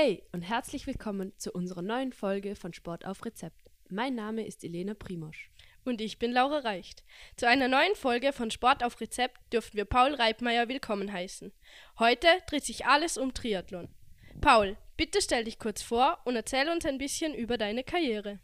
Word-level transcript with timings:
Hey 0.00 0.22
und 0.30 0.42
herzlich 0.42 0.86
willkommen 0.86 1.32
zu 1.38 1.50
unserer 1.50 1.82
neuen 1.82 2.12
Folge 2.12 2.54
von 2.54 2.72
Sport 2.72 3.04
auf 3.04 3.24
Rezept. 3.24 3.68
Mein 3.88 4.14
Name 4.14 4.46
ist 4.46 4.62
Elena 4.62 4.94
Primosch. 4.94 5.50
Und 5.84 6.00
ich 6.00 6.20
bin 6.20 6.30
Laura 6.30 6.58
Reicht. 6.58 7.02
Zu 7.34 7.48
einer 7.48 7.66
neuen 7.66 7.96
Folge 7.96 8.32
von 8.32 8.52
Sport 8.52 8.84
auf 8.84 9.00
Rezept 9.00 9.52
dürfen 9.52 9.76
wir 9.76 9.86
Paul 9.86 10.14
Reibmeier 10.14 10.68
willkommen 10.68 11.12
heißen. 11.12 11.50
Heute 11.98 12.28
dreht 12.46 12.64
sich 12.64 12.86
alles 12.86 13.18
um 13.18 13.34
Triathlon. 13.34 13.88
Paul, 14.40 14.76
bitte 14.96 15.20
stell 15.20 15.42
dich 15.42 15.58
kurz 15.58 15.82
vor 15.82 16.18
und 16.24 16.36
erzähl 16.36 16.68
uns 16.68 16.86
ein 16.86 16.98
bisschen 16.98 17.34
über 17.34 17.58
deine 17.58 17.82
Karriere. 17.82 18.38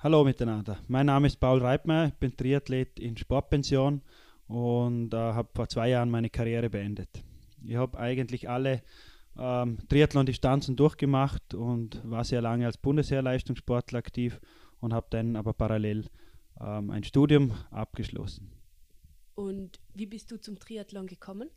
Hallo 0.00 0.22
miteinander. 0.22 0.80
Mein 0.86 1.06
Name 1.06 1.28
ist 1.28 1.40
Paul 1.40 1.62
Reibmeier, 1.62 2.08
ich 2.08 2.14
bin 2.16 2.36
Triathlet 2.36 3.00
in 3.00 3.16
Sportpension 3.16 4.02
und 4.48 5.14
äh, 5.14 5.16
habe 5.16 5.48
vor 5.54 5.70
zwei 5.70 5.88
Jahren 5.88 6.10
meine 6.10 6.28
Karriere 6.28 6.68
beendet. 6.68 7.24
Ich 7.64 7.76
habe 7.76 7.98
eigentlich 7.98 8.50
alle 8.50 8.82
ähm, 9.38 9.78
Triathlon-Distanzen 9.88 10.76
durchgemacht 10.76 11.54
und 11.54 12.00
war 12.08 12.24
sehr 12.24 12.42
lange 12.42 12.66
als 12.66 12.78
Bundesheerleistungssportler 12.78 13.98
aktiv 13.98 14.40
und 14.80 14.92
habe 14.92 15.06
dann 15.10 15.36
aber 15.36 15.52
parallel 15.52 16.06
ähm, 16.60 16.90
ein 16.90 17.04
Studium 17.04 17.52
abgeschlossen. 17.70 18.50
Und 19.34 19.80
wie 19.94 20.06
bist 20.06 20.30
du 20.30 20.38
zum 20.38 20.58
Triathlon 20.58 21.06
gekommen? 21.06 21.48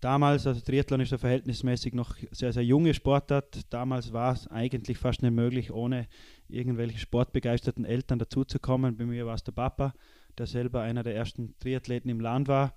Damals, 0.00 0.46
also 0.46 0.60
Triathlon 0.60 1.00
ist 1.00 1.10
ja 1.10 1.18
verhältnismäßig 1.18 1.92
noch 1.92 2.16
sehr, 2.30 2.54
sehr 2.54 2.64
junge 2.64 2.94
Sportart. 2.94 3.60
Damals 3.68 4.14
war 4.14 4.32
es 4.32 4.46
eigentlich 4.46 4.96
fast 4.96 5.20
nicht 5.20 5.32
möglich, 5.32 5.72
ohne 5.72 6.08
irgendwelche 6.48 6.98
sportbegeisterten 6.98 7.84
Eltern 7.84 8.18
dazuzukommen. 8.18 8.96
Bei 8.96 9.04
mir 9.04 9.26
war 9.26 9.34
es 9.34 9.44
der 9.44 9.52
Papa, 9.52 9.92
der 10.38 10.46
selber 10.46 10.80
einer 10.80 11.02
der 11.02 11.14
ersten 11.14 11.54
Triathleten 11.58 12.10
im 12.10 12.20
Land 12.20 12.48
war. 12.48 12.74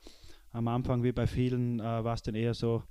Am 0.51 0.67
Anfang, 0.67 1.03
wie 1.03 1.13
bei 1.13 1.25
vielen, 1.25 1.79
äh, 1.79 1.83
war 2.03 2.13
es 2.13 2.23
dann 2.23 2.35
eher 2.35 2.53
so, 2.53 2.83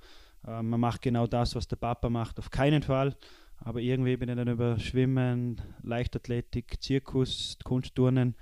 äh, 0.46 0.62
man 0.62 0.80
macht 0.80 1.02
genau 1.02 1.26
das, 1.26 1.54
was 1.54 1.68
der 1.68 1.76
Papa 1.76 2.08
macht, 2.10 2.38
auf 2.38 2.50
keinen 2.50 2.82
Fall. 2.82 3.16
Aber 3.58 3.80
irgendwie 3.80 4.16
bin 4.16 4.28
ich 4.28 4.36
dann 4.36 4.48
über 4.48 4.78
Schwimmen, 4.78 5.60
Leichtathletik, 5.82 6.82
Zirkus, 6.82 7.58
Kunstturnen 7.62 8.34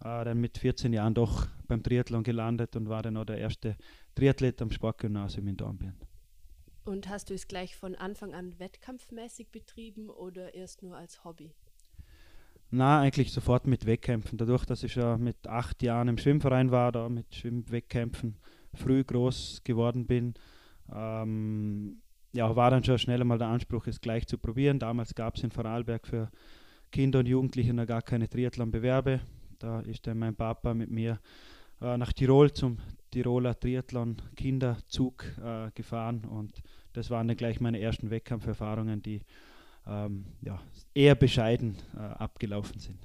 äh, 0.00 0.24
dann 0.24 0.40
mit 0.40 0.58
14 0.58 0.92
Jahren 0.92 1.14
doch 1.14 1.46
beim 1.68 1.82
Triathlon 1.82 2.22
gelandet 2.22 2.74
und 2.76 2.88
war 2.88 3.02
dann 3.02 3.16
auch 3.16 3.24
der 3.24 3.38
erste 3.38 3.76
Triathlet 4.14 4.60
am 4.62 4.70
Sportgymnasium 4.70 5.46
in 5.48 5.56
Dornbirn. 5.56 5.94
Und 6.84 7.08
hast 7.08 7.30
du 7.30 7.34
es 7.34 7.46
gleich 7.46 7.76
von 7.76 7.94
Anfang 7.94 8.34
an 8.34 8.58
wettkampfmäßig 8.58 9.50
betrieben 9.50 10.10
oder 10.10 10.54
erst 10.54 10.82
nur 10.82 10.96
als 10.96 11.24
Hobby? 11.24 11.52
Na, 12.70 13.00
eigentlich 13.00 13.32
sofort 13.32 13.66
mit 13.66 13.86
Wettkämpfen. 13.86 14.38
Dadurch, 14.38 14.64
dass 14.64 14.82
ich 14.82 14.94
schon 14.94 15.22
mit 15.22 15.46
acht 15.46 15.82
Jahren 15.82 16.08
im 16.08 16.18
Schwimmverein 16.18 16.70
war, 16.70 16.90
da 16.90 17.08
mit 17.08 17.32
Schwimmwettkämpfen 17.34 18.36
früh 18.74 19.04
groß 19.04 19.60
geworden 19.62 20.06
bin, 20.06 20.34
ähm, 20.94 22.02
ja, 22.32 22.54
war 22.56 22.70
dann 22.70 22.84
schon 22.84 22.98
schnell 22.98 23.20
einmal 23.20 23.38
der 23.38 23.48
Anspruch, 23.48 23.86
es 23.86 24.00
gleich 24.00 24.26
zu 24.26 24.38
probieren. 24.38 24.78
Damals 24.78 25.14
gab 25.14 25.36
es 25.36 25.42
in 25.42 25.50
Vorarlberg 25.50 26.06
für 26.06 26.30
Kinder 26.90 27.20
und 27.20 27.26
Jugendliche 27.26 27.74
noch 27.74 27.86
gar 27.86 28.02
keine 28.02 28.28
Triathlon-Bewerbe. 28.28 29.20
Da 29.58 29.80
ist 29.80 30.06
dann 30.06 30.18
mein 30.18 30.34
Papa 30.34 30.74
mit 30.74 30.90
mir 30.90 31.20
äh, 31.80 31.96
nach 31.96 32.12
Tirol 32.12 32.52
zum 32.52 32.78
Tiroler 33.10 33.58
Triathlon-Kinderzug 33.58 35.24
äh, 35.42 35.70
gefahren 35.74 36.24
und 36.24 36.62
das 36.92 37.10
waren 37.10 37.28
dann 37.28 37.36
gleich 37.36 37.60
meine 37.60 37.80
ersten 37.80 38.10
Wettkampferfahrungen, 38.10 39.02
die 39.02 39.22
ähm, 39.86 40.26
ja, 40.40 40.60
eher 40.94 41.14
bescheiden 41.14 41.76
äh, 41.96 42.00
abgelaufen 42.00 42.78
sind. 42.78 42.98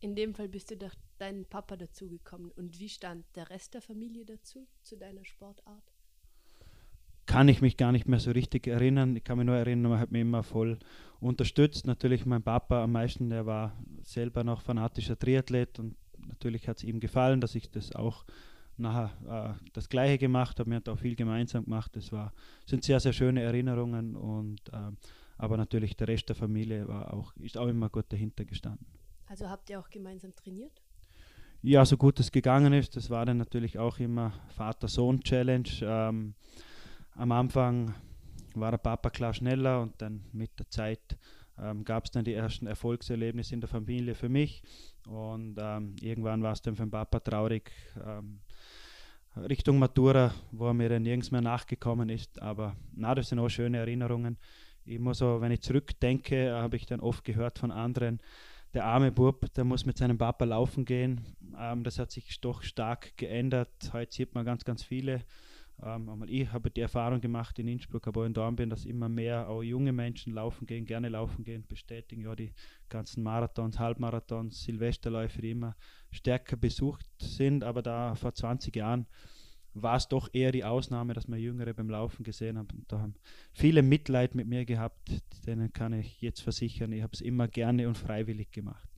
In 0.00 0.14
dem 0.14 0.34
Fall 0.34 0.48
bist 0.48 0.70
du 0.70 0.76
durch 0.76 0.94
deinen 1.18 1.44
Papa 1.44 1.76
dazugekommen. 1.76 2.52
Und 2.52 2.78
wie 2.78 2.88
stand 2.88 3.24
der 3.34 3.50
Rest 3.50 3.74
der 3.74 3.82
Familie 3.82 4.24
dazu, 4.24 4.66
zu 4.82 4.96
deiner 4.96 5.24
Sportart? 5.24 5.92
Kann 7.28 7.46
ich 7.48 7.60
mich 7.60 7.76
gar 7.76 7.92
nicht 7.92 8.08
mehr 8.08 8.20
so 8.20 8.30
richtig 8.30 8.66
erinnern. 8.66 9.14
Ich 9.14 9.22
kann 9.22 9.36
mich 9.36 9.46
nur 9.46 9.54
erinnern, 9.54 9.90
man 9.90 10.00
hat 10.00 10.10
mich 10.10 10.22
immer 10.22 10.42
voll 10.42 10.78
unterstützt. 11.20 11.86
Natürlich 11.86 12.24
mein 12.24 12.42
Papa 12.42 12.82
am 12.82 12.92
meisten, 12.92 13.28
der 13.28 13.44
war 13.44 13.76
selber 14.02 14.44
noch 14.44 14.62
fanatischer 14.62 15.18
Triathlet 15.18 15.78
und 15.78 15.94
natürlich 16.26 16.66
hat 16.68 16.78
es 16.78 16.84
ihm 16.84 17.00
gefallen, 17.00 17.42
dass 17.42 17.54
ich 17.54 17.70
das 17.70 17.94
auch 17.94 18.24
nachher 18.78 19.58
äh, 19.60 19.70
das 19.74 19.90
Gleiche 19.90 20.16
gemacht 20.16 20.58
habe. 20.58 20.70
Wir 20.70 20.76
haben 20.76 20.88
auch 20.88 20.98
viel 20.98 21.16
gemeinsam 21.16 21.64
gemacht. 21.64 21.94
Das 21.96 22.12
war, 22.12 22.32
sind 22.64 22.82
sehr, 22.82 22.98
sehr 22.98 23.12
schöne 23.12 23.42
Erinnerungen 23.42 24.16
und 24.16 24.60
äh, 24.72 24.90
aber 25.36 25.58
natürlich 25.58 25.96
der 25.96 26.08
Rest 26.08 26.30
der 26.30 26.36
Familie 26.36 26.88
war 26.88 27.12
auch, 27.12 27.36
ist 27.36 27.58
auch 27.58 27.68
immer 27.68 27.90
gut 27.90 28.06
dahinter 28.08 28.46
gestanden. 28.46 28.86
Also 29.26 29.50
habt 29.50 29.68
ihr 29.68 29.78
auch 29.78 29.90
gemeinsam 29.90 30.34
trainiert? 30.34 30.82
Ja, 31.60 31.84
so 31.84 31.98
gut 31.98 32.18
es 32.20 32.32
gegangen 32.32 32.72
ist. 32.72 32.96
Das 32.96 33.10
war 33.10 33.26
dann 33.26 33.36
natürlich 33.36 33.78
auch 33.78 33.98
immer 33.98 34.32
Vater-Sohn-Challenge. 34.56 35.68
Ähm, 35.82 36.34
am 37.18 37.32
Anfang 37.32 37.94
war 38.54 38.70
der 38.70 38.78
Papa 38.78 39.10
klar 39.10 39.34
schneller 39.34 39.82
und 39.82 40.00
dann 40.00 40.24
mit 40.32 40.58
der 40.58 40.70
Zeit 40.70 41.18
ähm, 41.60 41.84
gab 41.84 42.04
es 42.04 42.12
dann 42.12 42.24
die 42.24 42.32
ersten 42.32 42.66
Erfolgserlebnisse 42.66 43.54
in 43.54 43.60
der 43.60 43.68
Familie 43.68 44.14
für 44.14 44.28
mich 44.28 44.62
und 45.06 45.56
ähm, 45.58 45.96
irgendwann 46.00 46.42
war 46.42 46.52
es 46.52 46.62
dann 46.62 46.76
für 46.76 46.84
den 46.84 46.90
Papa 46.90 47.20
traurig 47.20 47.72
ähm, 48.04 48.40
Richtung 49.36 49.78
Matura, 49.78 50.32
wo 50.52 50.68
er 50.68 50.74
mir 50.74 50.88
dann 50.88 51.02
nirgends 51.02 51.30
mehr 51.30 51.40
nachgekommen 51.40 52.08
ist, 52.08 52.40
aber 52.40 52.76
na, 52.94 53.14
das 53.14 53.28
sind 53.28 53.38
auch 53.38 53.48
schöne 53.48 53.78
Erinnerungen. 53.78 54.38
Muss 54.86 55.18
so, 55.18 55.40
wenn 55.40 55.52
ich 55.52 55.60
zurückdenke, 55.60 56.54
habe 56.54 56.76
ich 56.76 56.86
dann 56.86 57.00
oft 57.00 57.22
gehört 57.22 57.58
von 57.58 57.70
anderen, 57.70 58.20
der 58.72 58.84
arme 58.84 59.12
Bub, 59.12 59.52
der 59.54 59.64
muss 59.64 59.84
mit 59.84 59.98
seinem 59.98 60.18
Papa 60.18 60.44
laufen 60.44 60.84
gehen. 60.84 61.20
Ähm, 61.58 61.84
das 61.84 61.98
hat 61.98 62.10
sich 62.10 62.40
doch 62.40 62.62
stark 62.62 63.16
geändert. 63.16 63.90
Heute 63.92 64.14
sieht 64.14 64.34
man 64.34 64.44
ganz, 64.44 64.64
ganz 64.64 64.82
viele 64.82 65.24
ähm, 65.82 66.24
ich 66.28 66.52
habe 66.52 66.70
die 66.70 66.80
Erfahrung 66.80 67.20
gemacht 67.20 67.58
in 67.58 67.68
Innsbruck, 67.68 68.06
aber 68.06 68.26
in 68.26 68.34
Dornbirn, 68.34 68.70
dass 68.70 68.84
immer 68.84 69.08
mehr 69.08 69.48
auch 69.48 69.62
junge 69.62 69.92
Menschen 69.92 70.32
laufen 70.34 70.66
gehen, 70.66 70.84
gerne 70.84 71.08
laufen 71.08 71.44
gehen, 71.44 71.64
bestätigen 71.68 72.22
ja 72.22 72.34
die 72.34 72.52
ganzen 72.88 73.22
Marathons, 73.22 73.78
Halbmarathons, 73.78 74.62
Silvesterläufe, 74.64 75.40
die 75.40 75.52
immer 75.52 75.76
stärker 76.10 76.56
besucht 76.56 77.06
sind. 77.20 77.64
Aber 77.64 77.82
da 77.82 78.14
vor 78.14 78.34
20 78.34 78.74
Jahren 78.74 79.06
war 79.74 79.96
es 79.96 80.08
doch 80.08 80.28
eher 80.32 80.52
die 80.52 80.64
Ausnahme, 80.64 81.14
dass 81.14 81.28
man 81.28 81.38
Jüngere 81.38 81.74
beim 81.74 81.90
Laufen 81.90 82.24
gesehen 82.24 82.58
haben. 82.58 82.84
Da 82.88 83.00
haben 83.00 83.14
viele 83.52 83.82
Mitleid 83.82 84.34
mit 84.34 84.48
mir 84.48 84.64
gehabt, 84.64 85.22
denen 85.46 85.72
kann 85.72 85.92
ich 85.92 86.20
jetzt 86.20 86.40
versichern, 86.40 86.92
ich 86.92 87.02
habe 87.02 87.12
es 87.12 87.20
immer 87.20 87.48
gerne 87.48 87.86
und 87.86 87.96
freiwillig 87.96 88.50
gemacht. 88.50 88.88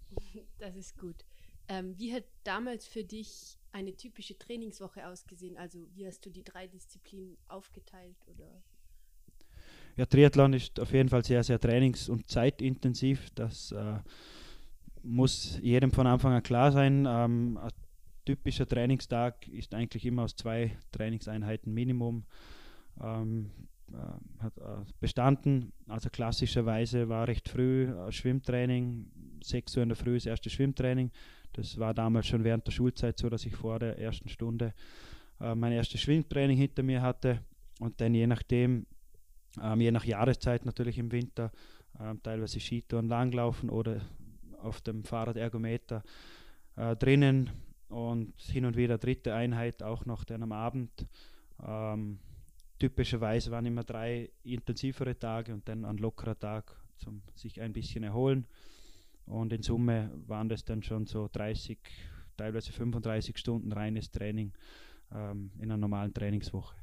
Das 0.58 0.76
ist 0.76 0.98
gut. 0.98 1.24
Ähm, 1.70 1.96
wie 1.96 2.12
hat 2.12 2.24
damals 2.42 2.84
für 2.84 3.04
dich 3.04 3.56
eine 3.70 3.96
typische 3.96 4.36
Trainingswoche 4.36 5.06
ausgesehen? 5.06 5.56
Also 5.56 5.86
wie 5.94 6.04
hast 6.04 6.26
du 6.26 6.30
die 6.30 6.42
drei 6.42 6.66
Disziplinen 6.66 7.38
aufgeteilt 7.46 8.16
oder? 8.26 8.60
Ja, 9.96 10.04
Triathlon 10.04 10.52
ist 10.52 10.80
auf 10.80 10.92
jeden 10.92 11.08
Fall 11.08 11.24
sehr, 11.24 11.44
sehr 11.44 11.60
trainings- 11.60 12.08
und 12.08 12.28
zeitintensiv. 12.28 13.30
Das 13.36 13.70
äh, 13.70 13.98
muss 15.04 15.60
jedem 15.62 15.92
von 15.92 16.08
Anfang 16.08 16.32
an 16.32 16.42
klar 16.42 16.72
sein. 16.72 17.06
Ähm, 17.08 17.56
ein 17.56 17.70
typischer 18.24 18.66
Trainingstag 18.66 19.46
ist 19.46 19.72
eigentlich 19.72 20.04
immer 20.04 20.24
aus 20.24 20.34
zwei 20.34 20.76
Trainingseinheiten 20.90 21.72
Minimum. 21.72 22.24
Ähm, 23.00 23.52
äh, 23.92 24.42
hat 24.42 24.58
äh, 24.58 24.84
bestanden. 25.00 25.72
Also 25.88 26.10
klassischerweise 26.10 27.08
war 27.08 27.28
recht 27.28 27.48
früh 27.48 27.84
äh, 27.84 28.10
Schwimmtraining, 28.12 29.10
6 29.42 29.76
Uhr 29.76 29.82
in 29.82 29.88
der 29.88 29.96
Früh 29.96 30.14
das 30.14 30.26
erste 30.26 30.50
Schwimmtraining. 30.50 31.10
Das 31.52 31.78
war 31.78 31.94
damals 31.94 32.26
schon 32.26 32.44
während 32.44 32.66
der 32.66 32.72
Schulzeit 32.72 33.18
so, 33.18 33.28
dass 33.28 33.44
ich 33.44 33.54
vor 33.54 33.78
der 33.78 33.98
ersten 33.98 34.28
Stunde 34.28 34.74
äh, 35.40 35.54
mein 35.54 35.72
erstes 35.72 36.00
Schwimmtraining 36.00 36.56
hinter 36.56 36.82
mir 36.82 37.02
hatte 37.02 37.40
und 37.80 38.00
dann 38.00 38.14
je 38.14 38.26
nachdem, 38.26 38.86
ähm, 39.60 39.80
je 39.80 39.90
nach 39.90 40.04
Jahreszeit 40.04 40.64
natürlich 40.64 40.98
im 40.98 41.10
Winter, 41.10 41.50
ähm, 41.98 42.22
teilweise 42.22 42.60
Skitouren 42.60 43.08
langlaufen 43.08 43.70
oder 43.70 44.00
auf 44.62 44.80
dem 44.80 45.04
Fahrradergometer 45.04 46.02
äh, 46.76 46.94
drinnen 46.96 47.50
und 47.88 48.38
hin 48.40 48.64
und 48.64 48.76
wieder 48.76 48.98
dritte 48.98 49.34
Einheit 49.34 49.82
auch 49.82 50.06
noch 50.06 50.24
dann 50.24 50.42
am 50.42 50.52
Abend. 50.52 51.06
Ähm, 51.66 52.18
typischerweise 52.78 53.50
waren 53.50 53.66
immer 53.66 53.84
drei 53.84 54.30
intensivere 54.42 55.18
Tage 55.18 55.52
und 55.52 55.68
dann 55.68 55.84
ein 55.84 55.98
lockerer 55.98 56.38
Tag 56.38 56.76
zum 56.98 57.22
sich 57.34 57.60
ein 57.60 57.72
bisschen 57.72 58.04
erholen. 58.04 58.46
Und 59.30 59.52
in 59.52 59.62
Summe 59.62 60.10
waren 60.26 60.48
das 60.48 60.64
dann 60.64 60.82
schon 60.82 61.06
so 61.06 61.28
30, 61.32 61.78
teilweise 62.36 62.72
35 62.72 63.38
Stunden 63.38 63.72
reines 63.72 64.10
Training 64.10 64.52
ähm, 65.12 65.52
in 65.56 65.64
einer 65.64 65.76
normalen 65.76 66.12
Trainingswoche. 66.12 66.74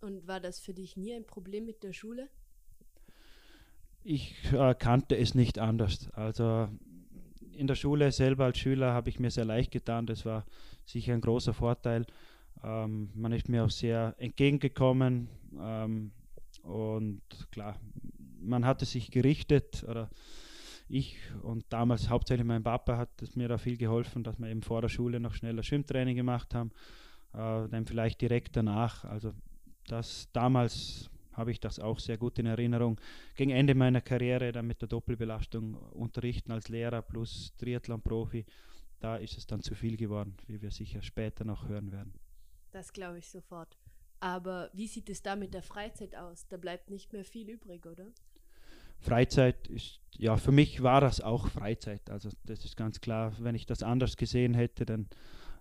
Und 0.00 0.26
war 0.26 0.40
das 0.40 0.58
für 0.58 0.72
dich 0.72 0.96
nie 0.96 1.12
ein 1.12 1.26
Problem 1.26 1.66
mit 1.66 1.82
der 1.82 1.92
Schule? 1.92 2.28
Ich 4.02 4.34
äh, 4.52 4.74
kannte 4.74 5.16
es 5.16 5.34
nicht 5.34 5.58
anders. 5.58 6.08
Also 6.14 6.68
in 7.52 7.66
der 7.66 7.74
Schule 7.74 8.10
selber 8.12 8.46
als 8.46 8.58
Schüler 8.58 8.94
habe 8.94 9.10
ich 9.10 9.20
mir 9.20 9.30
sehr 9.30 9.44
leicht 9.44 9.70
getan. 9.70 10.06
Das 10.06 10.24
war 10.24 10.46
sicher 10.86 11.12
ein 11.12 11.20
großer 11.20 11.52
Vorteil. 11.52 12.06
Ähm, 12.64 13.10
man 13.14 13.32
ist 13.32 13.50
mir 13.50 13.64
auch 13.64 13.70
sehr 13.70 14.14
entgegengekommen 14.16 15.28
ähm, 15.58 16.12
und 16.62 17.22
klar, 17.50 17.78
man 18.40 18.64
hatte 18.64 18.86
sich 18.86 19.10
gerichtet 19.10 19.84
oder 19.86 20.10
ich 20.90 21.18
und 21.42 21.64
damals 21.70 22.08
hauptsächlich 22.08 22.46
mein 22.46 22.62
Papa 22.62 22.96
hat 22.96 23.22
es 23.22 23.36
mir 23.36 23.48
da 23.48 23.58
viel 23.58 23.76
geholfen, 23.76 24.24
dass 24.24 24.38
wir 24.38 24.48
eben 24.48 24.62
vor 24.62 24.82
der 24.82 24.88
Schule 24.88 25.20
noch 25.20 25.34
schneller 25.34 25.62
Schwimmtraining 25.62 26.16
gemacht 26.16 26.54
haben, 26.54 26.70
äh, 27.32 27.68
dann 27.68 27.86
vielleicht 27.86 28.20
direkt 28.20 28.56
danach. 28.56 29.04
Also 29.04 29.32
das 29.86 30.28
damals 30.32 31.10
habe 31.32 31.52
ich 31.52 31.60
das 31.60 31.78
auch 31.78 31.98
sehr 31.98 32.18
gut 32.18 32.38
in 32.38 32.46
Erinnerung. 32.46 33.00
Gegen 33.34 33.50
Ende 33.50 33.74
meiner 33.74 34.00
Karriere 34.00 34.52
dann 34.52 34.66
mit 34.66 34.82
der 34.82 34.88
Doppelbelastung 34.88 35.74
unterrichten 35.74 36.52
als 36.52 36.68
Lehrer 36.68 37.02
plus 37.02 37.54
Triathlon-Profi, 37.56 38.44
da 38.98 39.16
ist 39.16 39.38
es 39.38 39.46
dann 39.46 39.62
zu 39.62 39.74
viel 39.74 39.96
geworden, 39.96 40.36
wie 40.46 40.60
wir 40.60 40.70
sicher 40.70 41.02
später 41.02 41.44
noch 41.44 41.68
hören 41.68 41.92
werden. 41.92 42.12
Das 42.72 42.92
glaube 42.92 43.18
ich 43.18 43.28
sofort. 43.28 43.78
Aber 44.20 44.70
wie 44.74 44.86
sieht 44.86 45.08
es 45.08 45.22
da 45.22 45.34
mit 45.34 45.54
der 45.54 45.62
Freizeit 45.62 46.14
aus? 46.14 46.46
Da 46.48 46.58
bleibt 46.58 46.90
nicht 46.90 47.12
mehr 47.12 47.24
viel 47.24 47.48
übrig, 47.48 47.86
oder? 47.86 48.06
Freizeit 49.00 49.66
ist, 49.68 50.00
ja, 50.16 50.36
für 50.36 50.52
mich 50.52 50.82
war 50.82 51.00
das 51.00 51.20
auch 51.20 51.48
Freizeit. 51.48 52.10
Also 52.10 52.28
das 52.44 52.64
ist 52.64 52.76
ganz 52.76 53.00
klar. 53.00 53.32
Wenn 53.38 53.54
ich 53.54 53.66
das 53.66 53.82
anders 53.82 54.16
gesehen 54.16 54.54
hätte, 54.54 54.84
dann 54.84 55.08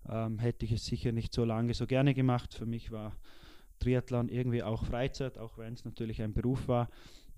ähm, 0.08 0.40
hätte 0.40 0.66
ich 0.66 0.74
es 0.74 0.86
sicher 0.86 1.12
nicht 1.12 1.34
so 1.34 1.46
lange 1.46 1.74
so 1.74 1.88
gerne 1.88 2.14
gemacht. 2.14 2.54
Für 2.54 2.66
mich 2.66 2.92
war 2.92 3.16
Triathlon 3.80 4.28
irgendwie 4.30 4.64
auch 4.64 4.86
Freizeit, 4.86 5.38
auch 5.38 5.58
wenn 5.58 5.74
es 5.74 5.86
natürlich 5.86 6.22
ein 6.22 6.34
Beruf 6.34 6.68
war. 6.68 6.90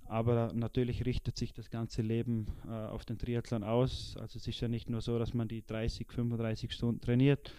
Aber 0.06 0.52
natürlich 0.54 1.06
richtet 1.06 1.38
sich 1.38 1.54
das 1.54 1.70
ganze 1.70 2.02
Leben 2.02 2.48
äh, 2.68 2.72
auf 2.72 3.06
den 3.06 3.18
Triathlon 3.18 3.64
aus. 3.64 4.18
Also 4.20 4.38
es 4.38 4.48
ist 4.48 4.60
ja 4.60 4.68
nicht 4.68 4.90
nur 4.90 5.02
so, 5.02 5.18
dass 5.20 5.34
man 5.34 5.48
die 5.48 5.66
30, 5.66 6.08
35 6.12 6.72
Stunden 6.72 7.02
trainiert. 7.02 7.54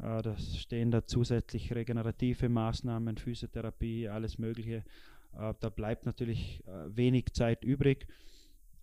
Äh, 0.00 0.22
da 0.22 0.36
stehen 0.36 0.90
da 0.90 1.06
zusätzlich 1.06 1.72
regenerative 1.72 2.48
Maßnahmen, 2.48 3.16
Physiotherapie, 3.16 4.08
alles 4.08 4.38
Mögliche 4.38 4.84
äh, 5.34 5.54
da 5.60 5.68
bleibt 5.70 6.06
natürlich 6.06 6.62
äh, 6.66 6.96
wenig 6.96 7.32
Zeit 7.32 7.64
übrig. 7.64 8.06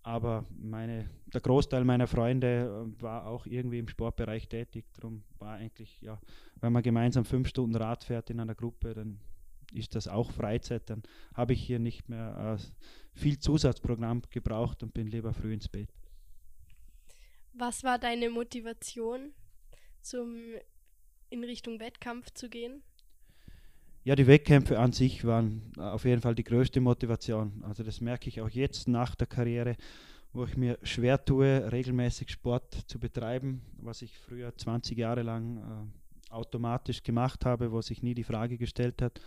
Aber 0.04 0.46
meine, 0.52 1.10
der 1.34 1.42
Großteil 1.42 1.84
meiner 1.84 2.06
Freunde 2.06 2.86
äh, 2.98 3.02
war 3.02 3.26
auch 3.26 3.48
irgendwie 3.48 3.80
im 3.80 3.88
Sportbereich 3.88 4.48
tätig. 4.48 4.86
Darum 4.94 5.24
war 5.40 5.56
eigentlich, 5.56 6.00
ja, 6.02 6.20
wenn 6.62 6.74
man 6.74 6.84
gemeinsam 6.84 7.26
fünf 7.26 7.48
Stunden 7.48 7.76
Rad 7.76 8.04
fährt 8.04 8.30
in 8.30 8.40
einer 8.40 8.54
Gruppe, 8.54 8.94
dann 8.94 9.20
ist 9.74 9.96
das 9.96 10.08
auch 10.08 10.32
Freizeit. 10.32 10.90
Dann 10.90 11.02
habe 11.34 11.54
ich 11.54 11.62
hier 11.62 11.80
nicht 11.80 12.08
mehr 12.08 12.60
äh, 12.60 13.20
viel 13.20 13.40
Zusatzprogramm 13.40 14.22
gebraucht 14.30 14.84
und 14.84 14.94
bin 14.94 15.08
lieber 15.08 15.34
früh 15.34 15.54
ins 15.54 15.68
Bett. 15.68 15.90
Was 17.54 17.84
war 17.84 17.98
deine 17.98 18.30
Motivation, 18.30 19.34
zum 20.02 20.36
in 21.30 21.44
Richtung 21.44 21.80
Wettkampf 21.80 22.32
zu 22.32 22.50
gehen? 22.50 22.84
Ja, 24.06 24.16
die 24.16 24.28
Wettkämpfe 24.28 24.78
an 24.78 24.92
sich 24.92 25.26
waren 25.26 25.64
äh, 25.78 25.82
auf 25.82 26.06
jeden 26.06 26.22
Fall 26.22 26.36
die 26.36 26.44
größte 26.44 26.80
Motivation. 26.80 27.64
Also 27.68 27.82
das 27.82 28.02
merke 28.02 28.30
ich 28.30 28.40
auch 28.40 28.50
jetzt 28.50 28.88
nach 28.88 29.16
der 29.16 29.26
Karriere, 29.26 29.78
wo 30.32 30.44
ich 30.46 30.56
mir 30.56 30.78
schwer 30.84 31.26
tue, 31.26 31.72
regelmäßig 31.72 32.30
Sport 32.30 32.84
zu 32.86 33.00
betreiben, 33.00 33.64
was 33.82 34.04
ich 34.04 34.16
früher 34.16 34.56
20 34.56 34.96
Jahre 34.96 35.24
lang 35.24 35.58
äh, 35.58 36.32
automatisch 36.32 37.02
gemacht 37.02 37.46
habe, 37.46 37.72
wo 37.72 37.82
sich 37.82 38.04
nie 38.04 38.14
die 38.14 38.24
Frage 38.24 38.60
gestellt 38.60 39.02
hat. 39.02 39.20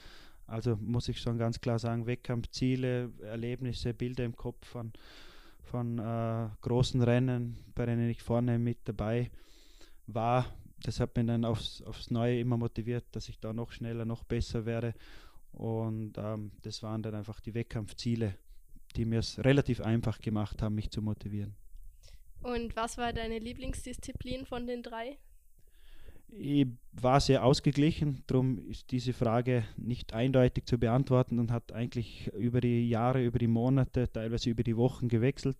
Also 0.46 0.76
muss 0.76 1.08
ich 1.08 1.20
schon 1.20 1.38
ganz 1.38 1.60
klar 1.60 1.80
sagen, 1.80 2.06
Wettkampfziele, 2.06 3.10
Erlebnisse, 3.22 3.92
Bilder 3.94 4.22
im 4.22 4.36
Kopf 4.36 4.64
von, 4.64 4.92
von 5.64 5.98
äh, 5.98 6.50
großen 6.60 7.02
Rennen, 7.02 7.56
bei 7.74 7.84
denen 7.84 8.08
ich 8.08 8.22
vorne 8.22 8.60
mit 8.60 8.78
dabei 8.84 9.28
war, 10.06 10.46
das 10.82 11.00
hat 11.00 11.16
mich 11.16 11.26
dann 11.26 11.44
aufs, 11.44 11.82
aufs 11.82 12.10
Neue 12.10 12.40
immer 12.40 12.56
motiviert, 12.56 13.04
dass 13.12 13.28
ich 13.28 13.38
da 13.38 13.52
noch 13.52 13.72
schneller, 13.72 14.04
noch 14.04 14.24
besser 14.24 14.66
werde. 14.66 14.94
Und 15.52 16.14
ähm, 16.18 16.52
das 16.62 16.82
waren 16.82 17.02
dann 17.02 17.14
einfach 17.14 17.40
die 17.40 17.54
Wettkampfziele, 17.54 18.34
die 18.96 19.04
mir 19.04 19.20
es 19.20 19.42
relativ 19.44 19.80
einfach 19.80 20.20
gemacht 20.20 20.62
haben, 20.62 20.74
mich 20.74 20.90
zu 20.90 21.02
motivieren. 21.02 21.54
Und 22.42 22.76
was 22.76 22.98
war 22.98 23.12
deine 23.12 23.38
Lieblingsdisziplin 23.38 24.46
von 24.46 24.66
den 24.66 24.82
drei? 24.82 25.18
Ich 26.30 26.66
war 26.92 27.20
sehr 27.20 27.42
ausgeglichen, 27.42 28.22
darum 28.26 28.58
ist 28.68 28.90
diese 28.90 29.14
Frage 29.14 29.64
nicht 29.78 30.12
eindeutig 30.12 30.66
zu 30.66 30.78
beantworten 30.78 31.38
und 31.38 31.50
hat 31.50 31.72
eigentlich 31.72 32.30
über 32.34 32.60
die 32.60 32.88
Jahre, 32.88 33.24
über 33.24 33.38
die 33.38 33.46
Monate, 33.46 34.12
teilweise 34.12 34.50
über 34.50 34.62
die 34.62 34.76
Wochen 34.76 35.08
gewechselt, 35.08 35.56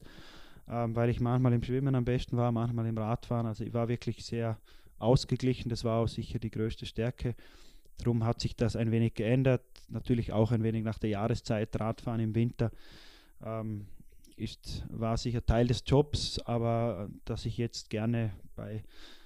ähm, 0.68 0.94
weil 0.94 1.08
ich 1.08 1.20
manchmal 1.20 1.54
im 1.54 1.62
Schwimmen 1.62 1.94
am 1.94 2.04
besten 2.04 2.36
war, 2.36 2.52
manchmal 2.52 2.86
im 2.86 2.98
Radfahren. 2.98 3.46
Also 3.46 3.64
ich 3.64 3.72
war 3.72 3.88
wirklich 3.88 4.24
sehr 4.24 4.58
ausgeglichen. 4.98 5.68
Das 5.68 5.84
war 5.84 6.00
auch 6.00 6.08
sicher 6.08 6.38
die 6.38 6.50
größte 6.50 6.86
Stärke. 6.86 7.34
Darum 7.98 8.24
hat 8.24 8.40
sich 8.40 8.56
das 8.56 8.76
ein 8.76 8.90
wenig 8.90 9.14
geändert. 9.14 9.62
Natürlich 9.88 10.32
auch 10.32 10.52
ein 10.52 10.62
wenig 10.62 10.84
nach 10.84 10.98
der 10.98 11.10
Jahreszeit. 11.10 11.78
Radfahren 11.80 12.20
im 12.20 12.34
Winter 12.34 12.70
ähm, 13.44 13.86
ist, 14.36 14.84
war 14.90 15.16
sicher 15.16 15.44
Teil 15.44 15.66
des 15.66 15.82
Jobs, 15.86 16.38
aber 16.40 17.08
äh, 17.08 17.14
dass 17.24 17.44
ich 17.44 17.58
jetzt 17.58 17.90
gerne 17.90 18.32
bei 18.54 18.82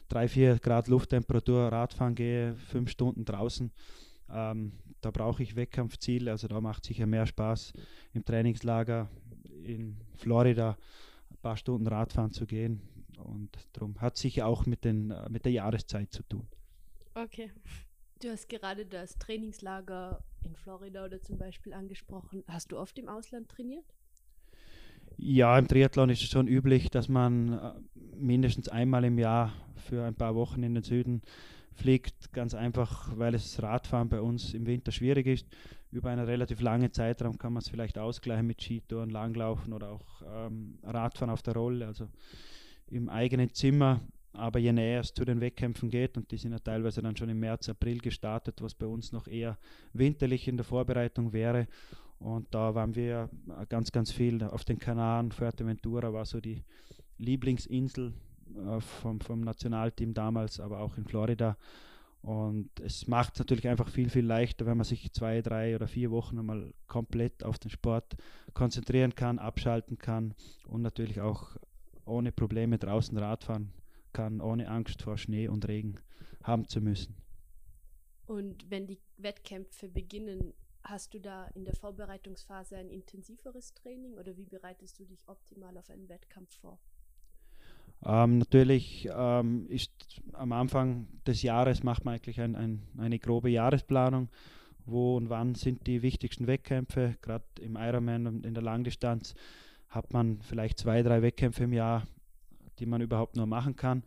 3, 0.08 0.28
4 0.28 0.58
Grad 0.58 0.88
Lufttemperatur 0.88 1.69
Radfahren 1.69 2.14
gehe, 2.14 2.54
fünf 2.54 2.90
Stunden 2.90 3.24
draußen, 3.24 3.70
ähm, 4.30 4.72
da 5.00 5.10
brauche 5.10 5.42
ich 5.42 5.56
Wettkampfziele. 5.56 6.30
Also 6.30 6.48
da 6.48 6.60
macht 6.60 6.84
sicher 6.84 7.06
mehr 7.06 7.26
Spaß 7.26 7.72
im 8.14 8.24
Trainingslager 8.24 9.08
in 9.64 9.96
Florida 10.14 10.76
ein 11.30 11.36
paar 11.42 11.56
Stunden 11.56 11.86
Radfahren 11.86 12.32
zu 12.32 12.46
gehen 12.46 12.80
und 13.18 13.50
darum 13.72 14.00
hat 14.00 14.16
sich 14.16 14.42
auch 14.42 14.66
mit, 14.66 14.84
den, 14.84 15.10
äh, 15.10 15.28
mit 15.28 15.44
der 15.44 15.52
Jahreszeit 15.52 16.12
zu 16.12 16.22
tun. 16.22 16.46
Okay. 17.14 17.50
Du 18.20 18.30
hast 18.30 18.48
gerade 18.48 18.86
das 18.86 19.18
Trainingslager 19.18 20.22
in 20.44 20.54
Florida 20.54 21.04
oder 21.04 21.20
zum 21.20 21.38
Beispiel 21.38 21.74
angesprochen. 21.74 22.44
Hast 22.46 22.72
du 22.72 22.78
oft 22.78 22.98
im 22.98 23.08
Ausland 23.08 23.48
trainiert? 23.48 23.84
Ja, 25.18 25.58
im 25.58 25.68
Triathlon 25.68 26.10
ist 26.10 26.22
es 26.22 26.28
schon 26.28 26.46
üblich, 26.46 26.90
dass 26.90 27.08
man 27.08 27.52
äh, 27.52 27.72
mindestens 28.16 28.68
einmal 28.68 29.04
im 29.04 29.18
Jahr 29.18 29.52
für 29.76 30.04
ein 30.04 30.14
paar 30.14 30.34
Wochen 30.34 30.62
in 30.62 30.74
den 30.74 30.82
Süden 30.84 31.22
fliegt. 31.74 32.32
Ganz 32.32 32.54
einfach, 32.54 33.16
weil 33.16 33.32
das 33.32 33.62
Radfahren 33.62 34.08
bei 34.08 34.20
uns 34.20 34.54
im 34.54 34.66
Winter 34.66 34.92
schwierig 34.92 35.26
ist. 35.26 35.46
Über 35.90 36.10
einen 36.10 36.24
relativ 36.24 36.60
langen 36.60 36.92
Zeitraum 36.92 37.38
kann 37.38 37.52
man 37.52 37.62
es 37.62 37.68
vielleicht 37.68 37.98
ausgleichen 37.98 38.46
mit 38.46 38.62
Skitouren, 38.62 39.10
Langlaufen 39.10 39.72
oder 39.72 39.90
auch 39.90 40.22
ähm, 40.26 40.78
Radfahren 40.82 41.30
auf 41.30 41.42
der 41.42 41.54
Rolle. 41.54 41.86
Also 41.86 42.08
im 42.92 43.08
eigenen 43.08 43.52
Zimmer. 43.52 44.00
Aber 44.34 44.58
je 44.58 44.72
näher 44.72 45.00
es 45.00 45.12
zu 45.12 45.24
den 45.24 45.40
Wettkämpfen 45.40 45.90
geht, 45.90 46.16
und 46.16 46.30
die 46.30 46.38
sind 46.38 46.52
ja 46.52 46.58
teilweise 46.58 47.02
dann 47.02 47.16
schon 47.16 47.28
im 47.28 47.38
März, 47.38 47.68
April 47.68 47.98
gestartet, 47.98 48.62
was 48.62 48.74
bei 48.74 48.86
uns 48.86 49.12
noch 49.12 49.26
eher 49.26 49.58
winterlich 49.92 50.48
in 50.48 50.56
der 50.56 50.64
Vorbereitung 50.64 51.34
wäre. 51.34 51.68
Und 52.18 52.54
da 52.54 52.74
waren 52.74 52.94
wir 52.94 53.28
ganz, 53.68 53.92
ganz 53.92 54.10
viel 54.10 54.42
auf 54.44 54.64
den 54.64 54.78
Kanaren. 54.78 55.32
Fuerteventura 55.32 56.12
war 56.12 56.24
so 56.24 56.40
die 56.40 56.64
Lieblingsinsel 57.18 58.14
äh, 58.56 58.80
vom, 58.80 59.20
vom 59.20 59.40
Nationalteam 59.40 60.14
damals, 60.14 60.60
aber 60.60 60.80
auch 60.80 60.96
in 60.96 61.04
Florida. 61.04 61.56
Und 62.22 62.70
es 62.80 63.08
macht 63.08 63.34
es 63.34 63.40
natürlich 63.40 63.66
einfach 63.68 63.88
viel, 63.88 64.08
viel 64.08 64.24
leichter, 64.24 64.64
wenn 64.64 64.76
man 64.76 64.84
sich 64.84 65.12
zwei, 65.12 65.42
drei 65.42 65.74
oder 65.74 65.88
vier 65.88 66.12
Wochen 66.12 66.38
einmal 66.38 66.72
komplett 66.86 67.44
auf 67.44 67.58
den 67.58 67.70
Sport 67.70 68.17
konzentrieren 68.55 69.17
kann, 69.17 69.40
abschalten 69.40 69.98
kann 69.98 70.34
und 70.64 70.82
natürlich 70.82 71.20
auch 71.20 71.56
ohne 72.04 72.32
Probleme 72.32 72.78
draußen 72.78 73.16
Radfahren 73.16 73.72
kann, 74.12 74.40
ohne 74.40 74.68
Angst 74.68 75.02
vor 75.02 75.18
Schnee 75.18 75.48
und 75.48 75.66
Regen 75.68 75.96
haben 76.42 76.68
zu 76.68 76.80
müssen. 76.80 77.16
Und 78.26 78.70
wenn 78.70 78.86
die 78.86 78.98
Wettkämpfe 79.16 79.88
beginnen, 79.88 80.54
hast 80.84 81.14
du 81.14 81.20
da 81.20 81.46
in 81.54 81.64
der 81.64 81.74
Vorbereitungsphase 81.74 82.76
ein 82.76 82.88
intensiveres 82.88 83.74
Training 83.74 84.14
oder 84.14 84.36
wie 84.36 84.46
bereitest 84.46 84.98
du 84.98 85.04
dich 85.04 85.28
optimal 85.28 85.76
auf 85.76 85.90
einen 85.90 86.08
Wettkampf 86.08 86.54
vor? 86.60 86.78
Ähm, 88.04 88.38
natürlich 88.38 89.08
ähm, 89.12 89.66
ist 89.68 90.20
am 90.32 90.52
Anfang 90.52 91.06
des 91.26 91.42
Jahres 91.42 91.82
macht 91.84 92.04
man 92.04 92.14
eigentlich 92.14 92.40
ein, 92.40 92.56
ein, 92.56 92.82
eine 92.98 93.18
grobe 93.18 93.48
Jahresplanung, 93.50 94.28
wo 94.86 95.16
und 95.16 95.30
wann 95.30 95.54
sind 95.54 95.86
die 95.86 96.02
wichtigsten 96.02 96.48
Wettkämpfe, 96.48 97.16
gerade 97.22 97.44
im 97.60 97.76
Ironman 97.76 98.26
und 98.26 98.44
in 98.44 98.54
der 98.54 98.62
Langdistanz 98.62 99.34
hat 99.93 100.13
man 100.13 100.41
vielleicht 100.43 100.79
zwei, 100.79 101.03
drei 101.03 101.22
Wettkämpfe 101.22 101.65
im 101.65 101.72
Jahr, 101.72 102.06
die 102.79 102.87
man 102.87 103.01
überhaupt 103.01 103.37
nur 103.37 103.46
machen 103.46 103.77
kann. 103.77 104.03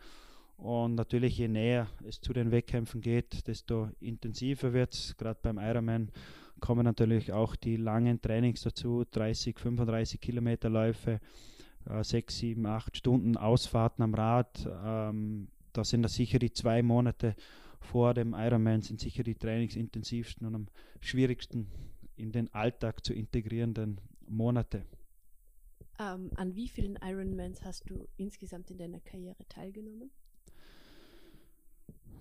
Und 0.58 0.96
natürlich, 0.96 1.38
je 1.38 1.48
näher 1.48 1.88
es 2.08 2.22
zu 2.22 2.34
den 2.34 2.52
Wettkämpfen 2.52 3.02
geht, 3.02 3.48
desto 3.48 3.90
intensiver 4.00 4.74
wird 4.74 4.94
es. 4.94 5.16
Gerade 5.18 5.40
beim 5.42 5.58
Ironman 5.58 6.12
kommen 6.60 6.84
natürlich 6.84 7.32
auch 7.32 7.56
die 7.56 7.78
langen 7.78 8.22
Trainings 8.22 8.62
dazu, 8.62 9.06
30, 9.12 9.60
35 9.60 10.20
Kilometer 10.20 10.70
Läufe, 10.70 11.20
äh, 11.90 12.04
6, 12.04 12.38
7, 12.38 12.66
8 12.66 12.98
Stunden 12.98 13.38
Ausfahrten 13.38 14.04
am 14.04 14.14
Rad. 14.14 14.68
Ähm, 14.84 15.50
da 15.74 15.84
sind 15.84 16.04
das 16.04 16.14
sicher 16.14 16.40
die 16.40 16.54
zwei 16.54 16.82
Monate 16.82 17.36
vor 17.86 18.14
dem 18.14 18.34
Ironman 18.34 18.82
sind 18.82 19.00
sicher 19.00 19.24
die 19.24 19.36
trainingsintensivsten 19.36 20.46
und 20.48 20.56
am 20.56 20.68
schwierigsten 21.02 21.68
in 22.18 22.32
den 22.32 22.54
Alltag 22.54 23.06
zu 23.06 23.14
integrierenden 23.14 24.02
Monate. 24.28 24.84
Ähm, 26.00 26.32
an 26.36 26.56
wie 26.56 26.68
vielen 26.68 26.98
Ironmans 27.02 27.64
hast 27.64 27.90
du 27.90 28.08
insgesamt 28.18 28.70
in 28.72 28.78
deiner 28.78 29.00
Karriere 29.00 29.48
teilgenommen? 29.48 30.12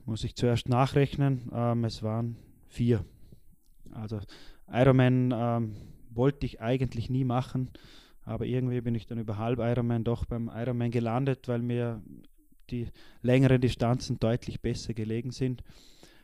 Muss 0.04 0.22
ich 0.22 0.36
zuerst 0.36 0.68
nachrechnen. 0.68 1.50
Ähm, 1.52 1.84
es 1.84 2.02
waren 2.02 2.36
vier. 2.68 3.04
Also 3.90 4.20
Ironman 4.68 5.32
ähm, 5.34 5.76
wollte 6.10 6.46
ich 6.46 6.60
eigentlich 6.60 7.10
nie 7.10 7.24
machen, 7.24 7.70
aber 8.24 8.46
irgendwie 8.46 8.80
bin 8.80 8.94
ich 8.94 9.06
dann 9.06 9.18
über 9.18 9.38
halb 9.38 9.58
Ironman 9.58 10.04
doch 10.04 10.24
beim 10.24 10.50
Ironman 10.52 10.90
gelandet, 10.90 11.48
weil 11.48 11.60
mir 11.60 12.02
die 12.70 12.88
längeren 13.22 13.60
Distanzen 13.60 14.18
deutlich 14.18 14.60
besser 14.60 14.94
gelegen 14.94 15.30
sind. 15.30 15.62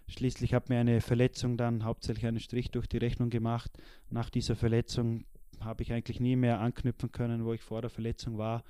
Schließlich 0.09 0.54
hat 0.54 0.69
mir 0.69 0.78
eine 0.78 1.00
Verletzung 1.00 1.57
dann 1.57 1.85
hauptsächlich 1.85 2.26
einen 2.26 2.40
Strich 2.40 2.71
durch 2.71 2.88
die 2.88 2.99
Rechnung 2.99 3.30
gemacht. 3.30 3.71
Nach 4.09 4.28
dieser 4.28 4.57
Verletzung 4.57 5.25
habe 5.61 5.83
ich 5.83 5.93
eigentlich 5.93 6.21
nie 6.21 6.37
mehr 6.37 6.61
anknüpfen 6.61 7.12
können, 7.12 7.45
wo 7.45 7.52
ich 7.52 7.62
vor 7.62 7.81
der 7.81 7.90
Verletzung 7.90 8.38
war. 8.38 8.64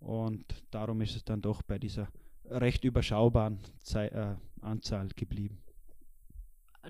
Und 0.00 0.44
darum 0.70 1.00
ist 1.00 1.16
es 1.16 1.24
dann 1.24 1.40
doch 1.40 1.62
bei 1.62 1.78
dieser 1.78 2.08
recht 2.46 2.84
überschaubaren 2.84 3.58
Zei 3.80 4.08
äh, 4.08 4.36
Anzahl 4.60 5.08
geblieben. 5.16 5.58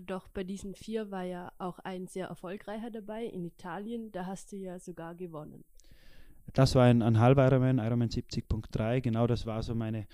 Doch 0.07 0.27
bei 0.29 0.43
diesen 0.43 0.75
vier 0.75 1.11
war 1.11 1.23
ja 1.23 1.53
auch 1.59 1.79
ein 1.79 2.09
sehr 2.09 2.27
erfolgreicher 2.27 2.91
dabei 2.91 3.25
in 3.25 3.45
Italien. 3.45 4.11
Da 4.11 4.27
hast 4.27 4.51
du 4.51 4.57
ja 4.57 4.79
sogar 4.79 5.15
gewonnen. 5.15 5.65
Das 6.53 6.75
war 6.75 6.85
ein, 6.85 7.03
ein 7.03 7.19
Halb-Ironman, 7.19 7.79
Ironman 7.79 8.09
70.3. 8.09 9.01
Genau 9.01 9.27
das 9.27 9.47
war 9.47 9.63
so 9.63 9.75
meine 9.75 10.07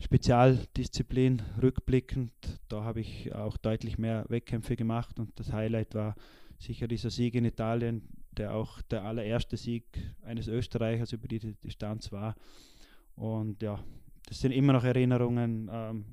Spezialdisziplin 0.00 1.42
rückblickend. 1.60 2.32
Da 2.68 2.82
habe 2.82 3.00
ich 3.00 3.34
auch 3.34 3.56
deutlich 3.56 3.98
mehr 3.98 4.24
Wettkämpfe 4.28 4.76
gemacht 4.76 5.18
und 5.18 5.38
das 5.38 5.52
Highlight 5.52 5.94
war 5.94 6.14
sicher 6.58 6.88
dieser 6.88 7.10
Sieg 7.10 7.34
in 7.34 7.44
Italien, 7.44 8.02
der 8.36 8.54
auch 8.54 8.82
der 8.82 9.04
allererste 9.04 9.56
Sieg 9.56 9.84
eines 10.22 10.48
Österreichers 10.48 11.12
über 11.12 11.28
die 11.28 11.54
Distanz 11.62 12.12
war. 12.12 12.36
Und 13.16 13.62
ja, 13.62 13.82
das 14.26 14.40
sind 14.40 14.52
immer 14.52 14.72
noch 14.72 14.84
Erinnerungen, 14.84 15.68
ähm, 15.72 16.04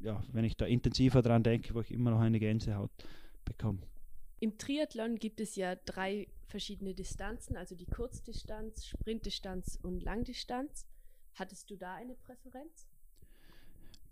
ja, 0.00 0.22
wenn 0.32 0.44
ich 0.44 0.56
da 0.56 0.66
intensiver 0.66 1.22
dran 1.22 1.42
denke, 1.42 1.74
wo 1.74 1.80
ich 1.80 1.90
immer 1.90 2.10
noch 2.10 2.20
eine 2.20 2.38
Gänsehaut 2.38 2.90
bekomme. 3.44 3.80
Im 4.40 4.58
Triathlon 4.58 5.16
gibt 5.16 5.40
es 5.40 5.56
ja 5.56 5.76
drei 5.76 6.26
verschiedene 6.46 6.94
Distanzen, 6.94 7.56
also 7.56 7.74
die 7.74 7.86
Kurzdistanz, 7.86 8.86
Sprintdistanz 8.86 9.78
und 9.82 10.02
Langdistanz. 10.02 10.86
Hattest 11.34 11.70
du 11.70 11.76
da 11.76 11.94
eine 11.94 12.14
Präferenz? 12.14 12.88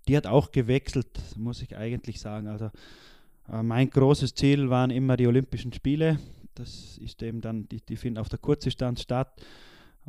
Die 0.08 0.16
hat 0.16 0.26
auch 0.26 0.50
gewechselt, 0.50 1.20
muss 1.36 1.60
ich 1.62 1.76
eigentlich 1.76 2.20
sagen. 2.20 2.46
Also 2.46 2.70
äh, 3.48 3.62
mein 3.62 3.90
großes 3.90 4.34
Ziel 4.34 4.70
waren 4.70 4.90
immer 4.90 5.16
die 5.16 5.26
Olympischen 5.26 5.72
Spiele. 5.72 6.18
Das 6.54 6.98
ist 6.98 7.22
eben 7.22 7.40
dann, 7.40 7.68
die, 7.68 7.80
die 7.80 7.96
finden 7.96 8.18
auf 8.18 8.28
der 8.28 8.38
Kurzdistanz 8.38 9.02
statt. 9.02 9.40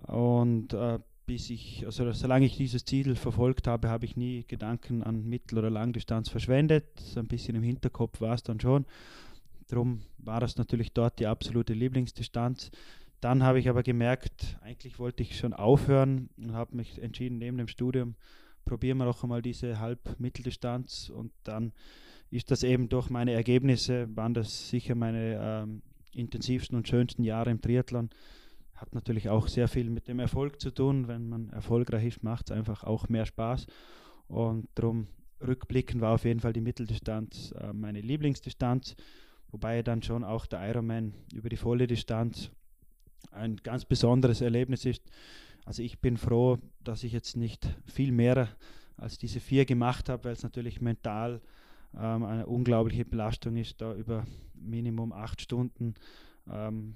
Und 0.07 0.73
äh, 0.73 0.99
bis 1.25 1.49
ich, 1.49 1.85
also 1.85 2.11
solange 2.11 2.45
ich 2.45 2.57
dieses 2.57 2.83
Ziel 2.85 3.15
verfolgt 3.15 3.67
habe, 3.67 3.89
habe 3.89 4.05
ich 4.05 4.17
nie 4.17 4.43
Gedanken 4.47 5.03
an 5.03 5.23
Mittel- 5.25 5.59
oder 5.59 5.69
Langdistanz 5.69 6.29
verschwendet. 6.29 6.99
So 6.99 7.19
ein 7.19 7.27
bisschen 7.27 7.55
im 7.55 7.63
Hinterkopf 7.63 8.21
war 8.21 8.33
es 8.33 8.43
dann 8.43 8.59
schon. 8.59 8.85
Darum 9.67 10.01
war 10.17 10.39
das 10.39 10.57
natürlich 10.57 10.91
dort 10.91 11.19
die 11.19 11.27
absolute 11.27 11.73
Lieblingsdistanz. 11.73 12.71
Dann 13.21 13.43
habe 13.43 13.59
ich 13.59 13.69
aber 13.69 13.83
gemerkt, 13.83 14.57
eigentlich 14.61 14.99
wollte 14.99 15.23
ich 15.23 15.37
schon 15.37 15.53
aufhören 15.53 16.29
und 16.37 16.53
habe 16.53 16.75
mich 16.75 17.01
entschieden, 17.01 17.37
neben 17.37 17.57
dem 17.57 17.67
Studium 17.67 18.15
probieren 18.65 18.97
wir 18.97 19.05
noch 19.05 19.23
einmal 19.23 19.41
diese 19.41 19.79
Halb-Mitteldistanz 19.79 21.09
und 21.09 21.31
dann 21.43 21.71
ist 22.31 22.51
das 22.51 22.63
eben 22.63 22.89
durch 22.89 23.09
meine 23.09 23.33
Ergebnisse, 23.33 24.07
waren 24.15 24.33
das 24.33 24.69
sicher 24.69 24.95
meine 24.95 25.39
ähm, 25.39 25.81
intensivsten 26.13 26.77
und 26.77 26.87
schönsten 26.87 27.23
Jahre 27.23 27.51
im 27.51 27.61
Triathlon. 27.61 28.09
Hat 28.75 28.95
natürlich 28.95 29.29
auch 29.29 29.47
sehr 29.47 29.67
viel 29.67 29.89
mit 29.89 30.07
dem 30.07 30.19
Erfolg 30.19 30.59
zu 30.59 30.71
tun. 30.71 31.07
Wenn 31.07 31.29
man 31.29 31.49
erfolgreich 31.49 32.05
ist, 32.05 32.23
macht 32.23 32.49
es 32.49 32.57
einfach 32.57 32.83
auch 32.83 33.09
mehr 33.09 33.25
Spaß. 33.25 33.67
Und 34.27 34.67
darum 34.75 35.07
rückblickend 35.45 36.01
war 36.01 36.15
auf 36.15 36.25
jeden 36.25 36.39
Fall 36.39 36.53
die 36.53 36.61
Mitteldistanz 36.61 37.53
äh, 37.59 37.73
meine 37.73 38.01
Lieblingsdistanz, 38.01 38.95
wobei 39.51 39.83
dann 39.83 40.01
schon 40.03 40.23
auch 40.23 40.45
der 40.45 40.67
Ironman 40.67 41.13
über 41.33 41.49
die 41.49 41.57
volle 41.57 41.87
Distanz 41.87 42.51
ein 43.31 43.57
ganz 43.57 43.85
besonderes 43.85 44.41
Erlebnis 44.41 44.85
ist. 44.85 45.03
Also 45.65 45.83
ich 45.83 45.99
bin 45.99 46.17
froh, 46.17 46.57
dass 46.83 47.03
ich 47.03 47.11
jetzt 47.11 47.37
nicht 47.37 47.67
viel 47.85 48.11
mehr 48.11 48.49
als 48.97 49.17
diese 49.17 49.39
vier 49.39 49.65
gemacht 49.65 50.09
habe, 50.09 50.25
weil 50.25 50.33
es 50.33 50.43
natürlich 50.43 50.81
mental 50.81 51.41
ähm, 51.95 52.23
eine 52.23 52.45
unglaubliche 52.45 53.05
Belastung 53.05 53.57
ist, 53.57 53.81
da 53.81 53.93
über 53.93 54.25
Minimum 54.61 55.11
acht 55.13 55.41
Stunden, 55.41 55.95
ähm, 56.49 56.95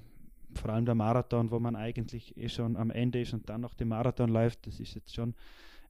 vor 0.53 0.71
allem 0.71 0.85
der 0.85 0.95
Marathon, 0.95 1.51
wo 1.51 1.59
man 1.59 1.75
eigentlich 1.75 2.37
eh 2.37 2.49
schon 2.49 2.77
am 2.77 2.91
Ende 2.91 3.21
ist 3.21 3.33
und 3.33 3.49
dann 3.49 3.61
noch 3.61 3.73
den 3.73 3.89
Marathon 3.89 4.29
läuft, 4.29 4.67
das 4.67 4.79
ist 4.79 4.95
jetzt 4.95 5.13
schon 5.13 5.35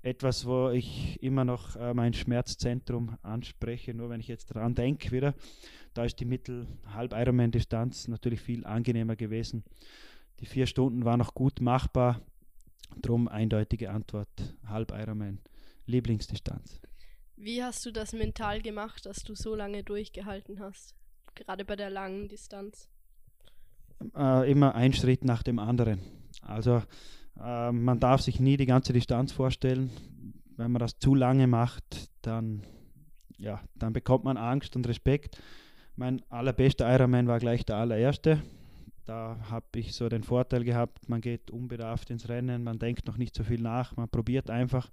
etwas, 0.01 0.45
wo 0.45 0.69
ich 0.69 1.21
immer 1.23 1.45
noch 1.45 1.75
äh, 1.75 1.93
mein 1.93 2.13
Schmerzzentrum 2.13 3.17
anspreche, 3.23 3.93
nur 3.93 4.09
wenn 4.09 4.19
ich 4.19 4.27
jetzt 4.27 4.51
daran 4.51 4.75
denke 4.75 5.11
wieder, 5.11 5.33
da 5.93 6.05
ist 6.05 6.19
die 6.19 6.25
Mittel-Halb-Ironman-Distanz 6.25 8.07
natürlich 8.07 8.41
viel 8.41 8.65
angenehmer 8.65 9.15
gewesen. 9.15 9.63
Die 10.39 10.45
vier 10.45 10.67
Stunden 10.67 11.05
waren 11.05 11.19
noch 11.19 11.33
gut 11.33 11.59
machbar, 11.59 12.21
drum 13.01 13.27
eindeutige 13.27 13.89
Antwort, 13.89 14.29
Halb-Ironman, 14.67 15.39
Lieblingsdistanz. 15.87 16.81
Wie 17.35 17.63
hast 17.63 17.85
du 17.85 17.91
das 17.91 18.13
mental 18.13 18.61
gemacht, 18.61 19.05
dass 19.05 19.23
du 19.23 19.35
so 19.35 19.55
lange 19.55 19.83
durchgehalten 19.83 20.59
hast? 20.59 20.95
Gerade 21.35 21.65
bei 21.65 21.75
der 21.75 21.89
langen 21.89 22.27
Distanz? 22.27 22.89
Äh, 24.15 24.49
immer 24.51 24.75
ein 24.75 24.93
Schritt 24.93 25.23
nach 25.23 25.43
dem 25.43 25.59
anderen. 25.59 25.99
Also 26.41 26.81
äh, 27.39 27.71
man 27.71 27.99
darf 27.99 28.21
sich 28.21 28.39
nie 28.39 28.57
die 28.57 28.65
ganze 28.65 28.93
Distanz 28.93 29.31
vorstellen. 29.31 29.91
Wenn 30.57 30.71
man 30.71 30.79
das 30.79 30.97
zu 30.97 31.15
lange 31.15 31.47
macht, 31.47 32.09
dann, 32.21 32.63
ja, 33.37 33.61
dann 33.75 33.93
bekommt 33.93 34.23
man 34.23 34.37
Angst 34.37 34.75
und 34.75 34.87
Respekt. 34.87 35.41
Mein 35.95 36.21
allerbester 36.29 36.91
Ironman 36.93 37.27
war 37.27 37.39
gleich 37.39 37.65
der 37.65 37.77
allererste. 37.77 38.41
Da 39.05 39.37
habe 39.51 39.79
ich 39.79 39.93
so 39.93 40.09
den 40.09 40.23
Vorteil 40.23 40.63
gehabt, 40.63 41.07
man 41.09 41.21
geht 41.21 41.51
unbedarft 41.51 42.09
ins 42.09 42.27
Rennen, 42.27 42.63
man 42.63 42.79
denkt 42.79 43.05
noch 43.05 43.17
nicht 43.17 43.35
so 43.35 43.43
viel 43.43 43.61
nach, 43.61 43.95
man 43.95 44.09
probiert 44.09 44.49
einfach. 44.49 44.89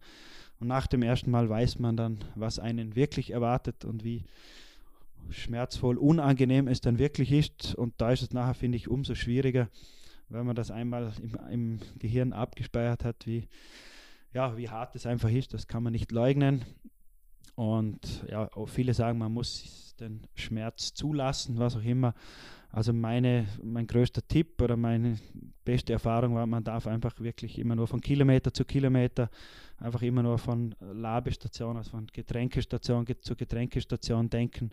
Und 0.60 0.68
nach 0.68 0.86
dem 0.86 1.02
ersten 1.02 1.30
Mal 1.30 1.48
weiß 1.48 1.78
man 1.78 1.96
dann, 1.96 2.18
was 2.34 2.58
einen 2.58 2.94
wirklich 2.94 3.30
erwartet 3.30 3.86
und 3.86 4.04
wie 4.04 4.24
schmerzvoll, 5.30 5.96
unangenehm 5.96 6.68
es 6.68 6.80
dann 6.80 6.98
wirklich 6.98 7.32
ist. 7.32 7.74
Und 7.74 7.94
da 7.98 8.12
ist 8.12 8.22
es 8.22 8.32
nachher, 8.32 8.54
finde 8.54 8.76
ich, 8.76 8.88
umso 8.88 9.14
schwieriger, 9.14 9.68
wenn 10.28 10.46
man 10.46 10.56
das 10.56 10.70
einmal 10.70 11.12
im, 11.22 11.36
im 11.50 11.80
Gehirn 11.98 12.32
abgespeichert 12.32 13.04
hat, 13.04 13.26
wie, 13.26 13.48
ja, 14.32 14.56
wie 14.56 14.68
hart 14.68 14.94
es 14.94 15.06
einfach 15.06 15.30
ist. 15.30 15.54
Das 15.54 15.66
kann 15.66 15.82
man 15.82 15.92
nicht 15.92 16.12
leugnen. 16.12 16.64
Und 17.54 18.24
ja, 18.30 18.48
viele 18.66 18.94
sagen, 18.94 19.18
man 19.18 19.32
muss 19.32 19.94
den 20.00 20.22
Schmerz 20.34 20.94
zulassen, 20.94 21.58
was 21.58 21.76
auch 21.76 21.84
immer. 21.84 22.14
Also 22.70 22.94
meine, 22.94 23.46
mein 23.62 23.86
größter 23.86 24.26
Tipp 24.26 24.60
oder 24.62 24.78
meine 24.78 25.18
beste 25.62 25.92
Erfahrung 25.92 26.34
war, 26.34 26.46
man 26.46 26.64
darf 26.64 26.86
einfach 26.86 27.20
wirklich 27.20 27.58
immer 27.58 27.76
nur 27.76 27.86
von 27.86 28.00
Kilometer 28.00 28.54
zu 28.54 28.64
Kilometer, 28.64 29.28
einfach 29.76 30.00
immer 30.00 30.22
nur 30.22 30.38
von 30.38 30.74
Labestation, 30.80 31.76
also 31.76 31.90
von 31.90 32.06
Getränkestation 32.06 33.06
zu 33.20 33.36
Getränkestation 33.36 34.30
denken. 34.30 34.70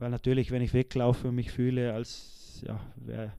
Weil 0.00 0.10
natürlich, 0.10 0.50
wenn 0.50 0.62
ich 0.62 0.72
weglaufe 0.72 1.28
und 1.28 1.34
mich 1.34 1.50
fühle, 1.50 1.92
als 1.92 2.62
ja, 2.66 2.80
wäre 2.96 3.32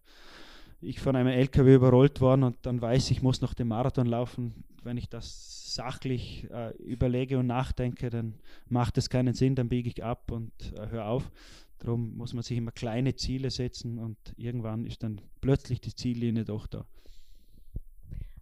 ich 0.80 1.00
von 1.00 1.15
einem 1.15 1.30
LKW 1.30 1.74
überrollt 1.74 2.22
worden 2.22 2.44
und 2.44 2.58
dann 2.62 2.80
weiß 2.80 3.10
ich, 3.10 3.24
muss 3.24 3.41
noch 3.41 3.56
den 3.56 3.68
Marathon 3.68 4.06
laufen, 4.06 4.63
wenn 4.84 4.96
ich 4.96 5.10
das 5.10 5.74
sachlich 5.74 6.48
äh, 6.51 6.75
überlege 6.77 7.39
und 7.39 7.48
nachdenke, 7.48 8.12
dann 8.12 8.36
macht 8.70 9.00
es 9.00 9.10
keinen 9.10 9.34
Sinn, 9.34 9.56
dann 9.56 9.70
biege 9.70 9.89
ich 9.89 10.03
ab 10.03 10.32
und 10.32 10.51
äh, 10.75 10.89
höre 10.89 11.08
auf. 11.08 11.32
Darum 11.80 12.15
muss 12.15 12.34
man 12.34 12.44
sich 12.44 12.58
immer 12.58 12.72
kleine 12.72 13.15
Ziele 13.15 13.50
setzen 13.50 13.98
und 13.98 14.18
irgendwann 14.38 14.86
ist 14.86 15.01
dann 15.01 15.20
plötzlich 15.41 15.82
die 15.82 15.96
Ziellinie 15.96 16.46
doch 16.46 16.68
da. 16.68 16.86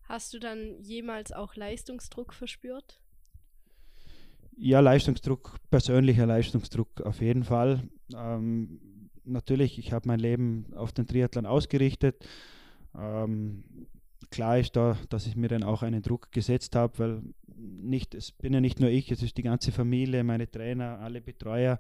Hast 0.03 0.33
du 0.33 0.39
dann 0.39 0.81
jemals 0.81 1.31
auch 1.31 1.55
Leistungsdruck 1.55 2.33
verspürt? 2.33 2.99
Ja, 4.61 4.81
Leistungsdruck, 4.81 5.55
persönlicher 5.71 6.25
Leistungsdruck 6.25 6.99
auf 7.01 7.21
jeden 7.21 7.45
Fall. 7.45 7.87
Ähm, 8.13 8.81
natürlich, 9.23 9.79
ich 9.79 9.93
habe 9.93 10.05
mein 10.09 10.19
Leben 10.19 10.65
auf 10.75 10.91
den 10.91 11.07
Triathlon 11.07 11.45
ausgerichtet. 11.45 12.27
Ähm, 12.93 13.63
klar 14.31 14.59
ist 14.59 14.75
da, 14.75 14.97
dass 15.07 15.27
ich 15.27 15.37
mir 15.37 15.47
dann 15.47 15.63
auch 15.63 15.81
einen 15.81 16.01
Druck 16.01 16.33
gesetzt 16.33 16.75
habe, 16.75 16.99
weil 16.99 17.21
nicht, 17.55 18.13
es 18.15 18.33
bin 18.33 18.53
ja 18.53 18.59
nicht 18.59 18.81
nur 18.81 18.89
ich, 18.89 19.09
es 19.11 19.23
ist 19.23 19.37
die 19.37 19.43
ganze 19.43 19.71
Familie, 19.71 20.25
meine 20.25 20.51
Trainer, 20.51 20.99
alle 20.99 21.21
Betreuer, 21.21 21.79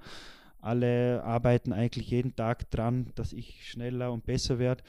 alle 0.61 1.21
arbeiten 1.25 1.73
eigentlich 1.73 2.09
jeden 2.09 2.33
Tag 2.37 2.71
dran, 2.71 3.11
dass 3.15 3.33
ich 3.33 3.69
schneller 3.69 4.13
und 4.13 4.25
besser 4.25 4.57
werde. 4.57 4.83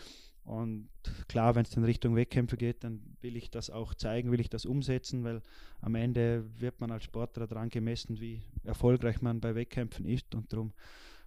Und 0.51 0.89
klar, 1.29 1.55
wenn 1.55 1.63
es 1.63 1.71
dann 1.71 1.85
Richtung 1.85 2.17
Wettkämpfe 2.17 2.57
geht, 2.57 2.83
dann 2.83 3.01
will 3.21 3.37
ich 3.37 3.53
das 3.53 3.71
auch 3.71 3.95
zeigen, 3.95 4.33
will 4.33 4.41
ich 4.41 4.51
das 4.51 4.67
umsetzen, 4.67 5.23
weil 5.23 5.43
am 5.81 5.95
Ende 5.95 6.45
wird 6.59 6.81
man 6.81 6.91
als 6.91 7.05
Sportler 7.05 7.47
daran 7.47 7.69
gemessen, 7.69 8.21
wie 8.21 8.43
erfolgreich 8.65 9.23
man 9.23 9.41
bei 9.41 9.55
Wettkämpfen 9.55 10.05
ist. 10.07 10.35
Und 10.35 10.53
darum, 10.53 10.73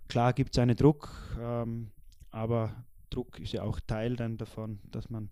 klar 0.10 0.34
gibt 0.34 0.54
es 0.54 0.60
einen 0.60 0.76
Druck, 0.76 1.10
ähm, 1.40 1.92
aber 2.32 2.76
Druck 3.10 3.40
ist 3.40 3.54
ja 3.54 3.64
auch 3.64 3.80
Teil 3.80 4.18
dann 4.18 4.38
davon, 4.38 4.80
dass 4.92 5.10
man, 5.10 5.30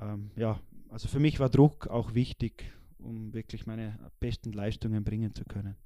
ähm, 0.00 0.32
ja, 0.34 0.58
also 0.88 1.06
für 1.06 1.20
mich 1.20 1.38
war 1.38 1.50
Druck 1.50 1.86
auch 1.86 2.14
wichtig, 2.14 2.64
um 2.98 3.32
wirklich 3.32 3.64
meine 3.64 3.96
besten 4.18 4.52
Leistungen 4.52 5.04
bringen 5.04 5.32
zu 5.32 5.44
können. 5.44 5.76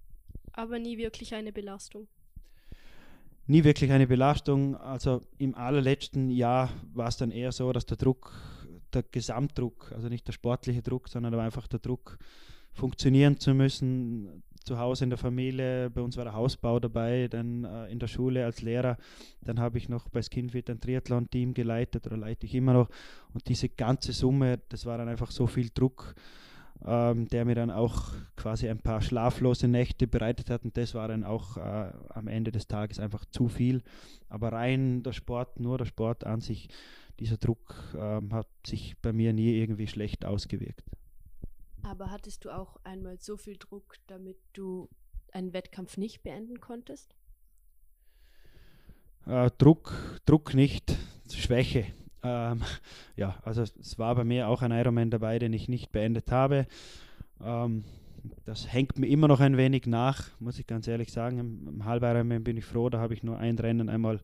Aber 0.53 0.79
nie 0.79 0.97
wirklich 0.97 1.35
eine 1.35 1.53
Belastung 1.53 2.09
nie 3.49 3.65
wirklich 3.65 3.91
eine 3.91 4.07
Belastung. 4.07 4.77
Also 4.77 5.23
im 5.39 5.55
allerletzten 5.55 6.31
Jahr 6.31 6.71
war 6.95 7.09
es 7.09 7.17
dann 7.17 7.31
eher 7.31 7.53
so, 7.53 7.73
dass 7.73 7.87
der 7.87 7.97
Druck, 7.97 8.33
der 8.93 9.03
Gesamtdruck, 9.03 9.93
also 9.93 10.09
nicht 10.09 10.27
der 10.27 10.33
sportliche 10.33 10.83
Druck, 10.83 11.09
sondern 11.09 11.35
einfach 11.35 11.67
der 11.67 11.81
Druck, 11.81 12.19
funktionieren 12.73 13.41
zu 13.41 13.55
müssen, 13.55 14.43
zu 14.65 14.79
Hause 14.79 15.05
in 15.05 15.11
der 15.11 15.19
Familie, 15.19 15.91
bei 15.91 16.03
uns 16.03 16.17
war 16.17 16.25
der 16.25 16.35
Hausbau 16.35 16.79
dabei, 16.79 17.27
dann 17.29 17.65
äh, 17.65 17.87
in 17.87 17.99
der 17.99 18.07
Schule 18.07 18.45
als 18.45 18.61
Lehrer, 18.61 18.99
dann 19.41 19.59
habe 19.59 19.79
ich 19.79 19.89
noch 19.89 20.09
bei 20.11 20.23
Skinfit 20.23 20.69
ein 20.69 20.79
Triathlon-Team 20.79 21.55
geleitet 21.55 22.07
oder 22.07 22.19
leite 22.19 22.47
ich 22.47 22.55
immer 22.55 22.75
noch. 22.75 22.89
Und 23.33 23.49
diese 23.49 23.69
ganze 23.69 24.13
Summe, 24.13 24.61
das 24.69 24.85
war 24.85 24.99
dann 24.99 25.09
einfach 25.09 25.31
so 25.31 25.47
viel 25.47 25.71
Druck, 25.73 26.15
ähm, 26.85 27.29
der 27.29 27.45
mir 27.45 27.55
dann 27.55 27.71
auch 27.71 28.13
quasi 28.37 28.69
ein 28.69 28.81
paar 28.81 29.01
schlaflose 29.01 29.69
Nächte 29.69 30.07
bereitet 30.07 30.51
hat. 30.51 30.65
Und 30.65 30.77
das 30.77 30.95
war 30.95 31.09
dann 31.09 31.25
auch 31.25 31.57
äh, 31.57 31.93
am 32.11 32.29
Ende 32.29 32.53
des 32.53 32.67
Tages 32.67 33.01
einfach 33.01 33.25
zu 33.27 33.49
viel. 33.49 33.83
Aber 34.29 34.53
rein 34.53 35.03
der 35.03 35.13
Sport, 35.13 35.61
nur 35.61 35.79
der 35.79 35.87
Sport 35.87 36.25
an 36.25 36.41
sich, 36.41 36.69
dieser 37.19 37.37
Druck 37.37 37.75
ähm, 37.97 38.33
hat 38.33 38.49
sich 38.67 38.97
bei 39.03 39.13
mir 39.13 39.33
nie 39.33 39.57
irgendwie 39.57 39.89
schlecht 39.89 40.25
ausgewirkt. 40.25 40.85
Aber 41.83 42.11
hattest 42.11 42.45
du 42.45 42.51
auch 42.51 42.77
einmal 42.85 43.19
so 43.19 43.37
viel 43.37 43.57
Druck, 43.57 43.97
damit 44.07 44.37
du 44.53 44.89
einen 45.33 45.53
Wettkampf 45.53 45.97
nicht 45.97 46.23
beenden 46.23 46.61
konntest? 46.61 47.15
Äh, 49.27 49.51
Druck, 49.59 49.95
Druck 50.27 50.55
nicht, 50.55 50.97
Schwäche. 51.31 51.87
Ähm, 52.23 52.63
ja, 53.17 53.37
also 53.45 53.63
es 53.63 53.99
war 53.99 54.15
bei 54.15 54.25
mir 54.25 54.49
auch 54.49 54.63
ein 54.63 54.73
Ironman 54.73 55.11
dabei, 55.11 55.39
den 55.39 55.53
ich 55.53 55.69
nicht 55.69 55.93
beendet 55.93 56.31
habe. 56.31 56.67
Ähm, 57.43 57.85
das 58.45 58.73
hängt 58.73 58.99
mir 58.99 59.07
immer 59.07 59.29
noch 59.29 59.41
ein 59.41 59.57
wenig 59.57 59.87
nach, 59.87 60.29
muss 60.41 60.59
ich 60.59 60.67
ganz 60.67 60.89
ehrlich 60.89 61.13
sagen. 61.13 61.39
Im, 61.39 61.69
im 61.69 61.85
Halb-Ironman 61.85 62.45
bin 62.45 62.57
ich 62.57 62.65
froh, 62.65 62.89
da 62.89 62.99
habe 62.99 63.15
ich 63.15 63.23
nur 63.23 63.39
ein 63.39 63.59
Rennen 63.59 63.89
einmal 63.89 64.21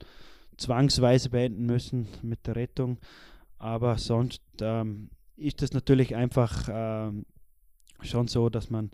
zwangsweise 0.56 1.30
beenden 1.30 1.66
müssen 1.66 2.08
mit 2.22 2.46
der 2.46 2.56
Rettung. 2.56 2.98
Aber 3.58 3.98
sonst 3.98 4.42
ähm, 4.60 5.10
ist 5.36 5.62
das 5.62 5.72
natürlich 5.72 6.14
einfach 6.14 6.68
ähm, 6.70 7.24
schon 8.02 8.28
so, 8.28 8.48
dass 8.50 8.70
man 8.70 8.90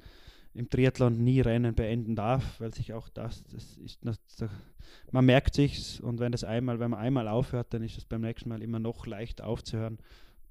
im 0.52 0.68
Triathlon 0.68 1.22
nie 1.22 1.40
Rennen 1.40 1.74
beenden 1.74 2.16
darf, 2.16 2.60
weil 2.60 2.74
sich 2.74 2.92
auch 2.92 3.08
das, 3.08 3.44
das 3.44 3.76
ist, 3.78 4.00
man 5.12 5.24
merkt 5.24 5.54
sich's 5.54 6.00
und 6.00 6.18
wenn 6.18 6.32
das 6.32 6.44
einmal, 6.44 6.80
wenn 6.80 6.90
man 6.90 7.00
einmal 7.00 7.28
aufhört, 7.28 7.72
dann 7.72 7.82
ist 7.82 7.98
es 7.98 8.04
beim 8.04 8.22
nächsten 8.22 8.48
Mal 8.48 8.62
immer 8.62 8.80
noch 8.80 9.06
leicht 9.06 9.42
aufzuhören. 9.42 9.98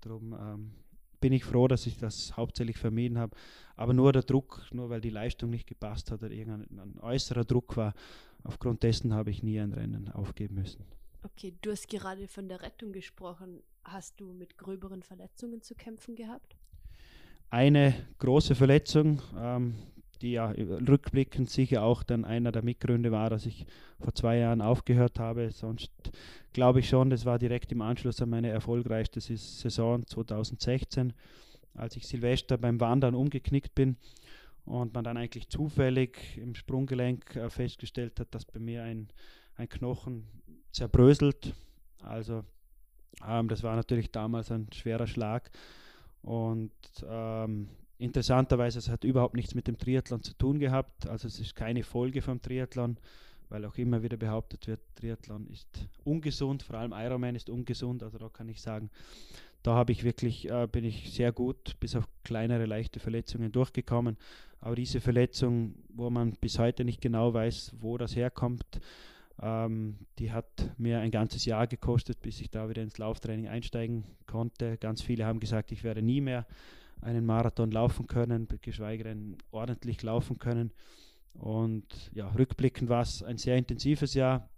Darum 0.01 0.33
ähm, 0.33 0.71
bin 1.19 1.33
ich 1.33 1.43
froh, 1.43 1.67
dass 1.67 1.85
ich 1.85 1.97
das 1.97 2.37
hauptsächlich 2.37 2.77
vermieden 2.77 3.17
habe. 3.17 3.35
Aber 3.75 3.93
nur 3.93 4.13
der 4.13 4.23
Druck, 4.23 4.65
nur 4.71 4.89
weil 4.89 5.01
die 5.01 5.09
Leistung 5.09 5.49
nicht 5.49 5.67
gepasst 5.67 6.11
hat 6.11 6.23
oder 6.23 6.31
irgendein 6.31 6.97
äußerer 6.99 7.45
Druck 7.45 7.77
war, 7.77 7.93
aufgrund 8.43 8.83
dessen 8.83 9.13
habe 9.13 9.31
ich 9.31 9.43
nie 9.43 9.59
ein 9.59 9.73
Rennen 9.73 10.09
aufgeben 10.09 10.55
müssen. 10.55 10.85
Okay, 11.23 11.53
du 11.61 11.71
hast 11.71 11.89
gerade 11.89 12.27
von 12.27 12.47
der 12.47 12.61
Rettung 12.61 12.93
gesprochen. 12.93 13.61
Hast 13.83 14.19
du 14.21 14.31
mit 14.33 14.57
gröberen 14.57 15.03
Verletzungen 15.03 15.61
zu 15.61 15.75
kämpfen 15.75 16.15
gehabt? 16.15 16.55
Eine 17.51 17.95
große 18.19 18.53
Verletzung, 18.53 19.21
ähm, 19.35 19.73
die 20.21 20.33
ja 20.33 20.49
rückblickend 20.51 21.49
sicher 21.49 21.83
auch 21.83 22.03
dann 22.03 22.23
einer 22.25 22.51
der 22.51 22.63
Mitgründe 22.63 23.11
war, 23.11 23.29
dass 23.29 23.45
ich 23.47 23.65
vor 23.99 24.13
zwei 24.13 24.37
Jahren 24.37 24.61
aufgehört 24.61 25.17
habe. 25.17 25.49
Sonst 25.51 25.91
glaube 26.53 26.81
ich 26.81 26.89
schon, 26.89 27.09
das 27.09 27.25
war 27.25 27.39
direkt 27.39 27.71
im 27.71 27.81
Anschluss 27.81 28.21
an 28.21 28.29
meine 28.29 28.49
erfolgreichste 28.49 29.19
Saison 29.19 30.05
2016, 30.05 31.13
als 31.73 31.95
ich 31.95 32.05
Silvester 32.05 32.57
beim 32.57 32.79
Wandern 32.79 33.15
umgeknickt 33.15 33.73
bin 33.73 33.97
und 34.65 34.93
man 34.93 35.03
dann 35.03 35.17
eigentlich 35.17 35.49
zufällig 35.49 36.37
im 36.37 36.53
Sprunggelenk 36.53 37.35
äh, 37.35 37.49
festgestellt 37.49 38.19
hat, 38.19 38.35
dass 38.35 38.45
bei 38.45 38.59
mir 38.59 38.83
ein, 38.83 39.07
ein 39.55 39.69
Knochen 39.69 40.27
zerbröselt. 40.71 41.55
Also 42.03 42.43
ähm, 43.27 43.47
das 43.47 43.63
war 43.63 43.75
natürlich 43.75 44.11
damals 44.11 44.51
ein 44.51 44.67
schwerer 44.71 45.07
Schlag 45.07 45.49
und 46.21 46.71
ähm, 47.07 47.69
Interessanterweise, 47.99 48.79
es 48.79 48.87
hat 48.87 49.03
überhaupt 49.03 49.35
nichts 49.35 49.55
mit 49.55 49.67
dem 49.67 49.77
Triathlon 49.77 50.23
zu 50.23 50.33
tun 50.33 50.57
gehabt. 50.57 51.05
Also 51.09 51.27
es 51.27 51.37
ist 51.37 51.53
keine 51.53 51.83
Folge 51.83 52.21
vom 52.21 52.41
Triathlon, 52.41 52.97
weil 53.49 53.65
auch 53.65 53.77
immer 53.77 54.01
wieder 54.01 54.15
behauptet 54.15 54.67
wird, 54.67 54.79
Triathlon 54.95 55.47
ist 55.47 55.67
ungesund, 56.05 56.63
vor 56.63 56.77
allem 56.77 56.93
Ironman 56.93 57.35
ist 57.35 57.49
ungesund. 57.49 58.01
Also 58.01 58.17
da 58.17 58.29
kann 58.29 58.47
ich 58.47 58.61
sagen, 58.61 58.89
da 59.63 59.73
habe 59.75 59.91
ich 59.91 60.05
wirklich, 60.05 60.49
äh, 60.49 60.65
bin 60.71 60.85
ich 60.85 61.11
sehr 61.11 61.33
gut 61.33 61.77
bis 61.81 61.97
auf 61.97 62.07
kleinere, 62.23 62.65
leichte 62.65 63.01
Verletzungen 63.01 63.51
durchgekommen. 63.51 64.15
Aber 64.61 64.75
diese 64.75 65.01
Verletzung, 65.01 65.75
wo 65.89 66.09
man 66.09 66.37
bis 66.39 66.57
heute 66.57 66.85
nicht 66.85 67.01
genau 67.01 67.33
weiß, 67.33 67.73
wo 67.81 67.97
das 67.97 68.15
herkommt, 68.15 68.79
ähm, 69.41 69.97
die 70.17 70.31
hat 70.31 70.71
mir 70.77 70.99
ein 70.99 71.11
ganzes 71.11 71.45
Jahr 71.45 71.67
gekostet, 71.67 72.21
bis 72.21 72.41
ich 72.41 72.49
da 72.49 72.69
wieder 72.69 72.81
ins 72.81 72.97
Lauftraining 72.97 73.47
einsteigen 73.47 74.03
konnte. 74.25 74.77
Ganz 74.77 75.01
viele 75.01 75.25
haben 75.25 75.39
gesagt, 75.39 75.71
ich 75.71 75.83
werde 75.83 76.01
nie 76.01 76.21
mehr 76.21 76.45
einen 77.01 77.25
Marathon 77.25 77.71
laufen 77.71 78.07
können, 78.07 78.47
geschweige 78.61 79.03
denn 79.03 79.37
ordentlich 79.51 80.01
laufen 80.03 80.37
können. 80.37 80.71
Und 81.33 82.11
ja, 82.13 82.27
rückblickend 82.29 82.89
war 82.89 83.01
es 83.01 83.23
ein 83.23 83.37
sehr 83.37 83.55
intensives 83.55 84.13
Jahr. 84.13 84.49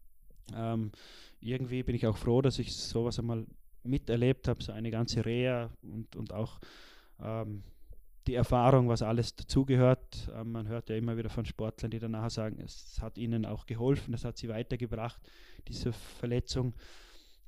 Ähm, 0.55 0.91
irgendwie 1.39 1.83
bin 1.83 1.95
ich 1.95 2.07
auch 2.07 2.17
froh, 2.17 2.41
dass 2.41 2.57
ich 2.57 2.75
sowas 2.75 3.19
einmal 3.19 3.45
miterlebt 3.83 4.47
habe, 4.47 4.63
so 4.63 4.71
eine 4.71 4.91
ganze 4.91 5.25
Reha 5.25 5.69
und, 5.81 6.15
und 6.15 6.33
auch 6.33 6.59
ähm, 7.19 7.63
die 8.27 8.35
Erfahrung, 8.35 8.87
was 8.87 9.01
alles 9.01 9.35
dazugehört. 9.35 10.31
Ähm, 10.35 10.51
man 10.51 10.67
hört 10.67 10.89
ja 10.89 10.95
immer 10.95 11.17
wieder 11.17 11.29
von 11.29 11.45
Sportlern, 11.45 11.91
die 11.91 11.99
danach 11.99 12.29
sagen, 12.29 12.59
es 12.59 12.99
hat 13.01 13.17
ihnen 13.17 13.45
auch 13.45 13.65
geholfen, 13.65 14.13
es 14.13 14.25
hat 14.25 14.37
sie 14.37 14.49
weitergebracht, 14.49 15.21
diese 15.67 15.91
Verletzung. 15.91 16.73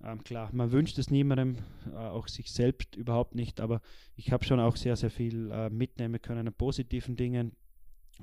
Ähm, 0.03 0.23
klar, 0.23 0.49
man 0.51 0.71
wünscht 0.71 0.97
es 0.97 1.09
niemandem, 1.09 1.57
äh, 1.91 1.95
auch 1.95 2.27
sich 2.27 2.51
selbst 2.51 2.95
überhaupt 2.95 3.35
nicht, 3.35 3.61
aber 3.61 3.81
ich 4.15 4.31
habe 4.31 4.43
schon 4.43 4.59
auch 4.59 4.75
sehr, 4.75 4.95
sehr 4.95 5.11
viel 5.11 5.51
äh, 5.51 5.69
mitnehmen 5.69 6.21
können 6.21 6.47
an 6.47 6.53
positiven 6.53 7.15
Dingen 7.15 7.53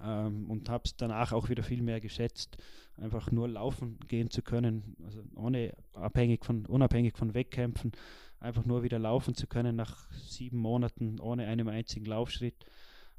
ähm, 0.02 0.50
und 0.50 0.68
habe 0.68 0.84
es 0.84 0.96
danach 0.96 1.32
auch 1.32 1.48
wieder 1.48 1.62
viel 1.62 1.82
mehr 1.82 2.00
geschätzt, 2.00 2.58
einfach 2.96 3.30
nur 3.30 3.48
laufen 3.48 3.98
gehen 4.08 4.30
zu 4.30 4.42
können, 4.42 4.96
also 5.04 5.22
ohne 5.34 5.74
abhängig 5.94 6.44
von, 6.44 6.66
unabhängig 6.66 7.16
von 7.16 7.32
Wettkämpfen, 7.34 7.92
einfach 8.40 8.64
nur 8.64 8.82
wieder 8.82 8.98
laufen 8.98 9.34
zu 9.34 9.46
können 9.46 9.76
nach 9.76 10.10
sieben 10.12 10.58
Monaten 10.58 11.20
ohne 11.20 11.46
einem 11.46 11.68
einzigen 11.68 12.06
Laufschritt. 12.06 12.56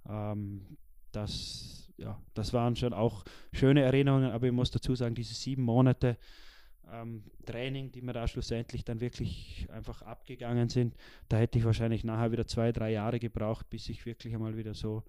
Ähm, 0.10 0.78
das, 1.12 1.92
ja, 1.98 2.20
das 2.34 2.54
waren 2.54 2.76
schon 2.76 2.94
auch 2.94 3.24
schöne 3.54 3.82
Erinnerungen, 3.82 4.32
aber 4.32 4.48
ich 4.48 4.54
muss 4.54 4.72
dazu 4.72 4.96
sagen, 4.96 5.16
diese 5.16 5.36
sieben 5.36 5.64
Monate, 5.64 6.18
ähm, 6.92 7.24
Training, 7.46 7.92
die 7.92 8.02
mir 8.02 8.14
da 8.14 8.28
schlussendlich 8.28 8.84
dann 8.84 9.00
wirklich 9.00 9.68
einfach 9.72 10.02
abgegangen 10.02 10.70
sind, 10.70 10.96
da 11.30 11.38
hätte 11.38 11.60
ich 11.60 11.66
wahrscheinlich 11.66 12.04
nachher 12.04 12.32
wieder 12.32 12.48
zwei, 12.48 12.72
drei 12.72 12.92
Jahre 12.92 13.20
gebraucht, 13.20 13.70
bis 13.70 13.90
ich 13.90 14.06
wirklich 14.06 14.34
einmal 14.34 14.58
wieder 14.58 14.74
so 14.74 15.04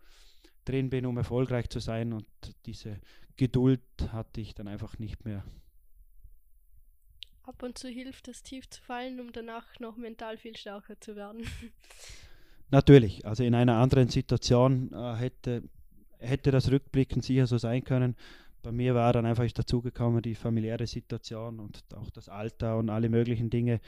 drin 0.64 0.90
bin, 0.90 1.06
um 1.06 1.16
erfolgreich 1.16 1.68
zu 1.70 1.80
sein. 1.80 2.12
Und 2.12 2.26
diese 2.66 3.00
Geduld 3.36 3.82
hatte 4.12 4.40
ich 4.40 4.54
dann 4.54 4.68
einfach 4.68 4.98
nicht 4.98 5.24
mehr. 5.24 5.44
Ab 7.44 7.62
und 7.62 7.76
zu 7.76 7.88
hilft 7.88 8.28
es, 8.28 8.42
tief 8.42 8.68
zu 8.68 8.80
fallen, 8.80 9.20
um 9.20 9.32
danach 9.32 9.80
noch 9.80 9.96
mental 9.96 10.36
viel 10.36 10.56
stärker 10.56 10.98
zu 11.00 11.16
werden. 11.16 11.46
Natürlich, 12.70 13.26
also 13.26 13.42
in 13.42 13.54
einer 13.54 13.76
anderen 13.76 14.08
Situation 14.08 14.92
äh, 14.92 15.14
hätte, 15.16 15.62
hätte 16.18 16.50
das 16.50 16.70
rückblickend 16.70 17.24
sicher 17.24 17.46
so 17.46 17.58
sein 17.58 17.84
können 17.84 18.16
bei 18.62 18.72
mir 18.72 18.94
war 18.94 19.12
dann 19.12 19.26
einfach 19.26 19.50
dazugekommen 19.50 20.22
die 20.22 20.34
familiäre 20.34 20.86
Situation 20.86 21.58
und 21.58 21.82
auch 21.94 22.10
das 22.10 22.28
Alter 22.28 22.78
und 22.78 22.90
alle 22.90 23.08
möglichen 23.08 23.50
Dinge. 23.50 23.80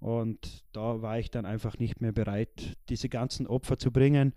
Und 0.00 0.64
da 0.72 1.02
war 1.02 1.18
ich 1.18 1.30
dann 1.30 1.44
einfach 1.44 1.78
nicht 1.78 2.00
mehr 2.00 2.12
bereit, 2.12 2.76
diese 2.88 3.08
ganzen 3.08 3.46
Opfer 3.46 3.78
zu 3.78 3.90
bringen. 3.90 4.32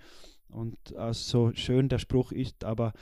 Und 0.50 0.78
äh, 0.96 1.14
so 1.14 1.52
schön 1.54 1.90
der 1.90 2.00
Spruch 2.00 2.32
ist, 2.32 2.64
aber 2.64 2.94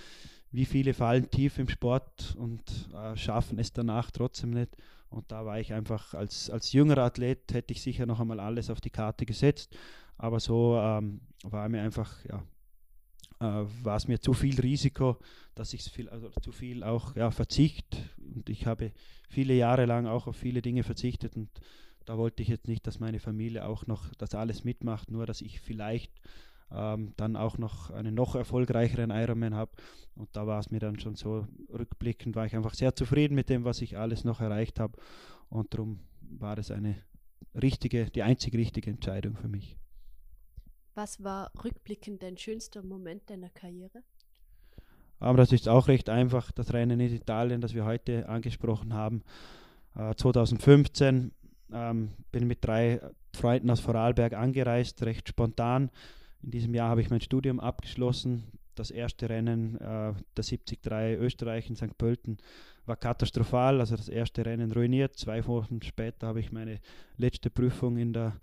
wie 0.51 0.65
viele 0.65 0.93
fallen 0.93 1.29
tief 1.29 1.57
im 1.57 1.67
Sport 1.67 2.35
und 2.37 2.89
äh, 2.93 3.17
schaffen 3.17 3.59
es 3.59 3.73
danach 3.73 4.11
trotzdem 4.11 4.51
nicht. 4.51 4.75
Und 5.13 5.31
da 5.31 5.45
war 5.45 5.59
ich 5.59 5.73
einfach 5.73 6.13
als, 6.13 6.49
als 6.49 6.73
jüngerer 6.73 7.03
Athlet, 7.03 7.53
hätte 7.53 7.73
ich 7.73 7.81
sicher 7.81 8.05
noch 8.05 8.19
einmal 8.19 8.39
alles 8.39 8.69
auf 8.69 8.81
die 8.81 8.89
Karte 8.89 9.25
gesetzt. 9.25 9.77
Aber 10.17 10.39
so 10.39 10.77
ähm, 10.77 11.21
war 11.43 11.69
mir 11.69 11.81
einfach 11.81 12.23
ja, 12.25 12.43
äh, 13.39 13.65
war 13.83 13.97
es 13.97 14.07
mir 14.07 14.19
zu 14.19 14.33
viel 14.33 14.59
Risiko, 14.59 15.17
dass 15.55 15.73
ich 15.73 15.83
viel, 15.83 16.09
also 16.09 16.29
zu 16.41 16.51
viel 16.51 16.83
auch 16.83 17.15
ja, 17.15 17.29
Verzicht 17.29 17.97
und 18.35 18.49
ich 18.49 18.65
habe 18.65 18.91
viele 19.29 19.53
Jahre 19.53 19.85
lang 19.85 20.07
auch 20.07 20.27
auf 20.27 20.35
viele 20.35 20.61
Dinge 20.61 20.83
verzichtet 20.83 21.35
und 21.35 21.49
da 22.05 22.17
wollte 22.17 22.41
ich 22.41 22.49
jetzt 22.49 22.67
nicht, 22.67 22.85
dass 22.87 22.99
meine 22.99 23.19
Familie 23.19 23.65
auch 23.65 23.87
noch 23.87 24.13
das 24.15 24.35
alles 24.35 24.63
mitmacht, 24.63 25.11
nur 25.11 25.25
dass 25.25 25.41
ich 25.41 25.61
vielleicht 25.61 26.11
ähm, 26.71 27.13
dann 27.17 27.35
auch 27.35 27.57
noch 27.57 27.91
einen 27.91 28.15
noch 28.15 28.35
erfolgreicheren 28.35 29.11
Ironman 29.11 29.55
habe 29.55 29.71
und 30.15 30.29
da 30.33 30.47
war 30.47 30.59
es 30.59 30.71
mir 30.71 30.79
dann 30.79 30.99
schon 30.99 31.15
so 31.15 31.47
rückblickend, 31.71 32.35
war 32.35 32.45
ich 32.45 32.55
einfach 32.55 32.73
sehr 32.73 32.95
zufrieden 32.95 33.35
mit 33.35 33.49
dem, 33.49 33.63
was 33.63 33.81
ich 33.81 33.97
alles 33.97 34.23
noch 34.23 34.41
erreicht 34.41 34.79
habe 34.79 34.97
und 35.49 35.73
darum 35.73 35.99
war 36.21 36.57
es 36.57 36.71
eine 36.71 36.95
richtige, 37.55 38.09
die 38.09 38.23
einzig 38.23 38.55
richtige 38.55 38.89
Entscheidung 38.89 39.35
für 39.35 39.47
mich. 39.47 39.77
Was 40.95 41.23
war 41.23 41.51
rückblickend 41.63 42.21
dein 42.21 42.37
schönster 42.37 42.83
Moment 42.83 43.29
deiner 43.29 43.49
Karriere? 43.49 44.03
Aber 45.19 45.37
das 45.37 45.51
ist 45.51 45.69
auch 45.69 45.87
recht 45.87 46.09
einfach, 46.09 46.51
das 46.51 46.73
Rennen 46.73 46.99
in 46.99 47.13
Italien, 47.13 47.61
das 47.61 47.73
wir 47.73 47.85
heute 47.85 48.27
angesprochen 48.27 48.93
haben. 48.93 49.23
Äh, 49.95 50.13
2015 50.15 51.31
ähm, 51.71 52.09
bin 52.31 52.47
mit 52.47 52.63
drei 52.63 52.99
Freunden 53.33 53.69
aus 53.71 53.79
Vorarlberg 53.79 54.33
angereist, 54.33 55.01
recht 55.03 55.29
spontan. 55.29 55.89
In 56.43 56.51
diesem 56.51 56.75
Jahr 56.75 56.89
habe 56.89 57.01
ich 57.01 57.09
mein 57.09 57.21
Studium 57.21 57.59
abgeschlossen. 57.59 58.43
das 58.75 58.89
erste 58.89 59.29
Rennen, 59.29 59.75
äh, 59.75 60.13
der 60.35 60.43
73 60.43 60.79
Österreich 61.19 61.69
in 61.69 61.75
St. 61.75 61.95
Pölten, 61.97 62.37
war 62.85 62.95
katastrophal. 62.95 63.79
Also 63.79 63.95
das 63.95 64.09
erste 64.09 64.45
Rennen 64.45 64.71
ruiniert. 64.71 65.15
Zwei 65.15 65.45
Wochen 65.45 65.81
später 65.83 66.27
habe 66.27 66.39
ich 66.39 66.51
meine 66.51 66.79
letzte 67.17 67.49
Prüfung 67.51 67.97
in 67.97 68.13
der, 68.13 68.33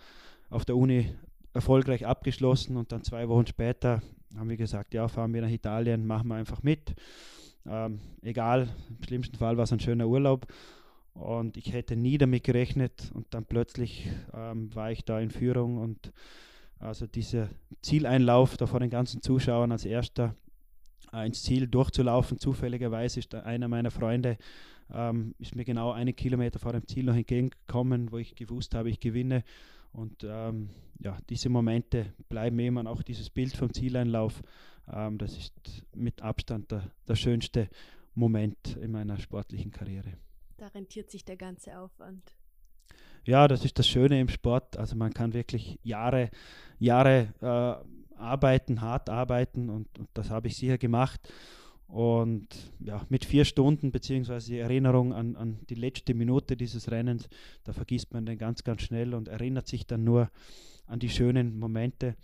auf 0.48 0.64
der 0.64 0.76
Uni 0.76 1.10
erfolgreich 1.52 2.06
abgeschlossen 2.06 2.76
und 2.76 2.92
dann 2.92 3.02
zwei 3.02 3.28
Wochen 3.28 3.46
später 3.46 4.02
haben 4.36 4.48
wir 4.48 4.56
gesagt, 4.56 4.94
ja, 4.94 5.08
fahren 5.08 5.34
wir 5.34 5.42
nach 5.42 5.50
Italien, 5.50 6.06
machen 6.06 6.28
wir 6.28 6.36
einfach 6.36 6.62
mit. 6.62 6.94
Ähm, 7.66 8.00
egal, 8.22 8.68
im 8.88 9.02
schlimmsten 9.04 9.36
Fall 9.36 9.56
war 9.56 9.64
es 9.64 9.72
ein 9.72 9.80
schöner 9.80 10.06
Urlaub 10.06 10.46
und 11.14 11.56
ich 11.56 11.72
hätte 11.72 11.96
nie 11.96 12.18
damit 12.18 12.44
gerechnet 12.44 13.10
und 13.14 13.26
dann 13.34 13.44
plötzlich 13.44 14.08
ähm, 14.32 14.74
war 14.74 14.92
ich 14.92 15.04
da 15.04 15.20
in 15.20 15.30
Führung 15.30 15.78
und 15.78 16.12
also 16.80 17.06
dieser 17.06 17.48
Zieleinlauf 17.82 18.56
da 18.56 18.66
vor 18.66 18.80
den 18.80 18.90
ganzen 18.90 19.22
Zuschauern 19.22 19.70
als 19.70 19.84
erster 19.84 20.34
äh, 21.12 21.26
ins 21.26 21.42
Ziel 21.42 21.68
durchzulaufen. 21.68 22.38
Zufälligerweise 22.38 23.20
ist 23.20 23.34
einer 23.34 23.68
meiner 23.68 23.90
Freunde 23.90 24.38
ähm, 24.92 25.34
ist 25.38 25.54
mir 25.54 25.64
genau 25.64 25.92
einen 25.92 26.16
Kilometer 26.16 26.58
vor 26.58 26.72
dem 26.72 26.86
Ziel 26.86 27.04
noch 27.04 27.14
entgegengekommen, 27.14 28.10
wo 28.10 28.18
ich 28.18 28.34
gewusst 28.34 28.74
habe, 28.74 28.90
ich 28.90 28.98
gewinne. 28.98 29.44
Und 29.92 30.24
ähm, 30.24 30.70
ja, 30.98 31.18
diese 31.28 31.48
Momente 31.48 32.12
bleiben 32.28 32.58
immer 32.58 32.88
auch 32.88 33.02
dieses 33.02 33.30
Bild 33.30 33.56
vom 33.56 33.72
Zieleinlauf. 33.72 34.42
Ähm, 34.92 35.18
das 35.18 35.36
ist 35.36 35.84
mit 35.94 36.22
Abstand 36.22 36.70
der, 36.70 36.90
der 37.06 37.14
schönste 37.14 37.68
Moment 38.14 38.76
in 38.80 38.92
meiner 38.92 39.18
sportlichen 39.18 39.70
Karriere. 39.70 40.14
Da 40.56 40.68
rentiert 40.68 41.10
sich 41.10 41.24
der 41.24 41.36
ganze 41.36 41.78
Aufwand 41.78 42.34
ja, 43.24 43.48
das 43.48 43.64
ist 43.64 43.78
das 43.78 43.88
Schöne 43.88 44.20
im 44.20 44.28
Sport. 44.28 44.76
Also 44.76 44.96
man 44.96 45.12
kann 45.12 45.32
wirklich 45.32 45.78
Jahre, 45.82 46.30
Jahre 46.78 47.28
äh, 47.40 48.20
arbeiten, 48.20 48.80
hart 48.80 49.08
arbeiten 49.08 49.70
und, 49.70 49.98
und 49.98 50.08
das 50.14 50.30
habe 50.30 50.48
ich 50.48 50.56
sicher 50.56 50.78
gemacht. 50.78 51.20
Und 51.86 52.46
ja, 52.78 53.04
mit 53.08 53.24
vier 53.24 53.44
Stunden 53.44 53.90
beziehungsweise 53.90 54.52
die 54.52 54.58
Erinnerung 54.58 55.12
an, 55.12 55.34
an 55.34 55.58
die 55.68 55.74
letzte 55.74 56.14
Minute 56.14 56.56
dieses 56.56 56.90
Rennens, 56.90 57.28
da 57.64 57.72
vergisst 57.72 58.12
man 58.12 58.26
den 58.26 58.38
ganz, 58.38 58.62
ganz 58.62 58.82
schnell 58.82 59.12
und 59.12 59.26
erinnert 59.26 59.66
sich 59.66 59.86
dann 59.86 60.04
nur 60.04 60.30
an 60.86 61.00
die 61.00 61.08
schönen 61.08 61.58
Momente. 61.58 62.14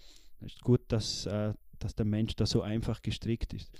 Es 0.40 0.52
ist 0.52 0.62
gut, 0.62 0.82
dass, 0.88 1.26
äh, 1.26 1.52
dass 1.80 1.96
der 1.96 2.06
Mensch 2.06 2.36
da 2.36 2.46
so 2.46 2.62
einfach 2.62 3.02
gestrickt 3.02 3.54
ist. 3.54 3.70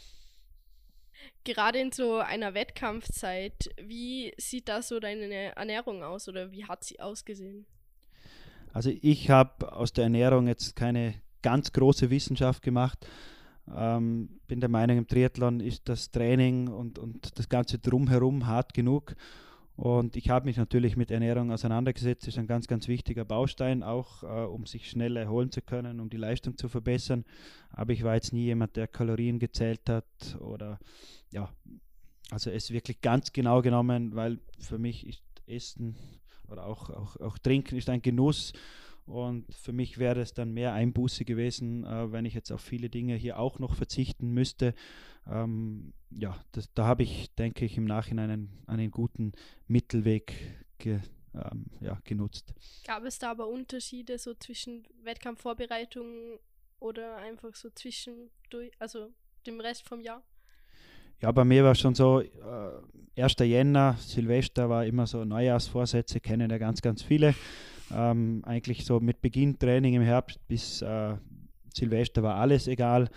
Gerade 1.47 1.79
in 1.79 1.93
so 1.93 2.19
einer 2.19 2.55
Wettkampfzeit, 2.55 3.71
wie 3.81 4.35
sieht 4.37 4.69
da 4.69 4.83
so 4.83 4.99
deine 4.99 5.55
Ernährung 5.55 6.03
aus 6.03 6.29
oder 6.29 6.51
wie 6.51 6.65
hat 6.65 6.83
sie 6.83 6.99
ausgesehen? 6.99 7.67
Also 8.73 8.91
ich 9.01 9.31
habe 9.31 9.73
aus 9.73 9.93
der 9.93 10.05
Ernährung 10.05 10.49
jetzt 10.49 10.75
keine 10.75 11.15
ganz 11.43 11.73
große 11.73 12.11
Wissenschaft 12.11 12.63
gemacht. 12.63 13.07
Ähm, 13.73 14.41
bin 14.49 14.59
der 14.59 14.69
Meinung, 14.69 14.99
im 14.99 15.07
Triathlon 15.07 15.61
ist 15.61 15.89
das 15.89 16.11
Training 16.11 16.67
und, 16.67 16.99
und 16.99 17.39
das 17.39 17.49
Ganze 17.49 17.79
drumherum 17.79 18.49
hart 18.49 18.75
genug. 18.75 19.15
Und 19.77 20.17
ich 20.17 20.31
habe 20.31 20.47
mich 20.47 20.57
natürlich 20.57 20.97
mit 20.97 21.13
Ernährung 21.13 21.53
auseinandergesetzt. 21.53 22.27
Ist 22.27 22.39
ein 22.39 22.49
ganz, 22.49 22.67
ganz 22.67 22.89
wichtiger 22.89 23.25
Baustein, 23.25 23.85
auch 23.85 24.25
äh, 24.25 24.47
um 24.47 24.67
sich 24.67 24.91
schnell 24.91 25.17
erholen 25.17 25.53
zu 25.53 25.63
können, 25.63 26.01
um 26.01 26.11
die 26.11 26.17
Leistung 26.17 26.57
zu 26.57 26.69
verbessern. 26.69 27.25
Aber 27.71 27.93
ich 27.93 28.03
war 28.03 28.17
jetzt 28.17 28.33
nie 28.33 28.47
jemand, 28.47 28.75
der 28.75 28.89
Kalorien 28.89 29.39
gezählt 29.39 29.89
hat 29.89 30.05
oder 30.41 30.81
ja, 31.37 31.55
also 32.31 32.51
es 32.51 32.71
wirklich 32.71 33.03
ganz 33.03 33.33
genau 33.33 33.61
genommen, 33.61 34.15
weil 34.15 34.41
für 34.59 34.79
mich 34.79 35.07
ist 35.07 35.23
Essen 35.47 35.97
oder 36.49 36.67
auch, 36.67 36.89
auch, 36.91 37.17
auch 37.21 37.39
Trinken 37.39 37.77
ist 37.77 37.89
ein 37.91 38.03
Genuss. 38.03 38.53
Und 39.05 39.47
für 39.55 39.73
mich 39.73 39.99
wäre 39.99 40.21
es 40.21 40.35
dann 40.35 40.53
mehr 40.53 40.73
Einbuße 40.73 41.25
gewesen, 41.25 41.85
äh, 41.85 42.11
wenn 42.11 42.25
ich 42.25 42.35
jetzt 42.35 42.51
auf 42.51 42.61
viele 42.61 42.91
Dinge 42.91 43.15
hier 43.15 43.39
auch 43.39 43.61
noch 43.61 43.77
verzichten 43.77 44.31
müsste. 44.31 44.75
Ähm, 45.29 45.93
ja, 46.11 46.43
das, 46.53 46.73
da 46.75 46.87
habe 46.87 47.05
ich, 47.05 47.33
denke 47.35 47.65
ich, 47.65 47.77
im 47.77 47.85
Nachhinein 47.85 48.31
einen, 48.31 48.59
einen 48.67 48.91
guten 48.91 49.33
Mittelweg 49.69 50.35
ge, 50.79 51.01
ähm, 51.35 51.67
ja, 51.81 52.01
genutzt. 52.03 52.55
Gab 52.85 53.05
es 53.05 53.21
da 53.21 53.31
aber 53.31 53.47
Unterschiede 53.47 54.19
so 54.19 54.35
zwischen 54.35 54.89
Wettkampfvorbereitung 55.05 56.41
oder 56.81 57.19
einfach 57.19 57.55
so 57.55 57.71
zwischendurch, 57.71 58.73
also 58.81 59.13
dem 59.47 59.61
Rest 59.61 59.87
vom 59.87 60.01
Jahr? 60.01 60.25
Ja, 61.23 61.33
bei 61.33 61.45
mir 61.45 61.65
war 61.65 61.75
schon 61.75 61.95
so, 61.95 62.21
äh, 62.21 63.23
1. 63.23 63.37
Jänner, 63.41 63.97
Silvester 63.99 64.69
war 64.69 64.85
immer 64.85 65.07
so 65.07 65.25
Neujahrsvorsätze, 65.25 66.21
kennen 66.21 66.51
ja 66.51 66.59
ganz, 66.59 66.83
ganz 66.83 67.03
viele. 67.03 67.35
Ähm, 67.91 68.43
eigentlich 68.45 68.85
so 68.85 69.01
mit 69.01 69.23
Beginn 69.23 69.59
Training 69.59 69.95
im 69.95 70.03
Herbst 70.03 70.39
bis 70.47 70.83
äh, 70.83 71.15
Silvester 71.73 72.23
war 72.23 72.37
alles 72.37 72.69
egal. 72.69 73.09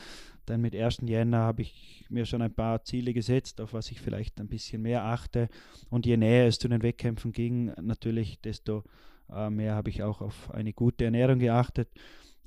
Dann 0.46 0.62
mit 0.62 0.76
1. 0.76 1.00
Jänner 1.04 1.40
habe 1.40 1.64
ich 1.64 2.06
mir 2.10 2.26
schon 2.26 2.42
ein 2.42 2.54
paar 2.54 2.84
Ziele 2.84 3.14
gesetzt, 3.14 3.60
auf 3.60 3.74
was 3.74 3.92
ich 3.92 4.00
vielleicht 4.00 4.40
ein 4.40 4.48
bisschen 4.48 4.82
mehr 4.82 5.04
achte. 5.04 5.50
Und 5.90 6.06
je 6.06 6.16
näher 6.16 6.48
es 6.48 6.58
zu 6.58 6.70
den 6.70 6.82
Wettkämpfen 6.82 7.34
ging, 7.34 7.74
natürlich, 7.82 8.40
desto 8.40 8.84
äh, 9.30 9.50
mehr 9.50 9.76
habe 9.76 9.90
ich 9.90 10.04
auch 10.04 10.22
auf 10.22 10.52
eine 10.52 10.72
gute 10.72 11.04
Ernährung 11.04 11.40
geachtet. 11.40 11.90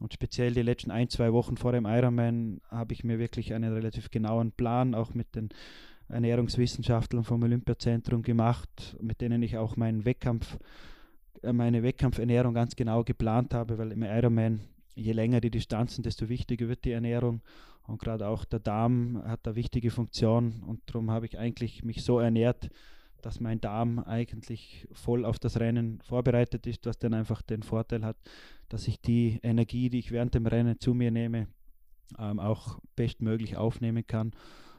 Und 0.02 0.12
speziell 0.12 0.52
die 0.52 0.62
letzten 0.62 0.90
ein, 0.90 1.08
zwei 1.08 1.32
Wochen 1.32 1.56
vor 1.56 1.70
dem 1.70 1.86
Ironman 1.86 2.60
habe 2.68 2.92
ich 2.92 3.04
mir 3.04 3.20
wirklich 3.20 3.54
einen 3.54 3.72
relativ 3.72 4.10
genauen 4.10 4.50
Plan 4.50 4.96
auch 4.96 5.14
mit 5.14 5.36
den 5.36 5.50
Ernährungswissenschaftlern 6.08 7.22
vom 7.22 7.42
Olympiazentrum 7.44 8.22
gemacht, 8.22 8.96
mit 9.00 9.20
denen 9.20 9.42
ich 9.42 9.56
auch 9.56 9.76
meinen 9.76 10.04
Wettkampf 10.04 10.58
äh, 11.42 11.52
meine 11.52 11.84
Wettkampfernährung 11.84 12.52
ganz 12.52 12.74
genau 12.74 13.04
geplant 13.04 13.54
habe, 13.54 13.78
weil 13.78 13.92
im 13.92 14.02
Ironman, 14.02 14.60
je 14.96 15.12
länger 15.12 15.40
die 15.40 15.50
Distanzen, 15.50 16.02
desto 16.02 16.28
wichtiger 16.28 16.68
wird 16.68 16.84
die 16.84 16.92
Ernährung. 16.92 17.40
Und 17.86 18.00
gerade 18.00 18.26
auch 18.26 18.44
der 18.44 18.58
Darm 18.58 19.22
hat 19.24 19.46
eine 19.46 19.56
wichtige 19.56 19.90
Funktion 19.90 20.62
und 20.66 20.80
darum 20.86 21.10
habe 21.10 21.26
ich 21.26 21.38
eigentlich 21.38 21.84
mich 21.84 22.04
so 22.04 22.18
ernährt, 22.18 22.70
dass 23.22 23.40
mein 23.40 23.60
Darm 23.60 24.00
eigentlich 24.00 24.88
voll 24.92 25.24
auf 25.24 25.38
das 25.38 25.58
Rennen 25.58 26.00
vorbereitet 26.02 26.66
ist, 26.66 26.86
was 26.86 26.98
dann 26.98 27.14
einfach 27.14 27.40
den 27.42 27.62
Vorteil 27.62 28.04
hat, 28.04 28.16
dass 28.72 28.88
ich 28.88 29.00
die 29.02 29.38
Energie, 29.42 29.90
die 29.90 29.98
ich 29.98 30.12
während 30.12 30.34
dem 30.34 30.46
Rennen 30.46 30.80
zu 30.80 30.94
mir 30.94 31.10
nehme, 31.10 31.46
ähm, 32.18 32.40
auch 32.40 32.78
bestmöglich 32.96 33.58
aufnehmen 33.58 34.06
kann. 34.06 34.32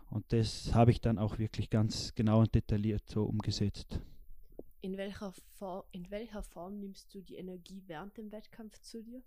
Und 0.10 0.25
das 0.34 0.73
habe 0.73 0.89
ich 0.89 0.99
dann 0.99 1.19
auch 1.19 1.38
wirklich 1.38 1.69
ganz 1.69 2.15
genau 2.15 2.39
und 2.39 2.56
detailliert 2.56 3.08
so 3.08 3.23
umgesetzt. 3.23 3.99
In 4.82 4.97
welcher, 4.97 5.32
For 5.32 5.86
in 5.91 6.10
welcher 6.10 6.41
Form 6.41 6.79
nimmst 6.79 7.13
du 7.13 7.21
die 7.21 7.36
Energie 7.36 7.84
während 7.86 8.17
dem 8.17 8.32
Wettkampf 8.32 8.79
zu 8.79 9.03
dir? 9.03 9.21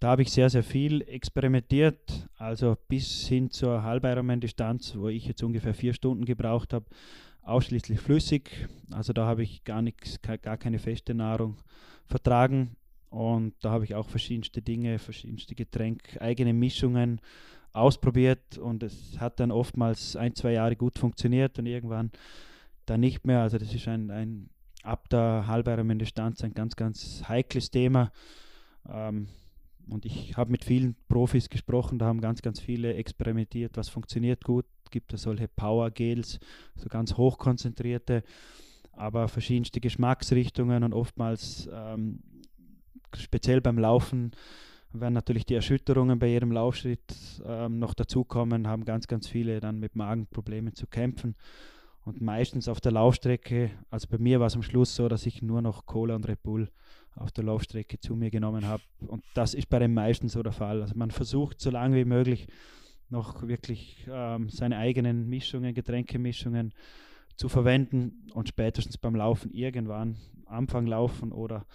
Da 0.00 0.08
habe 0.08 0.22
ich 0.22 0.30
sehr, 0.30 0.50
sehr 0.50 0.62
viel 0.62 1.00
experimentiert, 1.02 2.28
also 2.36 2.76
bis 2.88 3.26
hin 3.26 3.50
zur 3.50 3.82
Halbironman-Distanz, 3.82 4.96
wo 4.96 5.08
ich 5.08 5.26
jetzt 5.26 5.42
ungefähr 5.42 5.72
vier 5.72 5.94
Stunden 5.94 6.26
gebraucht 6.26 6.74
habe, 6.74 6.84
ausschließlich 7.40 8.00
flüssig. 8.00 8.68
Also 8.90 9.14
da 9.14 9.24
habe 9.24 9.42
ich 9.42 9.64
gar 9.64 9.80
nichts, 9.80 10.20
gar 10.20 10.58
keine 10.58 10.78
feste 10.78 11.14
Nahrung 11.14 11.56
vertragen. 12.04 12.76
Und 13.16 13.54
da 13.62 13.70
habe 13.70 13.84
ich 13.84 13.94
auch 13.94 14.10
verschiedenste 14.10 14.60
Dinge, 14.60 14.98
verschiedenste 14.98 15.54
Getränke, 15.54 16.20
eigene 16.20 16.52
Mischungen 16.52 17.22
ausprobiert. 17.72 18.58
Und 18.58 18.82
es 18.82 19.18
hat 19.18 19.40
dann 19.40 19.50
oftmals 19.50 20.16
ein, 20.16 20.34
zwei 20.34 20.52
Jahre 20.52 20.76
gut 20.76 20.98
funktioniert 20.98 21.58
und 21.58 21.64
irgendwann 21.64 22.10
da 22.84 22.98
nicht 22.98 23.26
mehr. 23.26 23.40
Also 23.40 23.56
das 23.56 23.72
ist 23.72 23.88
ein, 23.88 24.10
ein 24.10 24.50
ab 24.82 25.08
der 25.08 25.46
halbironman 25.46 25.98
Distanz 25.98 26.44
ein 26.44 26.52
ganz, 26.52 26.76
ganz 26.76 27.26
heikles 27.26 27.70
Thema. 27.70 28.12
Ähm, 28.86 29.28
und 29.88 30.04
ich 30.04 30.36
habe 30.36 30.50
mit 30.50 30.64
vielen 30.64 30.94
Profis 31.08 31.48
gesprochen, 31.48 31.98
da 31.98 32.04
haben 32.04 32.20
ganz, 32.20 32.42
ganz 32.42 32.60
viele 32.60 32.92
experimentiert, 32.96 33.78
was 33.78 33.88
funktioniert 33.88 34.44
gut. 34.44 34.66
Gibt 34.90 35.14
es 35.14 35.22
solche 35.22 35.48
Power-Gels, 35.48 36.38
so 36.74 36.88
ganz 36.90 37.16
hochkonzentrierte, 37.16 38.24
aber 38.92 39.28
verschiedenste 39.28 39.80
Geschmacksrichtungen 39.80 40.84
und 40.84 40.92
oftmals 40.92 41.66
ähm, 41.72 42.20
speziell 43.14 43.60
beim 43.60 43.78
Laufen 43.78 44.32
werden 44.92 45.14
natürlich 45.14 45.44
die 45.44 45.54
Erschütterungen 45.54 46.18
bei 46.18 46.28
jedem 46.28 46.52
Laufschritt 46.52 47.14
ähm, 47.44 47.78
noch 47.78 47.94
dazukommen, 47.94 48.66
haben 48.66 48.84
ganz, 48.84 49.06
ganz 49.06 49.28
viele 49.28 49.60
dann 49.60 49.78
mit 49.78 49.96
Magenproblemen 49.96 50.74
zu 50.74 50.86
kämpfen. 50.86 51.36
Und 52.04 52.20
meistens 52.20 52.68
auf 52.68 52.80
der 52.80 52.92
Laufstrecke, 52.92 53.72
also 53.90 54.06
bei 54.08 54.18
mir 54.18 54.38
war 54.38 54.46
es 54.46 54.54
am 54.54 54.62
Schluss 54.62 54.94
so, 54.94 55.08
dass 55.08 55.26
ich 55.26 55.42
nur 55.42 55.60
noch 55.60 55.86
Cola 55.86 56.14
und 56.14 56.28
Red 56.28 56.42
Bull 56.42 56.70
auf 57.16 57.32
der 57.32 57.44
Laufstrecke 57.44 57.98
zu 57.98 58.14
mir 58.14 58.30
genommen 58.30 58.66
habe. 58.66 58.82
Und 59.00 59.24
das 59.34 59.54
ist 59.54 59.68
bei 59.68 59.80
den 59.80 59.92
meisten 59.92 60.28
so 60.28 60.42
der 60.42 60.52
Fall. 60.52 60.82
Also 60.82 60.94
man 60.96 61.10
versucht 61.10 61.60
so 61.60 61.70
lange 61.70 61.96
wie 61.96 62.04
möglich 62.04 62.46
noch 63.08 63.46
wirklich 63.46 64.06
ähm, 64.08 64.48
seine 64.48 64.78
eigenen 64.78 65.28
Mischungen, 65.28 65.74
Getränkemischungen 65.74 66.72
zu 67.36 67.48
verwenden 67.48 68.28
und 68.34 68.48
spätestens 68.48 68.98
beim 68.98 69.16
Laufen 69.16 69.50
irgendwann 69.50 70.16
Anfang 70.46 70.86
laufen 70.86 71.32
oder 71.32 71.66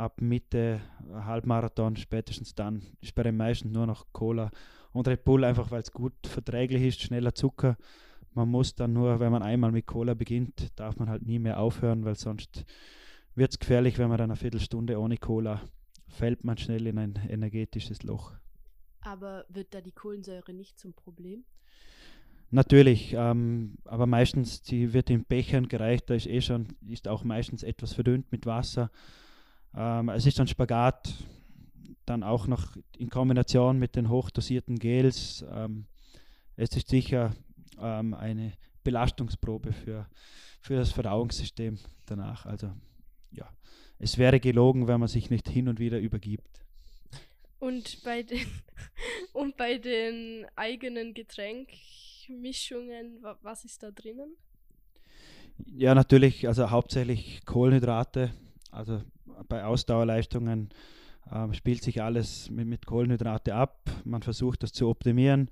ab 0.00 0.20
Mitte 0.20 0.80
Halbmarathon, 1.12 1.96
spätestens 1.96 2.54
dann 2.54 2.82
ist 3.00 3.14
bei 3.14 3.22
den 3.22 3.36
meisten 3.36 3.70
nur 3.70 3.86
noch 3.86 4.06
Cola 4.12 4.50
und 4.92 5.06
Red 5.06 5.24
Bull, 5.24 5.44
einfach 5.44 5.70
weil 5.70 5.82
es 5.82 5.92
gut 5.92 6.14
verträglich 6.26 6.82
ist, 6.82 7.00
schneller 7.00 7.34
Zucker 7.34 7.76
man 8.34 8.48
muss 8.48 8.74
dann 8.74 8.92
nur, 8.92 9.20
wenn 9.20 9.32
man 9.32 9.42
einmal 9.42 9.72
mit 9.72 9.86
Cola 9.86 10.14
beginnt, 10.14 10.68
darf 10.76 10.96
man 10.98 11.08
halt 11.08 11.26
nie 11.26 11.38
mehr 11.38 11.58
aufhören, 11.58 12.04
weil 12.04 12.14
sonst 12.14 12.64
wird 13.34 13.52
es 13.52 13.58
gefährlich, 13.58 13.98
wenn 13.98 14.08
man 14.08 14.18
dann 14.18 14.30
eine 14.30 14.36
Viertelstunde 14.36 14.98
ohne 14.98 15.16
Cola 15.16 15.60
fällt 16.08 16.44
man 16.44 16.58
schnell 16.58 16.86
in 16.86 16.98
ein 16.98 17.14
energetisches 17.28 18.02
Loch. 18.02 18.32
Aber 19.00 19.44
wird 19.48 19.74
da 19.74 19.80
die 19.80 19.92
Kohlensäure 19.92 20.52
nicht 20.52 20.78
zum 20.78 20.92
Problem? 20.92 21.44
Natürlich, 22.50 23.14
ähm, 23.16 23.78
aber 23.84 24.06
meistens, 24.06 24.60
die 24.62 24.92
wird 24.92 25.08
in 25.08 25.24
Bechern 25.24 25.68
gereicht, 25.68 26.10
da 26.10 26.14
ist 26.14 26.26
eh 26.26 26.40
schon, 26.40 26.66
ist 26.88 27.06
auch 27.06 27.22
meistens 27.22 27.62
etwas 27.62 27.92
verdünnt 27.92 28.32
mit 28.32 28.44
Wasser. 28.44 28.90
Ähm, 29.74 30.08
es 30.10 30.26
ist 30.26 30.40
ein 30.40 30.48
Spagat, 30.48 31.14
dann 32.06 32.22
auch 32.22 32.46
noch 32.46 32.76
in 32.98 33.10
Kombination 33.10 33.78
mit 33.78 33.96
den 33.96 34.08
hochdosierten 34.08 34.78
Gels. 34.78 35.44
Ähm, 35.50 35.86
es 36.56 36.76
ist 36.76 36.88
sicher 36.88 37.34
ähm, 37.80 38.14
eine 38.14 38.52
Belastungsprobe 38.82 39.72
für, 39.72 40.08
für 40.60 40.76
das 40.76 40.92
Verdauungssystem 40.92 41.78
danach. 42.06 42.46
Also 42.46 42.72
ja, 43.30 43.48
es 43.98 44.16
wäre 44.18 44.40
gelogen, 44.40 44.88
wenn 44.88 44.98
man 45.00 45.08
sich 45.08 45.30
nicht 45.30 45.48
hin 45.48 45.68
und 45.68 45.78
wieder 45.78 46.00
übergibt. 46.00 46.64
Und 47.58 48.02
bei 48.02 48.22
den, 48.22 48.46
und 49.32 49.56
bei 49.56 49.78
den 49.78 50.46
eigenen 50.56 51.14
Getränkmischungen, 51.14 53.24
was 53.42 53.64
ist 53.64 53.82
da 53.82 53.90
drinnen? 53.90 54.36
Ja, 55.66 55.94
natürlich, 55.94 56.48
also 56.48 56.70
hauptsächlich 56.70 57.44
Kohlenhydrate. 57.44 58.32
Also 58.70 59.02
bei 59.48 59.64
Ausdauerleistungen 59.64 60.70
ähm, 61.32 61.54
spielt 61.54 61.82
sich 61.82 62.02
alles 62.02 62.50
mit, 62.50 62.66
mit 62.66 62.86
Kohlenhydrate 62.86 63.54
ab. 63.54 63.90
Man 64.04 64.22
versucht 64.22 64.62
das 64.62 64.72
zu 64.72 64.88
optimieren. 64.88 65.50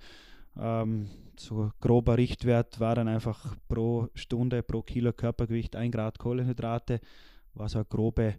Ähm, 0.59 1.09
so 1.39 1.71
grober 1.81 2.19
Richtwert 2.19 2.81
war 2.81 2.95
dann 2.95 3.09
einfach 3.09 3.57
pro 3.69 4.09
Stunde, 4.15 4.63
pro 4.63 4.83
Kilo 4.83 5.13
Körpergewicht 5.13 5.77
ein 5.77 5.91
Grad 5.91 6.19
Kohlenhydrate. 6.19 7.01
War 7.55 7.69
so 7.69 7.79
eine 7.79 7.85
grobe, 7.85 8.35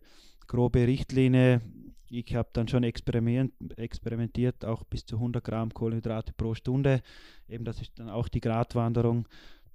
grobe 0.48 0.86
Richtlinie. 0.86 1.62
Ich 2.10 2.36
habe 2.36 2.50
dann 2.54 2.68
schon 2.68 2.84
experiment, 2.84 3.54
experimentiert, 3.78 4.66
auch 4.66 4.84
bis 4.84 5.06
zu 5.06 5.18
100 5.18 5.44
Gramm 5.44 5.74
Kohlenhydrate 5.74 6.34
pro 6.34 6.56
Stunde. 6.56 7.02
Eben 7.48 7.66
das 7.66 7.82
ist 7.82 8.00
dann 8.00 8.10
auch 8.10 8.28
die 8.28 8.42
Gratwanderung. 8.42 9.28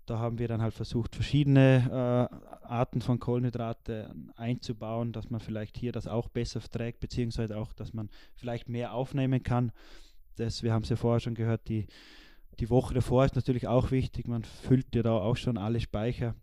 Da 0.06 0.18
haben 0.18 0.38
wir 0.38 0.48
dann 0.48 0.60
halt 0.60 0.74
versucht, 0.74 1.14
verschiedene 1.14 2.28
äh, 2.30 2.66
Arten 2.66 3.00
von 3.00 3.18
Kohlenhydrate 3.18 4.14
einzubauen, 4.36 5.12
dass 5.12 5.30
man 5.30 5.40
vielleicht 5.40 5.76
hier 5.76 5.92
das 5.92 6.06
auch 6.06 6.28
besser 6.28 6.60
verträgt, 6.60 7.00
beziehungsweise 7.00 7.56
auch, 7.56 7.72
dass 7.72 7.94
man 7.94 8.10
vielleicht 8.34 8.68
mehr 8.68 8.92
aufnehmen 8.92 9.42
kann. 9.42 9.72
Das, 10.36 10.62
wir 10.62 10.72
haben 10.72 10.82
es 10.82 10.88
ja 10.88 10.96
vorher 10.96 11.20
schon 11.20 11.34
gehört, 11.34 11.68
die, 11.68 11.86
die 12.58 12.70
Woche 12.70 12.94
davor 12.94 13.24
ist 13.24 13.36
natürlich 13.36 13.66
auch 13.66 13.90
wichtig. 13.90 14.28
Man 14.28 14.44
füllt 14.44 14.94
ja 14.94 15.02
da 15.02 15.12
auch 15.12 15.36
schon 15.36 15.56
alle 15.56 15.80
Speicher. 15.80 16.34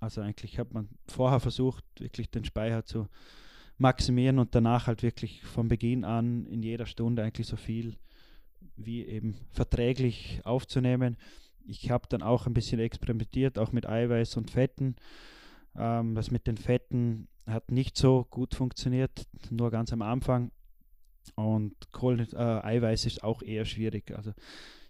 Also 0.00 0.20
eigentlich 0.20 0.58
hat 0.58 0.72
man 0.72 0.88
vorher 1.08 1.40
versucht, 1.40 1.84
wirklich 1.98 2.30
den 2.30 2.44
Speicher 2.44 2.84
zu 2.84 3.08
maximieren 3.78 4.38
und 4.38 4.54
danach 4.54 4.86
halt 4.86 5.02
wirklich 5.02 5.42
von 5.42 5.68
Beginn 5.68 6.04
an 6.04 6.46
in 6.46 6.62
jeder 6.62 6.86
Stunde 6.86 7.22
eigentlich 7.22 7.46
so 7.46 7.56
viel 7.56 7.96
wie 8.76 9.04
eben 9.04 9.36
verträglich 9.50 10.40
aufzunehmen. 10.44 11.16
Ich 11.66 11.90
habe 11.90 12.06
dann 12.08 12.22
auch 12.22 12.46
ein 12.46 12.54
bisschen 12.54 12.80
experimentiert, 12.80 13.58
auch 13.58 13.72
mit 13.72 13.86
Eiweiß 13.86 14.36
und 14.36 14.50
Fetten. 14.50 14.96
Ähm, 15.76 16.14
das 16.14 16.30
mit 16.30 16.46
den 16.46 16.56
Fetten 16.56 17.28
hat 17.46 17.70
nicht 17.70 17.96
so 17.96 18.26
gut 18.30 18.54
funktioniert, 18.54 19.26
nur 19.50 19.70
ganz 19.70 19.92
am 19.92 20.02
Anfang. 20.02 20.50
Und 21.36 21.74
Kohlen, 21.92 22.26
äh, 22.32 22.36
Eiweiß 22.36 23.06
ist 23.06 23.22
auch 23.22 23.42
eher 23.42 23.64
schwierig. 23.64 24.12
Also 24.14 24.32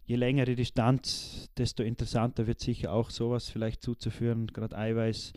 je 0.04 0.16
länger 0.16 0.44
die 0.44 0.56
Distanz, 0.56 1.48
desto 1.56 1.82
interessanter 1.82 2.46
wird 2.46 2.60
sicher 2.60 2.92
auch 2.92 3.10
sowas 3.10 3.48
vielleicht 3.48 3.82
zuzuführen. 3.82 4.48
Gerade 4.48 4.76
Eiweiß 4.76 5.32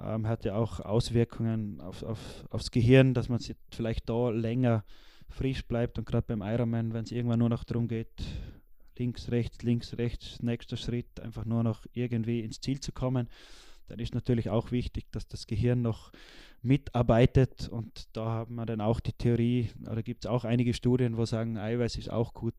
ähm, 0.00 0.26
hat 0.26 0.44
ja 0.44 0.56
auch 0.56 0.80
Auswirkungen 0.80 1.80
auf, 1.80 2.02
auf, 2.02 2.44
aufs 2.50 2.70
Gehirn, 2.70 3.14
dass 3.14 3.28
man 3.28 3.40
vielleicht 3.70 4.08
da 4.08 4.30
länger 4.30 4.84
frisch 5.28 5.64
bleibt 5.66 5.98
und 5.98 6.04
gerade 6.04 6.26
beim 6.26 6.42
Ironman, 6.42 6.92
wenn 6.92 7.04
es 7.04 7.12
irgendwann 7.12 7.38
nur 7.38 7.48
noch 7.48 7.64
darum 7.64 7.88
geht, 7.88 8.12
links, 8.98 9.30
rechts, 9.30 9.62
links, 9.62 9.98
rechts, 9.98 10.42
nächster 10.42 10.76
Schritt, 10.76 11.20
einfach 11.20 11.44
nur 11.44 11.62
noch 11.62 11.86
irgendwie 11.92 12.40
ins 12.40 12.60
Ziel 12.60 12.80
zu 12.80 12.92
kommen, 12.92 13.28
dann 13.88 13.98
ist 13.98 14.14
natürlich 14.14 14.48
auch 14.48 14.70
wichtig, 14.70 15.06
dass 15.12 15.26
das 15.28 15.46
Gehirn 15.46 15.82
noch 15.82 16.12
mitarbeitet 16.62 17.68
und 17.68 18.08
da 18.16 18.24
haben 18.26 18.54
wir 18.54 18.66
dann 18.66 18.80
auch 18.80 19.00
die 19.00 19.12
Theorie, 19.12 19.70
oder 19.90 20.02
gibt 20.02 20.24
es 20.24 20.30
auch 20.30 20.44
einige 20.44 20.74
Studien, 20.74 21.16
wo 21.16 21.24
sagen, 21.24 21.58
Eiweiß 21.58 21.96
ist 21.96 22.10
auch 22.10 22.32
gut. 22.32 22.54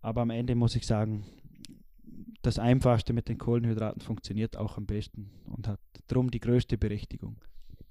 Aber 0.00 0.22
am 0.22 0.30
Ende 0.30 0.54
muss 0.54 0.76
ich 0.76 0.86
sagen, 0.86 1.24
das 2.42 2.58
Einfachste 2.60 3.12
mit 3.12 3.28
den 3.28 3.38
Kohlenhydraten 3.38 4.00
funktioniert 4.00 4.56
auch 4.56 4.76
am 4.76 4.86
besten 4.86 5.30
und 5.46 5.66
hat 5.66 5.80
darum 6.06 6.30
die 6.30 6.38
größte 6.38 6.78
Berechtigung. 6.78 7.36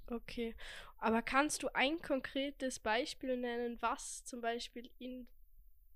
Okay, 0.08 0.56
aber 0.97 1.21
kannst 1.21 1.63
du 1.63 1.67
ein 1.73 2.01
konkretes 2.01 2.80
Beispiel 2.80 3.38
nennen, 3.38 3.78
was 3.82 4.23
zum 4.23 4.39
Beispiel 4.39 4.89
in 4.97 5.28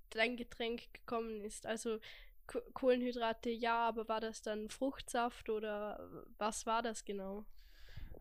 dein 0.10 0.38
Getränk 0.38 0.94
gekommen 0.94 1.42
ist? 1.42 1.66
Also 1.66 2.00
Kohlenhydrate 2.74 3.50
ja, 3.50 3.88
aber 3.88 4.08
war 4.08 4.22
das 4.22 4.42
dann 4.42 4.70
Fruchtsaft 4.70 5.50
oder 5.50 6.00
was 6.38 6.66
war 6.66 6.82
das 6.82 7.06
genau? 7.06 7.46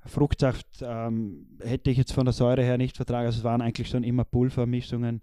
Fruchtsaft 0.04 0.66
ähm, 0.82 1.58
hätte 1.60 1.90
ich 1.90 1.96
jetzt 1.96 2.12
von 2.12 2.24
der 2.24 2.32
Säure 2.32 2.62
her 2.62 2.78
nicht 2.78 2.96
vertragen. 2.96 3.26
Also 3.26 3.38
es 3.38 3.44
waren 3.44 3.62
eigentlich 3.62 3.88
schon 3.88 4.04
immer 4.04 4.24
Pulvermischungen 4.24 5.20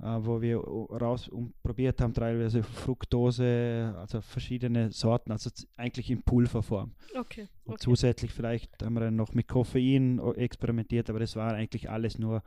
äh, 0.00 0.18
wo 0.20 0.42
wir 0.42 0.58
raus 0.58 1.28
und 1.28 1.54
probiert 1.62 2.00
haben, 2.00 2.12
teilweise 2.12 2.64
Fructose, 2.64 3.94
also 3.96 4.20
verschiedene 4.20 4.90
Sorten, 4.90 5.30
also 5.30 5.50
eigentlich 5.76 6.10
in 6.10 6.22
Pulverform. 6.22 6.92
Okay. 7.16 7.46
Und 7.64 7.80
zusätzlich 7.80 8.32
vielleicht 8.32 8.82
haben 8.82 8.94
wir 8.94 9.00
dann 9.00 9.16
noch 9.16 9.34
mit 9.34 9.46
Koffein 9.46 10.18
experimentiert, 10.36 11.10
aber 11.10 11.20
das 11.20 11.36
war 11.36 11.54
eigentlich 11.54 11.88
alles 11.90 12.18
nur 12.18 12.42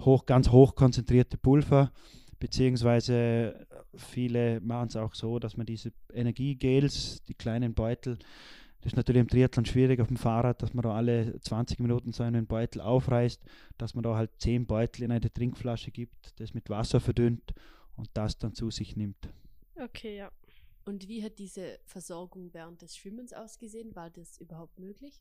hoch, 0.00 0.26
ganz 0.26 0.50
hoch 0.50 0.74
konzentrierte 0.74 1.38
Pulver, 1.38 1.90
beziehungsweise 2.38 3.66
viele 3.94 4.60
machen 4.60 4.88
es 4.88 4.96
auch 4.96 5.14
so, 5.14 5.38
dass 5.38 5.56
man 5.56 5.66
diese 5.66 5.92
Energiegels, 6.12 7.22
die 7.24 7.34
kleinen 7.34 7.74
Beutel, 7.74 8.18
das 8.80 8.92
ist 8.92 8.96
natürlich 8.96 9.20
im 9.20 9.28
Triathlon 9.28 9.64
schwierig 9.64 10.00
auf 10.00 10.08
dem 10.08 10.16
Fahrrad, 10.16 10.62
dass 10.62 10.74
man 10.74 10.82
da 10.82 10.94
alle 10.94 11.40
20 11.40 11.80
Minuten 11.80 12.12
so 12.12 12.22
einen 12.22 12.46
Beutel 12.46 12.80
aufreißt, 12.80 13.42
dass 13.78 13.94
man 13.94 14.04
da 14.04 14.14
halt 14.14 14.30
10 14.38 14.66
Beutel 14.66 15.02
in 15.02 15.10
eine 15.10 15.32
Trinkflasche 15.32 15.90
gibt, 15.90 16.38
das 16.40 16.54
mit 16.54 16.70
Wasser 16.70 17.00
verdünnt 17.00 17.52
und 17.96 18.08
das 18.14 18.38
dann 18.38 18.54
zu 18.54 18.70
sich 18.70 18.96
nimmt. 18.96 19.28
Okay, 19.74 20.18
ja. 20.18 20.30
Und 20.84 21.08
wie 21.08 21.24
hat 21.24 21.40
diese 21.40 21.80
Versorgung 21.84 22.50
während 22.52 22.80
des 22.80 22.96
Schwimmens 22.96 23.32
ausgesehen? 23.32 23.96
War 23.96 24.08
das 24.10 24.38
überhaupt 24.38 24.78
möglich? 24.78 25.20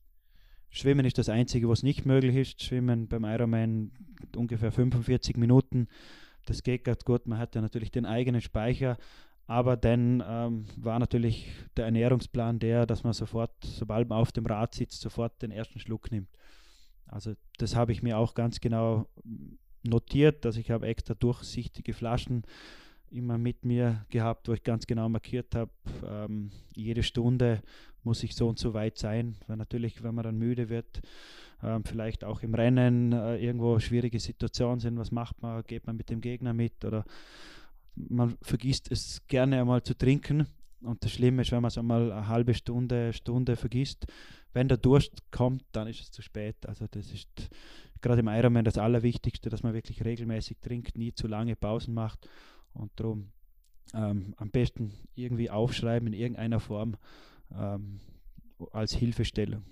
Schwimmen 0.69 1.05
ist 1.05 1.17
das 1.17 1.29
Einzige, 1.29 1.67
was 1.67 1.81
nicht 1.81 2.05
möglich 2.05 2.35
ist. 2.35 2.61
Schwimmen 2.61 3.07
beim 3.07 3.23
Ironman 3.23 3.91
ungefähr 4.35 4.71
45 4.71 5.37
Minuten. 5.37 5.87
Das 6.45 6.63
geht 6.63 6.83
ganz 6.83 7.03
gut. 7.03 7.27
Man 7.27 7.39
hat 7.39 7.55
ja 7.55 7.61
natürlich 7.61 7.91
den 7.91 8.05
eigenen 8.05 8.41
Speicher, 8.41 8.97
aber 9.47 9.77
dann 9.77 10.23
ähm, 10.27 10.65
war 10.77 10.99
natürlich 10.99 11.47
der 11.77 11.85
Ernährungsplan 11.85 12.59
der, 12.59 12.85
dass 12.85 13.03
man 13.03 13.13
sofort, 13.13 13.51
sobald 13.63 14.09
man 14.09 14.19
auf 14.19 14.31
dem 14.31 14.45
Rad 14.45 14.73
sitzt, 14.73 15.01
sofort 15.01 15.41
den 15.41 15.51
ersten 15.51 15.79
Schluck 15.79 16.11
nimmt. 16.11 16.29
Also 17.07 17.33
das 17.57 17.75
habe 17.75 17.91
ich 17.91 18.01
mir 18.01 18.17
auch 18.17 18.33
ganz 18.33 18.59
genau 18.59 19.07
notiert, 19.83 20.45
dass 20.45 20.57
ich 20.57 20.71
habe 20.71 20.87
extra 20.87 21.13
durchsichtige 21.13 21.93
Flaschen 21.93 22.43
immer 23.11 23.37
mit 23.37 23.63
mir 23.63 24.05
gehabt, 24.09 24.47
wo 24.47 24.53
ich 24.53 24.63
ganz 24.63 24.87
genau 24.87 25.07
markiert 25.09 25.55
habe, 25.55 25.71
ähm, 26.05 26.51
jede 26.75 27.03
Stunde 27.03 27.61
muss 28.03 28.23
ich 28.23 28.35
so 28.35 28.47
und 28.47 28.59
so 28.59 28.73
weit 28.73 28.97
sein, 28.97 29.35
weil 29.47 29.57
natürlich, 29.57 30.03
wenn 30.03 30.15
man 30.15 30.23
dann 30.23 30.37
müde 30.37 30.69
wird, 30.69 31.01
ähm, 31.63 31.83
vielleicht 31.83 32.23
auch 32.23 32.41
im 32.41 32.53
Rennen 32.53 33.13
äh, 33.13 33.37
irgendwo 33.37 33.79
schwierige 33.79 34.19
Situationen 34.19 34.79
sind, 34.79 34.97
was 34.97 35.11
macht 35.11 35.41
man, 35.41 35.63
geht 35.63 35.87
man 35.87 35.95
mit 35.95 36.09
dem 36.09 36.21
Gegner 36.21 36.53
mit 36.53 36.83
oder 36.85 37.05
man 37.95 38.37
vergisst 38.41 38.91
es 38.91 39.25
gerne 39.27 39.59
einmal 39.59 39.83
zu 39.83 39.97
trinken. 39.97 40.47
Und 40.81 41.03
das 41.03 41.11
Schlimme 41.11 41.41
ist, 41.41 41.51
wenn 41.51 41.61
man 41.61 41.69
es 41.69 41.77
einmal 41.77 42.11
eine 42.11 42.27
halbe 42.27 42.53
Stunde, 42.53 43.13
Stunde 43.13 43.55
vergisst, 43.55 44.05
wenn 44.53 44.67
der 44.67 44.77
Durst 44.77 45.31
kommt, 45.31 45.63
dann 45.71 45.87
ist 45.87 46.01
es 46.01 46.11
zu 46.11 46.21
spät. 46.21 46.57
Also 46.67 46.85
das 46.89 47.11
ist 47.11 47.49
gerade 48.01 48.19
im 48.19 48.27
Ironman 48.27 48.65
das 48.65 48.77
Allerwichtigste, 48.77 49.49
dass 49.49 49.63
man 49.63 49.73
wirklich 49.73 50.03
regelmäßig 50.05 50.57
trinkt, 50.59 50.97
nie 50.97 51.13
zu 51.13 51.27
lange 51.27 51.55
Pausen 51.55 51.93
macht 51.93 52.29
und 52.73 52.91
darum 52.97 53.31
ähm, 53.93 54.33
am 54.37 54.51
besten 54.51 54.93
irgendwie 55.15 55.49
aufschreiben 55.49 56.07
in 56.07 56.13
irgendeiner 56.13 56.59
Form 56.59 56.97
ähm, 57.53 57.99
als 58.71 58.93
Hilfestellung. 58.93 59.63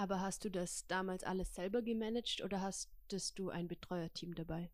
Aber 0.00 0.22
hast 0.22 0.46
du 0.46 0.50
das 0.50 0.86
damals 0.86 1.24
alles 1.24 1.54
selber 1.54 1.82
gemanagt 1.82 2.40
oder 2.42 2.62
hast 2.62 2.88
du 3.34 3.50
ein 3.50 3.68
Betreuerteam 3.68 4.34
dabei? 4.34 4.70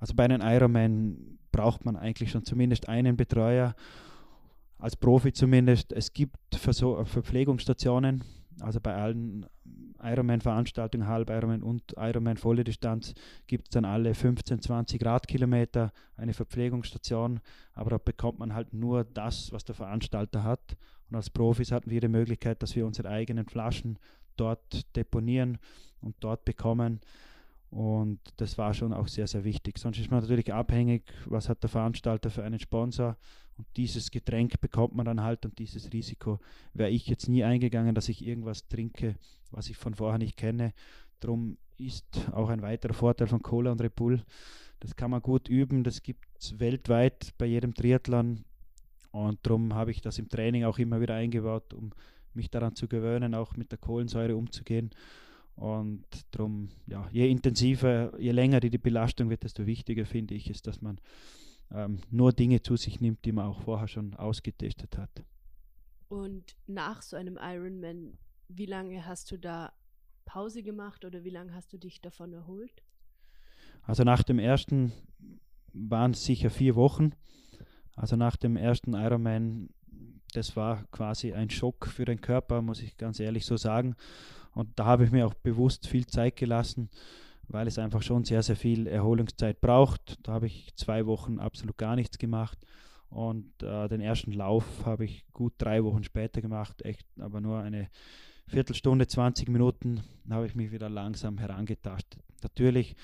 Also 0.00 0.14
bei 0.14 0.24
einem 0.24 0.40
Ironman 0.42 1.38
braucht 1.52 1.84
man 1.84 1.94
eigentlich 1.94 2.32
schon 2.32 2.44
zumindest 2.44 2.88
einen 2.88 3.16
Betreuer, 3.16 3.76
als 4.80 4.96
Profi 4.96 5.32
zumindest. 5.32 5.92
Es 5.92 6.12
gibt 6.12 6.56
Verpflegungsstationen, 6.56 8.24
also 8.58 8.80
bei 8.80 8.96
allen 8.96 9.46
Ironman-Veranstaltungen, 10.02 11.06
Halb 11.06 11.30
Ironman 11.30 11.62
und 11.62 11.94
Ironman 11.96 12.36
volle 12.36 12.64
Distanz 12.64 13.14
gibt 13.46 13.68
es 13.68 13.70
dann 13.70 13.84
alle 13.84 14.12
15, 14.12 14.60
20 14.60 15.04
Radkilometer 15.04 15.92
eine 16.16 16.32
Verpflegungsstation, 16.32 17.38
aber 17.74 17.90
da 17.90 17.98
bekommt 17.98 18.40
man 18.40 18.54
halt 18.54 18.74
nur 18.74 19.04
das, 19.04 19.52
was 19.52 19.62
der 19.62 19.76
Veranstalter 19.76 20.42
hat. 20.42 20.76
Und 21.08 21.14
als 21.14 21.30
Profis 21.30 21.70
hatten 21.70 21.90
wir 21.90 22.00
die 22.00 22.08
Möglichkeit, 22.08 22.60
dass 22.60 22.74
wir 22.74 22.86
unsere 22.86 23.08
eigenen 23.08 23.46
Flaschen 23.46 23.98
dort 24.36 24.96
deponieren 24.96 25.58
und 26.00 26.16
dort 26.20 26.44
bekommen. 26.44 27.00
Und 27.70 28.20
das 28.36 28.58
war 28.58 28.74
schon 28.74 28.92
auch 28.92 29.08
sehr, 29.08 29.26
sehr 29.26 29.44
wichtig. 29.44 29.78
Sonst 29.78 29.98
ist 29.98 30.10
man 30.10 30.20
natürlich 30.20 30.52
abhängig, 30.52 31.04
was 31.24 31.48
hat 31.48 31.62
der 31.62 31.70
Veranstalter 31.70 32.28
für 32.28 32.44
einen 32.44 32.58
Sponsor. 32.58 33.16
Und 33.56 33.66
dieses 33.76 34.10
Getränk 34.10 34.60
bekommt 34.60 34.94
man 34.94 35.06
dann 35.06 35.22
halt 35.22 35.44
und 35.44 35.58
dieses 35.58 35.92
Risiko 35.92 36.38
wäre 36.74 36.90
ich 36.90 37.06
jetzt 37.06 37.28
nie 37.28 37.44
eingegangen, 37.44 37.94
dass 37.94 38.08
ich 38.08 38.26
irgendwas 38.26 38.68
trinke, 38.68 39.16
was 39.50 39.70
ich 39.70 39.76
von 39.76 39.94
vorher 39.94 40.18
nicht 40.18 40.36
kenne. 40.36 40.74
Darum 41.20 41.56
ist 41.78 42.06
auch 42.32 42.48
ein 42.48 42.62
weiterer 42.62 42.94
Vorteil 42.94 43.26
von 43.26 43.42
Cola 43.42 43.72
und 43.72 43.80
Red 43.80 43.94
Bull. 43.94 44.22
Das 44.80 44.96
kann 44.96 45.10
man 45.10 45.22
gut 45.22 45.48
üben, 45.48 45.84
das 45.84 46.02
gibt 46.02 46.26
es 46.38 46.58
weltweit 46.58 47.32
bei 47.38 47.46
jedem 47.46 47.72
Triathlon. 47.74 48.44
Und 49.12 49.38
darum 49.42 49.74
habe 49.74 49.92
ich 49.92 50.00
das 50.00 50.18
im 50.18 50.28
Training 50.28 50.64
auch 50.64 50.78
immer 50.78 51.00
wieder 51.00 51.14
eingebaut, 51.14 51.72
um 51.74 51.90
mich 52.34 52.50
daran 52.50 52.74
zu 52.74 52.88
gewöhnen, 52.88 53.34
auch 53.34 53.56
mit 53.56 53.70
der 53.70 53.78
Kohlensäure 53.78 54.36
umzugehen. 54.36 54.90
Und 55.54 56.04
darum, 56.30 56.70
ja, 56.86 57.08
je 57.12 57.30
intensiver, 57.30 58.18
je 58.18 58.32
länger 58.32 58.60
die, 58.60 58.70
die 58.70 58.78
Belastung 58.78 59.30
wird, 59.30 59.44
desto 59.44 59.66
wichtiger 59.66 60.06
finde 60.06 60.34
ich 60.34 60.48
es, 60.48 60.62
dass 60.62 60.80
man 60.80 60.98
ähm, 61.70 62.00
nur 62.10 62.32
Dinge 62.32 62.62
zu 62.62 62.76
sich 62.76 63.00
nimmt, 63.00 63.24
die 63.24 63.32
man 63.32 63.46
auch 63.46 63.60
vorher 63.60 63.88
schon 63.88 64.14
ausgetestet 64.14 64.96
hat. 64.96 65.24
Und 66.08 66.56
nach 66.66 67.02
so 67.02 67.16
einem 67.16 67.38
Ironman, 67.40 68.18
wie 68.48 68.66
lange 68.66 69.06
hast 69.06 69.30
du 69.30 69.38
da 69.38 69.72
Pause 70.24 70.62
gemacht 70.62 71.04
oder 71.04 71.24
wie 71.24 71.30
lange 71.30 71.54
hast 71.54 71.72
du 71.72 71.78
dich 71.78 72.00
davon 72.00 72.32
erholt? 72.32 72.82
Also 73.82 74.04
nach 74.04 74.22
dem 74.22 74.38
ersten 74.38 74.92
waren 75.72 76.12
es 76.12 76.24
sicher 76.24 76.50
vier 76.50 76.76
Wochen. 76.76 77.12
Also 77.96 78.16
nach 78.16 78.36
dem 78.36 78.56
ersten 78.56 78.94
Ironman, 78.94 79.68
das 80.32 80.56
war 80.56 80.84
quasi 80.90 81.32
ein 81.32 81.50
Schock 81.50 81.86
für 81.86 82.04
den 82.04 82.20
Körper, 82.20 82.62
muss 82.62 82.82
ich 82.82 82.96
ganz 82.96 83.20
ehrlich 83.20 83.46
so 83.46 83.56
sagen. 83.56 83.94
Und 84.54 84.78
da 84.78 84.84
habe 84.84 85.04
ich 85.04 85.10
mir 85.10 85.26
auch 85.26 85.34
bewusst 85.34 85.86
viel 85.86 86.06
Zeit 86.06 86.36
gelassen, 86.36 86.90
weil 87.48 87.66
es 87.66 87.78
einfach 87.78 88.02
schon 88.02 88.24
sehr, 88.24 88.42
sehr 88.42 88.56
viel 88.56 88.86
Erholungszeit 88.86 89.60
braucht. 89.60 90.18
Da 90.22 90.32
habe 90.32 90.46
ich 90.46 90.74
zwei 90.76 91.06
Wochen 91.06 91.38
absolut 91.38 91.78
gar 91.78 91.96
nichts 91.96 92.18
gemacht. 92.18 92.58
Und 93.08 93.62
äh, 93.62 93.88
den 93.88 94.00
ersten 94.00 94.32
Lauf 94.32 94.64
habe 94.86 95.04
ich 95.04 95.26
gut 95.32 95.52
drei 95.58 95.84
Wochen 95.84 96.02
später 96.02 96.40
gemacht, 96.40 96.82
echt, 96.82 97.06
aber 97.20 97.42
nur 97.42 97.60
eine 97.60 97.88
Viertelstunde, 98.46 99.06
20 99.06 99.48
Minuten 99.48 100.02
habe 100.30 100.46
ich 100.46 100.54
mich 100.54 100.72
wieder 100.72 100.88
langsam 100.88 101.36
herangetastet. 101.36 102.22
Natürlich 102.42 102.96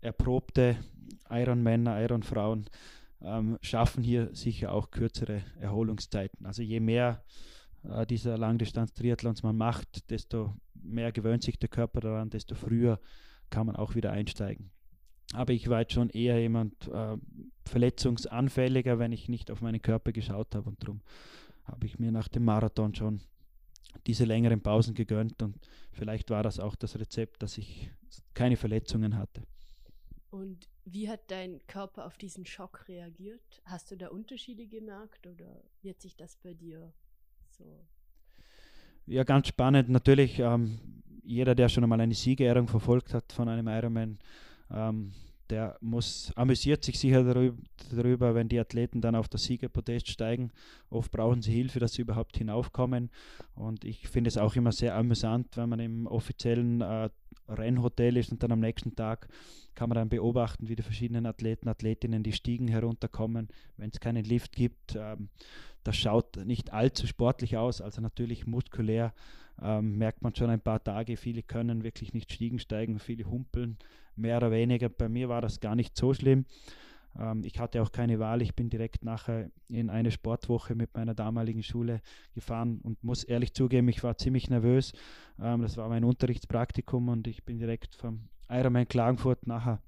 erprobte 0.00 0.76
Ironmänner, 1.28 2.00
Ironfrauen 2.00 2.66
ähm, 3.24 3.58
schaffen 3.62 4.02
hier 4.02 4.34
sicher 4.34 4.72
auch 4.72 4.90
kürzere 4.90 5.42
Erholungszeiten. 5.60 6.46
Also 6.46 6.62
je 6.62 6.80
mehr 6.80 7.22
äh, 7.84 8.06
dieser 8.06 8.38
Langdistanz-Triathlons 8.38 9.42
man 9.42 9.56
macht, 9.56 10.10
desto 10.10 10.54
mehr 10.74 11.12
gewöhnt 11.12 11.42
sich 11.42 11.58
der 11.58 11.68
Körper 11.68 12.00
daran, 12.00 12.30
desto 12.30 12.54
früher 12.54 13.00
kann 13.50 13.66
man 13.66 13.76
auch 13.76 13.94
wieder 13.94 14.12
einsteigen. 14.12 14.70
Aber 15.34 15.52
ich 15.52 15.68
war 15.68 15.80
jetzt 15.80 15.92
schon 15.92 16.10
eher 16.10 16.40
jemand 16.40 16.88
äh, 16.88 17.16
verletzungsanfälliger, 17.64 18.98
wenn 18.98 19.12
ich 19.12 19.28
nicht 19.28 19.50
auf 19.50 19.60
meinen 19.60 19.80
Körper 19.80 20.12
geschaut 20.12 20.54
habe. 20.54 20.68
Und 20.68 20.82
darum 20.82 21.00
habe 21.64 21.86
ich 21.86 21.98
mir 21.98 22.12
nach 22.12 22.28
dem 22.28 22.44
Marathon 22.44 22.94
schon 22.94 23.20
diese 24.06 24.24
längeren 24.24 24.60
Pausen 24.60 24.94
gegönnt. 24.94 25.42
Und 25.42 25.56
vielleicht 25.92 26.30
war 26.30 26.42
das 26.42 26.58
auch 26.58 26.76
das 26.76 26.98
Rezept, 26.98 27.42
dass 27.42 27.56
ich 27.56 27.90
keine 28.34 28.56
Verletzungen 28.56 29.16
hatte. 29.16 29.42
Und 30.30 30.68
wie 30.84 31.08
hat 31.08 31.30
dein 31.30 31.60
Körper 31.66 32.06
auf 32.06 32.18
diesen 32.18 32.46
Schock 32.46 32.88
reagiert? 32.88 33.62
Hast 33.64 33.90
du 33.90 33.96
da 33.96 34.08
Unterschiede 34.08 34.66
gemerkt 34.66 35.26
oder 35.26 35.62
wird 35.82 36.00
sich 36.00 36.16
das 36.16 36.36
bei 36.36 36.54
dir 36.54 36.92
so. 37.50 37.64
Ja, 39.06 39.24
ganz 39.24 39.48
spannend. 39.48 39.88
Natürlich, 39.88 40.38
ähm, 40.38 40.78
jeder, 41.22 41.54
der 41.54 41.68
schon 41.68 41.84
einmal 41.84 42.00
eine 42.00 42.14
Siegerehrung 42.14 42.68
verfolgt 42.68 43.14
hat 43.14 43.32
von 43.32 43.48
einem 43.48 43.68
Ironman, 43.68 44.18
ähm, 44.70 45.12
der 45.52 45.76
muss, 45.82 46.32
amüsiert 46.34 46.82
sich 46.82 46.98
sicher 46.98 47.22
darüber, 47.94 48.34
wenn 48.34 48.48
die 48.48 48.58
Athleten 48.58 49.02
dann 49.02 49.14
auf 49.14 49.28
das 49.28 49.44
Siegerpodest 49.44 50.08
steigen. 50.08 50.50
Oft 50.88 51.12
brauchen 51.12 51.42
sie 51.42 51.52
Hilfe, 51.52 51.78
dass 51.78 51.92
sie 51.92 52.02
überhaupt 52.02 52.38
hinaufkommen. 52.38 53.10
Und 53.54 53.84
ich 53.84 54.08
finde 54.08 54.28
es 54.28 54.38
auch 54.38 54.56
immer 54.56 54.72
sehr 54.72 54.96
amüsant, 54.96 55.58
wenn 55.58 55.68
man 55.68 55.78
im 55.80 56.06
offiziellen 56.06 56.80
äh, 56.80 57.10
Rennhotel 57.48 58.16
ist 58.16 58.32
und 58.32 58.42
dann 58.42 58.52
am 58.52 58.60
nächsten 58.60 58.96
Tag 58.96 59.28
kann 59.74 59.90
man 59.90 59.96
dann 59.96 60.08
beobachten, 60.08 60.68
wie 60.68 60.76
die 60.76 60.82
verschiedenen 60.82 61.26
Athleten, 61.26 61.68
Athletinnen 61.68 62.22
die 62.22 62.32
Stiegen 62.32 62.68
herunterkommen, 62.68 63.48
wenn 63.76 63.90
es 63.90 64.00
keinen 64.00 64.24
Lift 64.24 64.52
gibt. 64.56 64.96
Ähm, 64.96 65.28
das 65.84 65.96
schaut 65.96 66.36
nicht 66.46 66.72
allzu 66.72 67.06
sportlich 67.06 67.58
aus, 67.58 67.82
also 67.82 68.00
natürlich 68.00 68.46
muskulär 68.46 69.12
ähm, 69.60 69.98
merkt 69.98 70.22
man 70.22 70.34
schon 70.34 70.48
ein 70.48 70.60
paar 70.60 70.82
Tage. 70.82 71.18
Viele 71.18 71.42
können 71.42 71.82
wirklich 71.84 72.14
nicht 72.14 72.32
Stiegen 72.32 72.58
steigen, 72.58 72.98
viele 72.98 73.24
humpeln 73.24 73.76
mehr 74.16 74.36
oder 74.38 74.50
weniger. 74.50 74.88
Bei 74.88 75.08
mir 75.08 75.28
war 75.28 75.40
das 75.40 75.60
gar 75.60 75.74
nicht 75.74 75.96
so 75.96 76.14
schlimm. 76.14 76.46
Ähm, 77.18 77.42
ich 77.44 77.58
hatte 77.58 77.82
auch 77.82 77.92
keine 77.92 78.18
Wahl. 78.18 78.42
Ich 78.42 78.54
bin 78.54 78.70
direkt 78.70 79.04
nachher 79.04 79.50
in 79.68 79.90
eine 79.90 80.10
Sportwoche 80.10 80.74
mit 80.74 80.94
meiner 80.94 81.14
damaligen 81.14 81.62
Schule 81.62 82.00
gefahren 82.34 82.80
und 82.82 83.02
muss 83.04 83.24
ehrlich 83.24 83.54
zugeben, 83.54 83.88
ich 83.88 84.02
war 84.02 84.16
ziemlich 84.16 84.48
nervös. 84.50 84.92
Ähm, 85.40 85.62
das 85.62 85.76
war 85.76 85.88
mein 85.88 86.04
Unterrichtspraktikum 86.04 87.08
und 87.08 87.26
ich 87.26 87.44
bin 87.44 87.58
direkt 87.58 87.94
vom 87.94 88.28
Ironman 88.48 88.88
Klagenfurt 88.88 89.46
nachher 89.46 89.80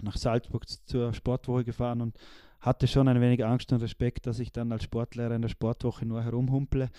nach 0.00 0.16
Salzburg 0.16 0.66
zur 0.68 1.12
Sportwoche 1.12 1.64
gefahren 1.64 2.00
und 2.00 2.18
hatte 2.62 2.86
schon 2.86 3.08
ein 3.08 3.20
wenig 3.20 3.44
Angst 3.44 3.72
und 3.72 3.82
Respekt, 3.82 4.26
dass 4.26 4.38
ich 4.38 4.52
dann 4.52 4.72
als 4.72 4.84
Sportlehrer 4.84 5.34
in 5.34 5.42
der 5.42 5.48
Sportwoche 5.48 6.06
nur 6.06 6.22
herumhumple. 6.22 6.90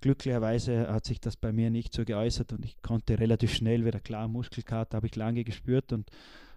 Glücklicherweise 0.00 0.92
hat 0.92 1.06
sich 1.06 1.20
das 1.20 1.36
bei 1.36 1.52
mir 1.52 1.70
nicht 1.70 1.94
so 1.94 2.04
geäußert 2.04 2.52
und 2.52 2.64
ich 2.64 2.80
konnte 2.82 3.18
relativ 3.18 3.52
schnell 3.54 3.84
wieder 3.84 3.98
klar, 3.98 4.28
Muskelkater 4.28 4.98
habe 4.98 5.06
ich 5.06 5.16
lange 5.16 5.42
gespürt 5.42 5.92
und 5.92 6.10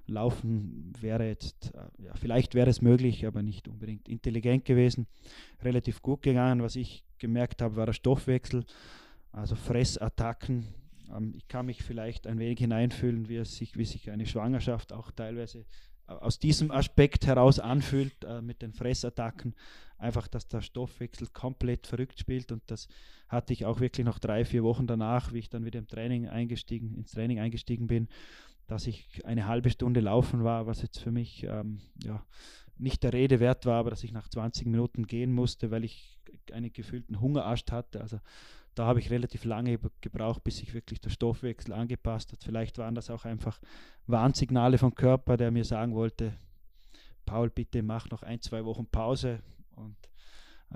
Laufen 0.10 0.92
wäre 1.00 1.28
jetzt, 1.28 1.74
äh, 1.76 2.06
ja, 2.06 2.14
vielleicht 2.16 2.56
wäre 2.56 2.70
es 2.70 2.82
möglich, 2.82 3.26
aber 3.26 3.42
nicht 3.42 3.68
unbedingt 3.68 4.10
intelligent 4.10 4.66
gewesen. 4.66 5.08
Relativ 5.64 6.02
gut 6.02 6.24
gegangen. 6.24 6.64
Was 6.64 6.76
ich 6.76 7.04
gemerkt 7.20 7.62
habe, 7.62 7.76
war 7.76 7.86
der 7.86 7.94
Stoffwechsel, 7.94 8.66
also 9.32 9.56
Fressattacken. 9.56 10.66
Ähm, 11.16 11.34
ich 11.36 11.48
kann 11.48 11.68
mich 11.68 11.84
vielleicht 11.84 12.28
ein 12.28 12.40
wenig 12.40 12.60
hineinfühlen, 12.60 13.30
wie, 13.30 13.38
es 13.38 13.56
sich, 13.56 13.78
wie 13.78 13.86
sich 13.86 14.10
eine 14.10 14.26
Schwangerschaft 14.26 14.94
auch 14.94 15.12
teilweise 15.12 15.66
aus 16.10 16.40
diesem 16.40 16.72
Aspekt 16.72 17.28
heraus 17.28 17.60
anfühlt 17.60 18.24
äh, 18.24 18.42
mit 18.42 18.62
den 18.62 18.74
Fressattacken. 18.74 19.56
Einfach, 19.98 20.28
dass 20.28 20.48
der 20.48 20.62
Stoffwechsel 20.62 21.28
komplett 21.28 21.88
verrückt 21.88 22.20
spielt 22.20 22.52
und 22.52 22.64
das 22.68 22.88
hatte 23.28 23.54
ich 23.54 23.66
auch 23.66 23.80
wirklich 23.80 24.06
noch 24.06 24.20
drei, 24.20 24.46
vier 24.46 24.64
Wochen 24.64 24.88
danach, 24.88 25.34
wie 25.34 25.40
ich 25.40 25.50
dann 25.50 25.66
wieder 25.66 25.80
im 25.80 25.88
Training 25.88 26.28
eingestiegen, 26.28 26.96
ins 26.96 27.12
Training 27.12 27.40
eingestiegen 27.40 27.88
bin, 27.88 28.08
dass 28.68 28.88
ich 28.88 29.26
eine 29.26 29.48
halbe 29.48 29.70
Stunde 29.70 30.00
laufen 30.00 30.44
war, 30.44 30.68
was 30.68 30.82
jetzt 30.82 31.00
für 31.00 31.12
mich 31.12 31.44
ähm, 31.44 31.82
ja, 32.04 32.26
nicht 32.78 33.04
der 33.04 33.14
Rede 33.14 33.40
wert 33.40 33.66
war, 33.66 33.80
aber 33.80 33.90
dass 33.90 34.04
ich 34.04 34.14
nach 34.14 34.30
20 34.30 34.68
Minuten 34.68 35.06
gehen 35.06 35.34
musste, 35.34 35.70
weil 35.70 35.84
ich 35.84 36.18
einen 36.54 36.72
gefühlten 36.72 37.20
Hungerast 37.20 37.72
hatte. 37.72 38.02
Also 38.02 38.20
da 38.80 38.86
habe 38.86 39.02
ich 39.02 39.10
relativ 39.10 39.44
lange 39.44 39.78
gebraucht, 40.00 40.42
bis 40.46 40.60
sich 40.60 40.74
wirklich 40.74 41.02
der 41.02 41.10
Stoffwechsel 41.10 41.74
angepasst 41.74 42.32
hat. 42.32 42.42
Vielleicht 42.42 42.78
waren 42.78 42.96
das 42.96 43.10
auch 43.10 43.26
einfach 43.26 43.60
Warnsignale 44.08 44.78
vom 44.78 44.96
Körper, 44.96 45.36
der 45.36 45.52
mir 45.52 45.66
sagen 45.66 45.94
wollte, 45.94 46.32
Paul, 47.26 47.50
bitte 47.50 47.84
mach 47.84 48.10
noch 48.10 48.24
ein, 48.24 48.40
zwei 48.40 48.64
Wochen 48.64 48.86
Pause. 48.86 49.44
Und 49.76 49.98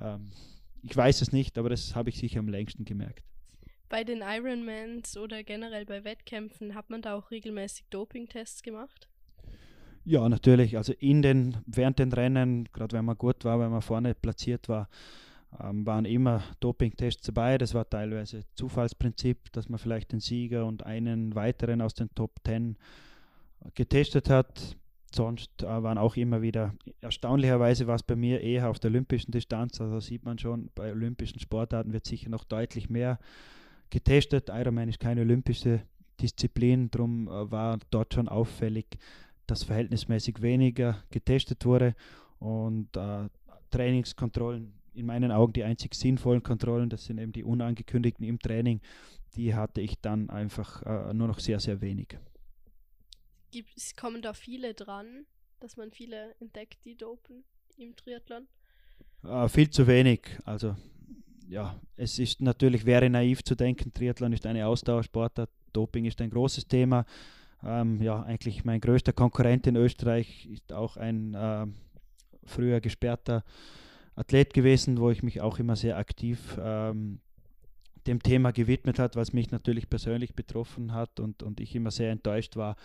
ähm, 0.01 0.33
ich 0.81 0.93
weiß 0.97 1.21
es 1.21 1.31
nicht, 1.31 1.57
aber 1.57 1.69
das 1.69 1.95
habe 1.95 2.09
ich 2.09 2.17
sicher 2.17 2.39
am 2.39 2.49
längsten 2.49 2.83
gemerkt. 2.83 3.23
Bei 3.87 4.03
den 4.03 4.21
Ironmans 4.21 5.15
oder 5.15 5.41
generell 5.41 5.85
bei 5.85 6.03
Wettkämpfen 6.03 6.75
hat 6.75 6.89
man 6.89 7.01
da 7.01 7.15
auch 7.15 7.31
regelmäßig 7.31 7.85
Dopingtests 7.89 8.63
gemacht? 8.63 9.07
Ja, 10.03 10.27
natürlich. 10.27 10.75
Also 10.75 10.91
in 10.91 11.21
den, 11.21 11.55
während 11.67 11.99
den 11.99 12.11
Rennen, 12.11 12.67
gerade 12.73 12.97
wenn 12.97 13.05
man 13.05 13.17
gut 13.17 13.45
war, 13.45 13.61
wenn 13.61 13.71
man 13.71 13.81
vorne 13.81 14.13
platziert 14.13 14.67
war, 14.67 14.89
ähm, 15.61 15.85
waren 15.85 16.05
immer 16.05 16.43
Dopingtests 16.59 17.25
dabei. 17.25 17.57
Das 17.57 17.73
war 17.73 17.89
teilweise 17.89 18.43
Zufallsprinzip, 18.55 19.51
dass 19.51 19.69
man 19.69 19.79
vielleicht 19.79 20.11
den 20.11 20.19
Sieger 20.19 20.65
und 20.65 20.85
einen 20.85 21.35
weiteren 21.35 21.81
aus 21.81 21.93
den 21.93 22.13
Top 22.15 22.31
10 22.45 22.77
getestet 23.75 24.29
hat. 24.29 24.75
Sonst 25.13 25.61
äh, 25.61 25.65
waren 25.65 25.97
auch 25.97 26.15
immer 26.15 26.41
wieder, 26.41 26.73
erstaunlicherweise 27.01 27.85
war 27.85 27.95
es 27.95 28.03
bei 28.03 28.15
mir 28.15 28.41
eher 28.41 28.69
auf 28.69 28.79
der 28.79 28.89
olympischen 28.89 29.31
Distanz, 29.31 29.79
also 29.79 29.99
sieht 29.99 30.25
man 30.25 30.39
schon, 30.39 30.71
bei 30.73 30.91
olympischen 30.91 31.39
Sportarten 31.39 31.93
wird 31.93 32.05
sicher 32.05 32.29
noch 32.31 32.43
deutlich 32.43 32.89
mehr 32.89 33.19
getestet. 33.91 34.49
Ironman 34.49 34.89
ist 34.89 34.99
keine 34.99 35.21
olympische 35.21 35.83
Disziplin, 36.19 36.89
darum 36.89 37.27
äh, 37.27 37.51
war 37.51 37.77
dort 37.91 38.15
schon 38.15 38.27
auffällig, 38.27 38.87
dass 39.45 39.63
verhältnismäßig 39.63 40.41
weniger 40.41 41.03
getestet 41.11 41.63
wurde 41.63 41.93
und 42.39 42.97
äh, 42.97 43.29
Trainingskontrollen 43.69 44.73
in 44.93 45.05
meinen 45.05 45.31
Augen 45.31 45.53
die 45.53 45.63
einzig 45.63 45.95
sinnvollen 45.95 46.43
Kontrollen, 46.43 46.89
das 46.89 47.05
sind 47.05 47.17
eben 47.17 47.31
die 47.31 47.43
unangekündigten 47.43 48.25
im 48.25 48.39
Training, 48.39 48.81
die 49.35 49.55
hatte 49.55 49.81
ich 49.81 49.99
dann 49.99 50.29
einfach 50.29 50.83
äh, 50.83 51.13
nur 51.13 51.27
noch 51.27 51.39
sehr, 51.39 51.59
sehr 51.59 51.81
wenig. 51.81 52.17
Gibt, 53.51 53.97
kommen 53.97 54.21
da 54.21 54.33
viele 54.33 54.73
dran, 54.73 55.25
dass 55.59 55.77
man 55.77 55.91
viele 55.91 56.35
entdeckt, 56.39 56.77
die 56.85 56.95
dopen 56.95 57.43
im 57.77 57.95
Triathlon? 57.95 58.47
Äh, 59.23 59.47
viel 59.49 59.69
zu 59.69 59.87
wenig. 59.87 60.21
Also 60.45 60.75
ja, 61.47 61.79
es 61.95 62.19
ist 62.19 62.41
natürlich, 62.41 62.85
wäre 62.85 63.09
naiv 63.09 63.43
zu 63.43 63.55
denken, 63.55 63.93
Triathlon 63.93 64.33
ist 64.33 64.45
eine 64.45 64.67
Ausdauersportart, 64.67 65.49
Doping 65.71 66.05
ist 66.05 66.21
ein 66.21 66.29
großes 66.29 66.67
Thema. 66.67 67.05
Ähm, 67.63 68.01
ja, 68.01 68.21
eigentlich 68.23 68.65
mein 68.65 68.81
größter 68.81 69.13
Konkurrent 69.13 69.67
in 69.67 69.75
Österreich 69.75 70.47
ist 70.47 70.73
auch 70.73 70.97
ein 70.97 71.33
äh, 71.33 71.65
früher 72.45 72.81
gesperrter 72.81 73.43
Athlet 74.15 74.53
gewesen, 74.53 74.99
wo 74.99 75.09
ich 75.09 75.23
mich 75.23 75.41
auch 75.41 75.59
immer 75.59 75.75
sehr 75.75 75.97
aktiv 75.97 76.57
ähm, 76.61 77.19
dem 78.07 78.21
Thema 78.21 78.51
gewidmet 78.51 78.99
hat, 78.99 79.15
was 79.15 79.33
mich 79.33 79.51
natürlich 79.51 79.89
persönlich 79.89 80.35
betroffen 80.35 80.93
hat 80.93 81.19
und, 81.19 81.41
und 81.43 81.59
ich 81.59 81.75
immer 81.75 81.91
sehr 81.91 82.11
enttäuscht 82.11 82.55
war, 82.55 82.75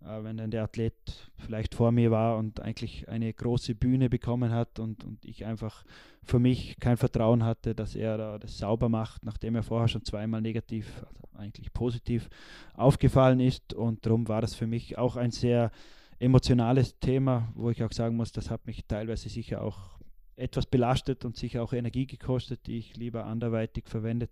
äh, 0.00 0.22
wenn 0.22 0.36
dann 0.36 0.50
der 0.50 0.64
Athlet 0.64 1.30
vielleicht 1.36 1.74
vor 1.74 1.92
mir 1.92 2.10
war 2.10 2.38
und 2.38 2.60
eigentlich 2.60 3.08
eine 3.08 3.32
große 3.32 3.74
Bühne 3.74 4.08
bekommen 4.08 4.52
hat 4.52 4.78
und, 4.78 5.04
und 5.04 5.24
ich 5.24 5.44
einfach 5.44 5.84
für 6.22 6.38
mich 6.38 6.76
kein 6.80 6.96
Vertrauen 6.96 7.44
hatte, 7.44 7.74
dass 7.74 7.94
er 7.94 8.16
da 8.16 8.38
das 8.38 8.58
sauber 8.58 8.88
macht, 8.88 9.24
nachdem 9.24 9.56
er 9.56 9.62
vorher 9.62 9.88
schon 9.88 10.04
zweimal 10.04 10.40
negativ, 10.40 11.02
also 11.06 11.28
eigentlich 11.34 11.72
positiv 11.72 12.28
aufgefallen 12.74 13.40
ist. 13.40 13.74
Und 13.74 14.06
darum 14.06 14.28
war 14.28 14.40
das 14.40 14.54
für 14.54 14.66
mich 14.66 14.98
auch 14.98 15.16
ein 15.16 15.32
sehr 15.32 15.70
emotionales 16.18 16.98
Thema, 17.00 17.48
wo 17.54 17.70
ich 17.70 17.82
auch 17.82 17.92
sagen 17.92 18.16
muss, 18.16 18.30
das 18.30 18.50
hat 18.50 18.66
mich 18.66 18.84
teilweise 18.86 19.28
sicher 19.28 19.62
auch 19.62 19.91
etwas 20.36 20.66
belastet 20.66 21.24
und 21.24 21.36
sicher 21.36 21.62
auch 21.62 21.72
Energie 21.72 22.06
gekostet, 22.06 22.66
die 22.66 22.78
ich 22.78 22.96
lieber 22.96 23.26
anderweitig 23.26 23.88
verwendet 23.88 24.30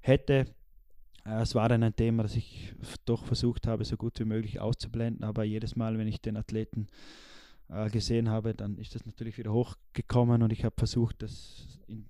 hätte. 0.00 0.46
Äh, 1.24 1.42
es 1.42 1.54
war 1.54 1.68
dann 1.68 1.82
ein 1.82 1.96
Thema, 1.96 2.22
das 2.22 2.36
ich 2.36 2.74
doch 3.04 3.24
versucht 3.24 3.66
habe, 3.66 3.84
so 3.84 3.96
gut 3.96 4.18
wie 4.20 4.24
möglich 4.24 4.60
auszublenden, 4.60 5.24
aber 5.24 5.44
jedes 5.44 5.76
Mal, 5.76 5.98
wenn 5.98 6.08
ich 6.08 6.20
den 6.20 6.36
Athleten 6.36 6.88
äh, 7.68 7.90
gesehen 7.90 8.28
habe, 8.28 8.54
dann 8.54 8.78
ist 8.78 8.94
das 8.94 9.06
natürlich 9.06 9.38
wieder 9.38 9.52
hochgekommen 9.52 10.42
und 10.42 10.52
ich 10.52 10.64
habe 10.64 10.74
versucht, 10.76 11.22
das 11.22 11.78
in 11.86 12.06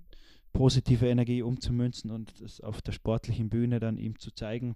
positive 0.52 1.06
Energie 1.06 1.42
umzumünzen 1.42 2.10
und 2.10 2.40
das 2.40 2.60
auf 2.60 2.80
der 2.80 2.92
sportlichen 2.92 3.50
Bühne 3.50 3.78
dann 3.78 3.98
ihm 3.98 4.18
zu 4.18 4.30
zeigen. 4.30 4.74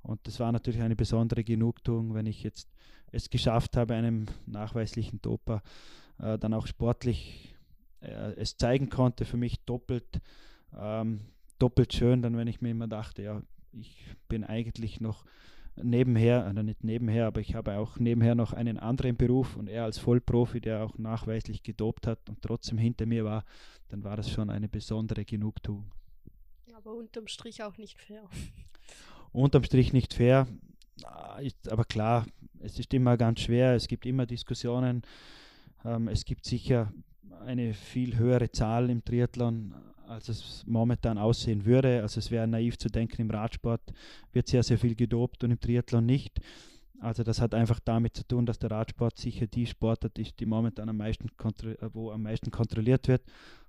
Und 0.00 0.20
das 0.28 0.38
war 0.38 0.52
natürlich 0.52 0.80
eine 0.80 0.94
besondere 0.96 1.42
Genugtuung, 1.42 2.14
wenn 2.14 2.26
ich 2.26 2.44
jetzt 2.44 2.68
es 3.10 3.30
geschafft 3.30 3.76
habe, 3.76 3.94
einem 3.94 4.26
nachweislichen 4.46 5.20
Doper 5.20 5.62
äh, 6.18 6.38
dann 6.38 6.54
auch 6.54 6.66
sportlich 6.66 7.56
äh, 8.00 8.32
es 8.36 8.56
zeigen 8.56 8.88
konnte. 8.88 9.24
Für 9.24 9.36
mich 9.36 9.60
doppelt, 9.64 10.20
ähm, 10.76 11.20
doppelt 11.58 11.92
schön, 11.92 12.22
dann 12.22 12.36
wenn 12.36 12.48
ich 12.48 12.60
mir 12.60 12.70
immer 12.70 12.88
dachte, 12.88 13.22
ja, 13.22 13.42
ich 13.72 14.04
bin 14.28 14.44
eigentlich 14.44 15.00
noch 15.00 15.24
nebenher, 15.82 16.48
oder 16.50 16.62
nicht 16.62 16.84
nebenher, 16.84 17.26
aber 17.26 17.40
ich 17.40 17.54
habe 17.54 17.78
auch 17.78 17.98
nebenher 17.98 18.34
noch 18.34 18.52
einen 18.52 18.78
anderen 18.78 19.16
Beruf 19.16 19.56
und 19.56 19.68
er 19.68 19.84
als 19.84 19.98
Vollprofi, 19.98 20.60
der 20.60 20.84
auch 20.84 20.98
nachweislich 20.98 21.62
gedopt 21.62 22.06
hat 22.06 22.28
und 22.28 22.42
trotzdem 22.42 22.78
hinter 22.78 23.06
mir 23.06 23.24
war, 23.24 23.44
dann 23.88 24.04
war 24.04 24.16
das 24.16 24.30
schon 24.30 24.50
eine 24.50 24.68
besondere 24.68 25.24
Genugtuung. 25.24 25.90
Aber 26.74 26.94
unterm 26.94 27.26
Strich 27.26 27.62
auch 27.62 27.76
nicht 27.78 28.00
fair. 28.00 28.22
Unterm 29.32 29.64
Strich 29.64 29.92
nicht 29.92 30.14
fair, 30.14 30.46
ah, 31.04 31.38
ist 31.38 31.70
aber 31.70 31.84
klar, 31.84 32.26
es 32.60 32.78
ist 32.78 32.94
immer 32.94 33.16
ganz 33.16 33.40
schwer, 33.40 33.74
es 33.74 33.88
gibt 33.88 34.06
immer 34.06 34.26
Diskussionen, 34.26 35.02
ähm, 35.84 36.08
es 36.08 36.24
gibt 36.24 36.44
sicher 36.44 36.92
eine 37.46 37.74
viel 37.74 38.16
höhere 38.18 38.50
Zahl 38.50 38.90
im 38.90 39.04
Triathlon 39.04 39.74
als 40.08 40.28
es 40.28 40.64
momentan 40.66 41.18
aussehen 41.18 41.64
würde. 41.64 42.02
Also 42.02 42.18
es 42.18 42.30
wäre 42.30 42.46
naiv 42.46 42.78
zu 42.78 42.88
denken, 42.88 43.20
im 43.20 43.30
Radsport 43.30 43.92
wird 44.32 44.48
sehr, 44.48 44.62
sehr 44.62 44.78
viel 44.78 44.94
gedopt 44.94 45.44
und 45.44 45.50
im 45.50 45.60
Triathlon 45.60 46.06
nicht. 46.06 46.40
Also 47.00 47.22
das 47.22 47.40
hat 47.40 47.54
einfach 47.54 47.78
damit 47.78 48.16
zu 48.16 48.26
tun, 48.26 48.44
dass 48.44 48.58
der 48.58 48.70
Radsport 48.70 49.18
sicher 49.18 49.46
die 49.46 49.66
Sportart 49.66 50.18
ist, 50.18 50.40
die 50.40 50.46
momentan 50.46 50.88
am 50.88 50.96
meisten 50.96 51.28
äh, 51.28 51.88
wo 51.92 52.10
am 52.10 52.22
meisten 52.22 52.50
kontrolliert 52.50 53.06
wird. 53.06 53.22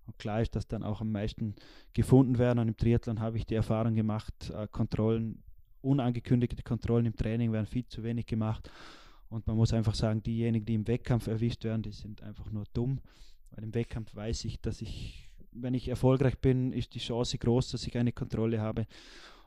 Und 0.08 0.18
klar 0.18 0.42
ist, 0.42 0.56
dass 0.56 0.68
dann 0.68 0.82
auch 0.82 1.02
am 1.02 1.12
meisten 1.12 1.54
gefunden 1.94 2.40
werden. 2.40 2.60
Und 2.60 2.70
im 2.70 2.78
Triathlon 2.78 3.20
habe 3.20 3.38
ich 3.38 3.46
die 3.46 3.56
Erfahrung 3.56 3.94
gemacht, 3.94 4.34
äh, 4.50 4.68
Kontrollen, 4.72 5.44
unangekündigte 5.82 6.64
Kontrollen 6.64 7.06
im 7.06 7.16
Training 7.16 7.52
werden 7.52 7.68
viel 7.68 7.86
zu 7.88 8.04
wenig 8.04 8.26
gemacht. 8.26 8.72
Und 9.30 9.46
man 9.46 9.56
muss 9.56 9.74
einfach 9.74 9.94
sagen, 9.94 10.24
diejenigen, 10.24 10.66
die 10.66 10.74
im 10.74 10.88
Wettkampf 10.88 11.28
erwischt 11.28 11.64
werden, 11.64 11.84
die 11.84 11.92
sind 11.92 12.24
einfach 12.24 12.50
nur 12.52 12.64
dumm. 12.74 13.00
Weil 13.52 13.64
im 13.64 13.74
Wettkampf 13.74 14.16
weiß 14.16 14.46
ich, 14.46 14.60
dass 14.62 14.82
ich 14.82 15.30
wenn 15.52 15.74
ich 15.74 15.88
erfolgreich 15.88 16.38
bin, 16.38 16.74
ist 16.74 16.94
die 16.96 17.00
Chance 17.00 17.38
groß, 17.38 17.72
dass 17.72 17.86
ich 17.88 17.98
eine 17.98 18.12
Kontrolle 18.12 18.62
habe. 18.62 18.86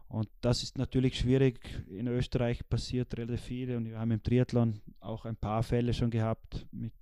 Und 0.09 0.29
das 0.43 0.63
ist 0.63 0.77
natürlich 0.77 1.19
schwierig. 1.19 1.61
In 1.89 2.07
Österreich 2.07 2.69
passiert 2.69 3.17
relativ 3.17 3.41
viel 3.41 3.75
und 3.77 3.89
wir 3.89 3.99
haben 3.99 4.11
im 4.11 4.23
Triathlon 4.23 4.81
auch 5.01 5.25
ein 5.25 5.37
paar 5.37 5.63
Fälle 5.63 5.95
schon 5.95 6.11
gehabt 6.11 6.67
mit, 6.71 6.93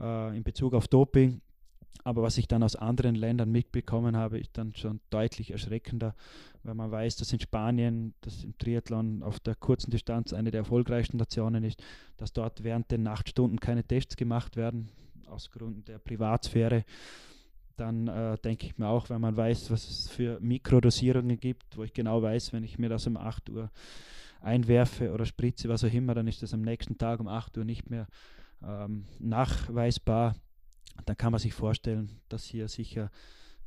äh, 0.00 0.36
in 0.36 0.42
Bezug 0.42 0.72
auf 0.74 0.88
Doping. 0.88 1.42
Aber 2.04 2.22
was 2.22 2.38
ich 2.38 2.48
dann 2.48 2.62
aus 2.62 2.74
anderen 2.74 3.14
Ländern 3.14 3.52
mitbekommen 3.52 4.16
habe, 4.16 4.40
ist 4.40 4.56
dann 4.56 4.74
schon 4.74 5.00
deutlich 5.10 5.50
erschreckender, 5.50 6.16
weil 6.62 6.74
man 6.74 6.90
weiß, 6.90 7.16
dass 7.16 7.32
in 7.32 7.38
Spanien, 7.38 8.14
das 8.22 8.42
im 8.42 8.56
Triathlon 8.56 9.22
auf 9.22 9.38
der 9.38 9.54
kurzen 9.54 9.90
Distanz 9.90 10.32
eine 10.32 10.50
der 10.50 10.60
erfolgreichsten 10.60 11.18
Nationen 11.18 11.64
ist, 11.64 11.82
dass 12.16 12.32
dort 12.32 12.64
während 12.64 12.90
den 12.90 13.02
Nachtstunden 13.02 13.60
keine 13.60 13.84
Tests 13.84 14.16
gemacht 14.16 14.56
werden, 14.56 14.88
aus 15.32 15.50
Gründen 15.50 15.84
der 15.84 15.98
Privatsphäre 15.98 16.84
dann 17.76 18.08
äh, 18.08 18.38
denke 18.38 18.66
ich 18.66 18.78
mir 18.78 18.88
auch, 18.88 19.10
wenn 19.10 19.20
man 19.20 19.36
weiß, 19.36 19.70
was 19.70 19.88
es 19.88 20.08
für 20.08 20.38
Mikrodosierungen 20.40 21.38
gibt, 21.38 21.76
wo 21.76 21.84
ich 21.84 21.92
genau 21.92 22.22
weiß, 22.22 22.52
wenn 22.52 22.64
ich 22.64 22.78
mir 22.78 22.88
das 22.88 23.06
um 23.06 23.16
8 23.16 23.50
Uhr 23.50 23.70
einwerfe 24.40 25.12
oder 25.12 25.24
spritze, 25.24 25.68
was 25.68 25.84
auch 25.84 25.92
immer, 25.92 26.14
dann 26.14 26.26
ist 26.26 26.42
das 26.42 26.54
am 26.54 26.62
nächsten 26.62 26.98
Tag 26.98 27.20
um 27.20 27.28
8 27.28 27.58
Uhr 27.58 27.64
nicht 27.64 27.90
mehr 27.90 28.06
ähm, 28.62 29.04
nachweisbar. 29.18 30.34
Dann 31.06 31.16
kann 31.16 31.32
man 31.32 31.40
sich 31.40 31.54
vorstellen, 31.54 32.20
dass 32.28 32.44
hier 32.44 32.68
sicher 32.68 33.10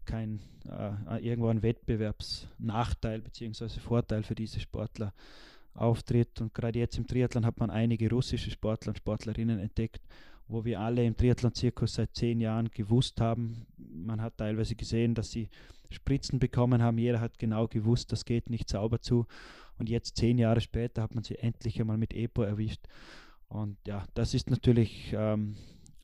kein 0.05 0.39
äh, 0.69 1.25
irgendwo 1.25 1.49
ein 1.49 1.63
Wettbewerbsnachteil 1.63 3.21
bzw. 3.21 3.79
Vorteil 3.79 4.23
für 4.23 4.35
diese 4.35 4.59
Sportler 4.59 5.13
auftritt. 5.73 6.39
Und 6.41 6.53
gerade 6.53 6.77
jetzt 6.77 6.97
im 6.97 7.07
Triathlon 7.07 7.45
hat 7.45 7.59
man 7.59 7.71
einige 7.71 8.09
russische 8.09 8.51
Sportler 8.51 8.91
und 8.91 8.97
Sportlerinnen 8.97 9.59
entdeckt, 9.59 10.01
wo 10.47 10.63
wir 10.63 10.79
alle 10.79 11.05
im 11.05 11.15
Triathlon-Zirkus 11.15 11.95
seit 11.95 12.15
zehn 12.15 12.39
Jahren 12.39 12.69
gewusst 12.69 13.19
haben. 13.19 13.65
Man 13.77 14.21
hat 14.21 14.37
teilweise 14.37 14.75
gesehen, 14.75 15.15
dass 15.15 15.31
sie 15.31 15.49
Spritzen 15.89 16.39
bekommen 16.39 16.81
haben. 16.81 16.97
Jeder 16.97 17.19
hat 17.19 17.39
genau 17.39 17.67
gewusst, 17.67 18.11
das 18.11 18.25
geht 18.25 18.49
nicht 18.49 18.69
sauber 18.69 19.01
zu. 19.01 19.25
Und 19.77 19.89
jetzt, 19.89 20.17
zehn 20.17 20.37
Jahre 20.37 20.61
später, 20.61 21.01
hat 21.01 21.15
man 21.15 21.23
sie 21.23 21.37
endlich 21.37 21.79
einmal 21.79 21.97
mit 21.97 22.13
EPO 22.13 22.43
erwischt. 22.43 22.81
Und 23.47 23.77
ja, 23.87 24.05
das 24.13 24.33
ist 24.33 24.49
natürlich 24.49 25.13
ähm, 25.17 25.55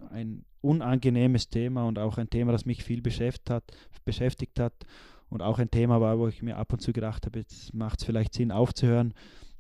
ein 0.10 0.46
unangenehmes 0.62 1.50
Thema 1.50 1.86
und 1.88 2.00
auch 2.00 2.18
ein 2.18 2.30
Thema, 2.30 2.52
das 2.52 2.66
mich 2.66 2.84
viel 2.84 3.02
beschäftigt 3.02 3.50
hat, 3.50 3.64
beschäftigt 4.06 4.60
hat. 4.60 4.74
Und 5.30 5.42
auch 5.42 5.60
ein 5.60 5.72
Thema 5.72 6.02
war, 6.02 6.20
wo 6.20 6.28
ich 6.28 6.42
mir 6.42 6.58
ab 6.58 6.74
und 6.74 6.82
zu 6.82 6.92
gedacht 6.92 7.26
habe, 7.26 7.40
jetzt 7.40 7.74
macht 7.74 8.00
es 8.00 8.06
vielleicht 8.06 8.34
Sinn 8.34 8.52
aufzuhören 8.52 9.14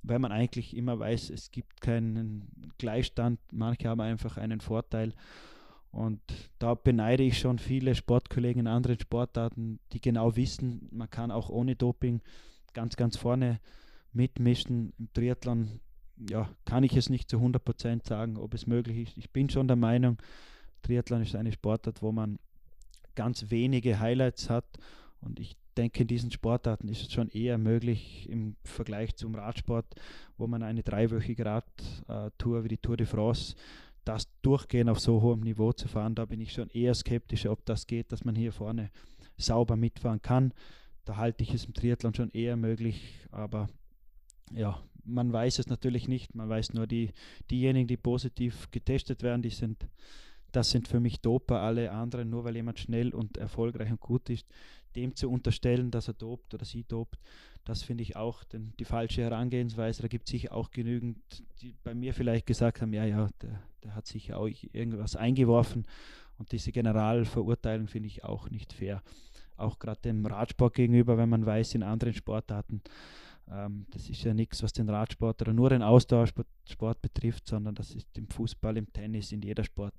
weil 0.03 0.19
man 0.19 0.31
eigentlich 0.31 0.75
immer 0.75 0.99
weiß, 0.99 1.29
es 1.29 1.51
gibt 1.51 1.81
keinen 1.81 2.71
Gleichstand. 2.77 3.39
Manche 3.51 3.89
haben 3.89 4.01
einfach 4.01 4.37
einen 4.37 4.61
Vorteil. 4.61 5.13
Und 5.91 6.21
da 6.59 6.73
beneide 6.73 7.23
ich 7.23 7.37
schon 7.37 7.59
viele 7.59 7.95
Sportkollegen 7.95 8.61
in 8.61 8.67
anderen 8.67 8.99
Sportarten, 8.99 9.79
die 9.91 9.99
genau 9.99 10.35
wissen, 10.35 10.87
man 10.91 11.09
kann 11.09 11.31
auch 11.31 11.49
ohne 11.49 11.75
Doping 11.75 12.21
ganz, 12.73 12.95
ganz 12.95 13.17
vorne 13.17 13.59
mitmischen. 14.13 14.93
Im 14.97 15.11
Triathlon 15.13 15.81
ja, 16.29 16.49
kann 16.65 16.83
ich 16.83 16.95
es 16.95 17.09
nicht 17.09 17.29
zu 17.29 17.37
100% 17.37 18.07
sagen, 18.07 18.37
ob 18.37 18.53
es 18.53 18.67
möglich 18.67 19.09
ist. 19.09 19.17
Ich 19.17 19.31
bin 19.31 19.49
schon 19.49 19.67
der 19.67 19.75
Meinung, 19.75 20.17
Triathlon 20.81 21.21
ist 21.21 21.35
eine 21.35 21.51
Sportart, 21.51 22.01
wo 22.01 22.11
man 22.11 22.39
ganz 23.15 23.49
wenige 23.49 23.99
Highlights 23.99 24.49
hat. 24.49 24.65
Und 25.21 25.39
ich 25.39 25.55
denke, 25.77 26.01
in 26.01 26.07
diesen 26.07 26.31
Sportarten 26.31 26.87
ist 26.87 27.01
es 27.01 27.13
schon 27.13 27.29
eher 27.29 27.57
möglich 27.57 28.27
im 28.29 28.55
Vergleich 28.63 29.15
zum 29.15 29.35
Radsport, 29.35 29.85
wo 30.37 30.47
man 30.47 30.63
eine 30.63 30.83
dreiwöchige 30.83 31.45
Radtour 31.45 32.63
wie 32.63 32.69
die 32.69 32.77
Tour 32.77 32.97
de 32.97 33.05
France, 33.05 33.55
das 34.03 34.27
Durchgehen 34.41 34.89
auf 34.89 34.99
so 34.99 35.21
hohem 35.21 35.41
Niveau 35.41 35.73
zu 35.73 35.87
fahren, 35.87 36.15
da 36.15 36.25
bin 36.25 36.41
ich 36.41 36.53
schon 36.53 36.69
eher 36.69 36.95
skeptisch, 36.95 37.45
ob 37.45 37.65
das 37.65 37.85
geht, 37.85 38.11
dass 38.11 38.25
man 38.25 38.35
hier 38.35 38.51
vorne 38.51 38.89
sauber 39.37 39.75
mitfahren 39.75 40.21
kann. 40.21 40.53
Da 41.05 41.17
halte 41.17 41.43
ich 41.43 41.53
es 41.53 41.65
im 41.65 41.73
Triathlon 41.73 42.13
schon 42.13 42.31
eher 42.31 42.57
möglich, 42.57 43.19
aber 43.31 43.69
ja, 44.53 44.81
man 45.03 45.31
weiß 45.31 45.59
es 45.59 45.67
natürlich 45.67 46.07
nicht. 46.07 46.35
Man 46.35 46.49
weiß 46.49 46.73
nur, 46.73 46.87
die, 46.87 47.11
diejenigen, 47.49 47.87
die 47.87 47.97
positiv 47.97 48.69
getestet 48.71 49.23
werden, 49.23 49.41
die 49.41 49.49
sind, 49.49 49.87
das 50.51 50.69
sind 50.69 50.87
für 50.87 50.99
mich 50.99 51.21
Doper. 51.21 51.61
Alle 51.61 51.91
anderen, 51.91 52.29
nur 52.29 52.43
weil 52.43 52.55
jemand 52.55 52.79
schnell 52.79 53.13
und 53.13 53.37
erfolgreich 53.37 53.91
und 53.91 53.99
gut 53.99 54.29
ist, 54.29 54.45
dem 54.95 55.15
zu 55.15 55.29
unterstellen, 55.29 55.91
dass 55.91 56.07
er 56.07 56.13
dopt 56.13 56.53
oder 56.53 56.65
sie 56.65 56.83
dopt, 56.83 57.17
das 57.63 57.83
finde 57.83 58.03
ich 58.03 58.15
auch 58.15 58.43
den, 58.43 58.73
die 58.79 58.85
falsche 58.85 59.21
Herangehensweise. 59.21 60.01
Da 60.01 60.07
gibt 60.07 60.27
es 60.27 60.31
sicher 60.31 60.53
auch 60.53 60.71
genügend, 60.71 61.17
die 61.61 61.75
bei 61.83 61.93
mir 61.93 62.13
vielleicht 62.13 62.45
gesagt 62.45 62.81
haben, 62.81 62.93
ja, 62.93 63.05
ja, 63.05 63.29
der, 63.41 63.61
der 63.83 63.95
hat 63.95 64.07
sicher 64.07 64.37
auch 64.37 64.49
irgendwas 64.73 65.15
eingeworfen. 65.15 65.85
Und 66.37 66.51
diese 66.51 66.71
Generalverurteilung 66.71 67.87
finde 67.87 68.07
ich 68.07 68.23
auch 68.23 68.49
nicht 68.49 68.73
fair. 68.73 69.03
Auch 69.57 69.77
gerade 69.77 70.01
dem 70.01 70.25
Radsport 70.25 70.73
gegenüber, 70.73 71.17
wenn 71.17 71.29
man 71.29 71.45
weiß, 71.45 71.75
in 71.75 71.83
anderen 71.83 72.15
Sportarten, 72.15 72.81
ähm, 73.51 73.85
das 73.91 74.09
ist 74.09 74.23
ja 74.23 74.33
nichts, 74.33 74.63
was 74.63 74.73
den 74.73 74.89
Radsport 74.89 75.41
oder 75.41 75.53
nur 75.53 75.69
den 75.69 75.83
Ausdauersport 75.83 77.01
betrifft, 77.01 77.47
sondern 77.47 77.75
das 77.75 77.93
ist 77.93 78.17
im 78.17 78.27
Fußball, 78.27 78.77
im 78.77 78.91
Tennis, 78.91 79.31
in 79.31 79.41
jeder 79.43 79.63
Sport 79.63 79.93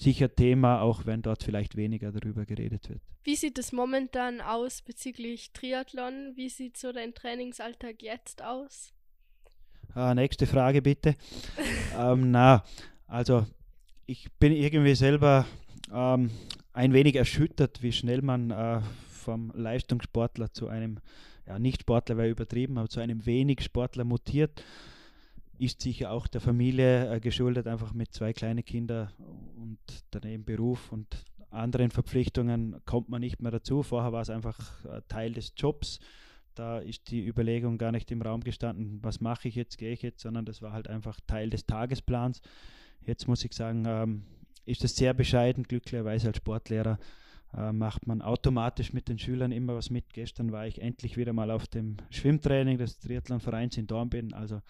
sicher 0.00 0.34
Thema, 0.34 0.80
auch 0.80 1.06
wenn 1.06 1.22
dort 1.22 1.42
vielleicht 1.42 1.76
weniger 1.76 2.12
darüber 2.12 2.46
geredet 2.46 2.88
wird. 2.88 3.00
Wie 3.22 3.36
sieht 3.36 3.58
es 3.58 3.72
momentan 3.72 4.40
aus 4.40 4.82
bezüglich 4.82 5.52
Triathlon? 5.52 6.32
Wie 6.36 6.48
sieht 6.48 6.76
so 6.76 6.92
dein 6.92 7.14
Trainingsalltag 7.14 8.02
jetzt 8.02 8.42
aus? 8.42 8.92
Äh, 9.94 10.14
nächste 10.14 10.46
Frage 10.46 10.82
bitte. 10.82 11.16
ähm, 11.98 12.30
na, 12.30 12.64
also 13.06 13.46
ich 14.06 14.30
bin 14.38 14.52
irgendwie 14.52 14.94
selber 14.94 15.46
ähm, 15.92 16.30
ein 16.72 16.92
wenig 16.92 17.16
erschüttert, 17.16 17.82
wie 17.82 17.92
schnell 17.92 18.22
man 18.22 18.50
äh, 18.50 18.80
vom 19.10 19.52
Leistungssportler 19.54 20.52
zu 20.52 20.68
einem, 20.68 20.98
ja, 21.46 21.58
Nicht-Sportler 21.58 22.16
wäre 22.16 22.30
übertrieben, 22.30 22.78
aber 22.78 22.88
zu 22.88 23.00
einem 23.00 23.26
wenig 23.26 23.62
Sportler 23.62 24.04
mutiert. 24.04 24.64
Ist 25.60 25.82
sicher 25.82 26.10
auch 26.10 26.26
der 26.26 26.40
Familie 26.40 27.16
äh, 27.16 27.20
geschuldet, 27.20 27.66
einfach 27.66 27.92
mit 27.92 28.14
zwei 28.14 28.32
kleinen 28.32 28.64
Kindern 28.64 29.10
und 29.56 29.78
daneben 30.10 30.42
Beruf 30.42 30.90
und 30.90 31.06
anderen 31.50 31.90
Verpflichtungen 31.90 32.80
kommt 32.86 33.10
man 33.10 33.20
nicht 33.20 33.42
mehr 33.42 33.52
dazu. 33.52 33.82
Vorher 33.82 34.10
war 34.10 34.22
es 34.22 34.30
einfach 34.30 34.58
äh, 34.86 35.02
Teil 35.08 35.34
des 35.34 35.52
Jobs. 35.54 36.00
Da 36.54 36.78
ist 36.78 37.10
die 37.10 37.26
Überlegung 37.26 37.76
gar 37.76 37.92
nicht 37.92 38.10
im 38.10 38.22
Raum 38.22 38.40
gestanden, 38.40 39.00
was 39.02 39.20
mache 39.20 39.48
ich 39.48 39.54
jetzt, 39.54 39.76
gehe 39.76 39.92
ich 39.92 40.00
jetzt, 40.00 40.22
sondern 40.22 40.46
das 40.46 40.62
war 40.62 40.72
halt 40.72 40.88
einfach 40.88 41.20
Teil 41.26 41.50
des 41.50 41.66
Tagesplans. 41.66 42.40
Jetzt 43.04 43.28
muss 43.28 43.44
ich 43.44 43.52
sagen, 43.52 43.84
ähm, 43.86 44.22
ist 44.64 44.82
es 44.82 44.96
sehr 44.96 45.12
bescheiden. 45.12 45.64
Glücklicherweise 45.64 46.28
als 46.28 46.38
Sportlehrer 46.38 46.98
äh, 47.54 47.70
macht 47.70 48.06
man 48.06 48.22
automatisch 48.22 48.94
mit 48.94 49.10
den 49.10 49.18
Schülern 49.18 49.52
immer 49.52 49.74
was 49.74 49.90
mit. 49.90 50.14
Gestern 50.14 50.52
war 50.52 50.66
ich 50.66 50.80
endlich 50.80 51.18
wieder 51.18 51.34
mal 51.34 51.50
auf 51.50 51.66
dem 51.66 51.98
Schwimmtraining 52.08 52.78
des 52.78 52.98
Triathlonvereins 52.98 53.76
in 53.76 53.86
Dornbirn. 53.86 54.32
Also 54.32 54.62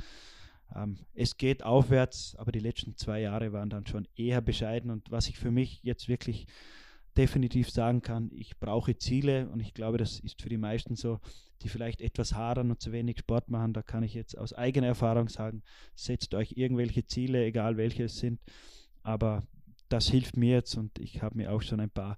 ähm, 0.75 0.99
es 1.15 1.37
geht 1.37 1.63
aufwärts, 1.63 2.37
aber 2.37 2.53
die 2.53 2.61
letzten 2.61 2.97
zwei 2.97 3.21
Jahre 3.21 3.53
waren 3.53 3.71
dann 3.71 3.87
schon 3.87 4.07
eher 4.17 4.41
bescheiden. 4.41 4.91
Und 4.91 5.11
was 5.11 5.29
ich 5.29 5.39
für 5.39 5.51
mich 5.51 5.83
jetzt 5.83 6.09
wirklich 6.09 6.47
definitiv 7.17 7.71
sagen 7.71 8.03
kann, 8.03 8.31
ich 8.33 8.59
brauche 8.59 8.97
Ziele 8.97 9.49
und 9.51 9.61
ich 9.61 9.75
glaube, 9.75 9.99
das 9.99 10.21
ist 10.21 10.41
für 10.43 10.49
die 10.49 10.57
meisten 10.57 10.97
so, 10.97 11.19
die 11.63 11.69
vielleicht 11.69 12.01
etwas 12.01 12.35
hadern 12.35 12.71
und 12.71 12.81
zu 12.81 12.93
wenig 12.93 13.19
Sport 13.19 13.49
machen. 13.51 13.73
Da 13.73 13.83
kann 13.83 14.03
ich 14.03 14.15
jetzt 14.15 14.39
aus 14.39 14.53
eigener 14.53 14.87
Erfahrung 14.87 15.29
sagen, 15.29 15.63
setzt 15.95 16.35
euch 16.35 16.53
irgendwelche 16.57 17.05
Ziele, 17.05 17.45
egal 17.45 17.77
welche 17.77 18.05
es 18.05 18.19
sind. 18.19 18.41
Aber 19.03 19.43
das 19.89 20.09
hilft 20.09 20.37
mir 20.37 20.55
jetzt 20.55 20.77
und 20.77 20.99
ich 20.99 21.21
habe 21.23 21.37
mir 21.37 21.53
auch 21.53 21.63
schon 21.63 21.81
ein 21.81 21.91
paar 21.91 22.17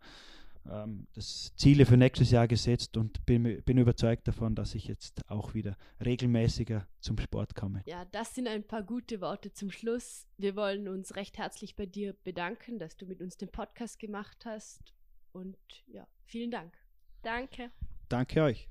ähm, 0.70 1.06
das 1.14 1.52
Ziele 1.56 1.86
für 1.86 1.96
nächstes 1.96 2.30
Jahr 2.30 2.48
gesetzt 2.48 2.96
und 2.96 3.24
bin, 3.26 3.62
bin 3.64 3.78
überzeugt 3.78 4.28
davon, 4.28 4.54
dass 4.54 4.74
ich 4.74 4.86
jetzt 4.86 5.28
auch 5.28 5.54
wieder 5.54 5.76
regelmäßiger 6.04 6.86
zum 7.00 7.18
Sport 7.18 7.54
komme. 7.54 7.82
Ja, 7.86 8.04
das 8.06 8.34
sind 8.34 8.48
ein 8.48 8.66
paar 8.66 8.82
gute 8.82 9.20
Worte 9.20 9.52
zum 9.52 9.70
Schluss. 9.70 10.26
Wir 10.38 10.56
wollen 10.56 10.88
uns 10.88 11.16
recht 11.16 11.38
herzlich 11.38 11.76
bei 11.76 11.86
dir 11.86 12.14
bedanken, 12.24 12.78
dass 12.78 12.96
du 12.96 13.06
mit 13.06 13.20
uns 13.20 13.36
den 13.36 13.50
Podcast 13.50 13.98
gemacht 13.98 14.44
hast. 14.44 14.94
Und 15.32 15.56
ja, 15.86 16.06
vielen 16.24 16.50
Dank. 16.50 16.76
Danke. 17.22 17.70
Danke 18.08 18.42
euch. 18.42 18.68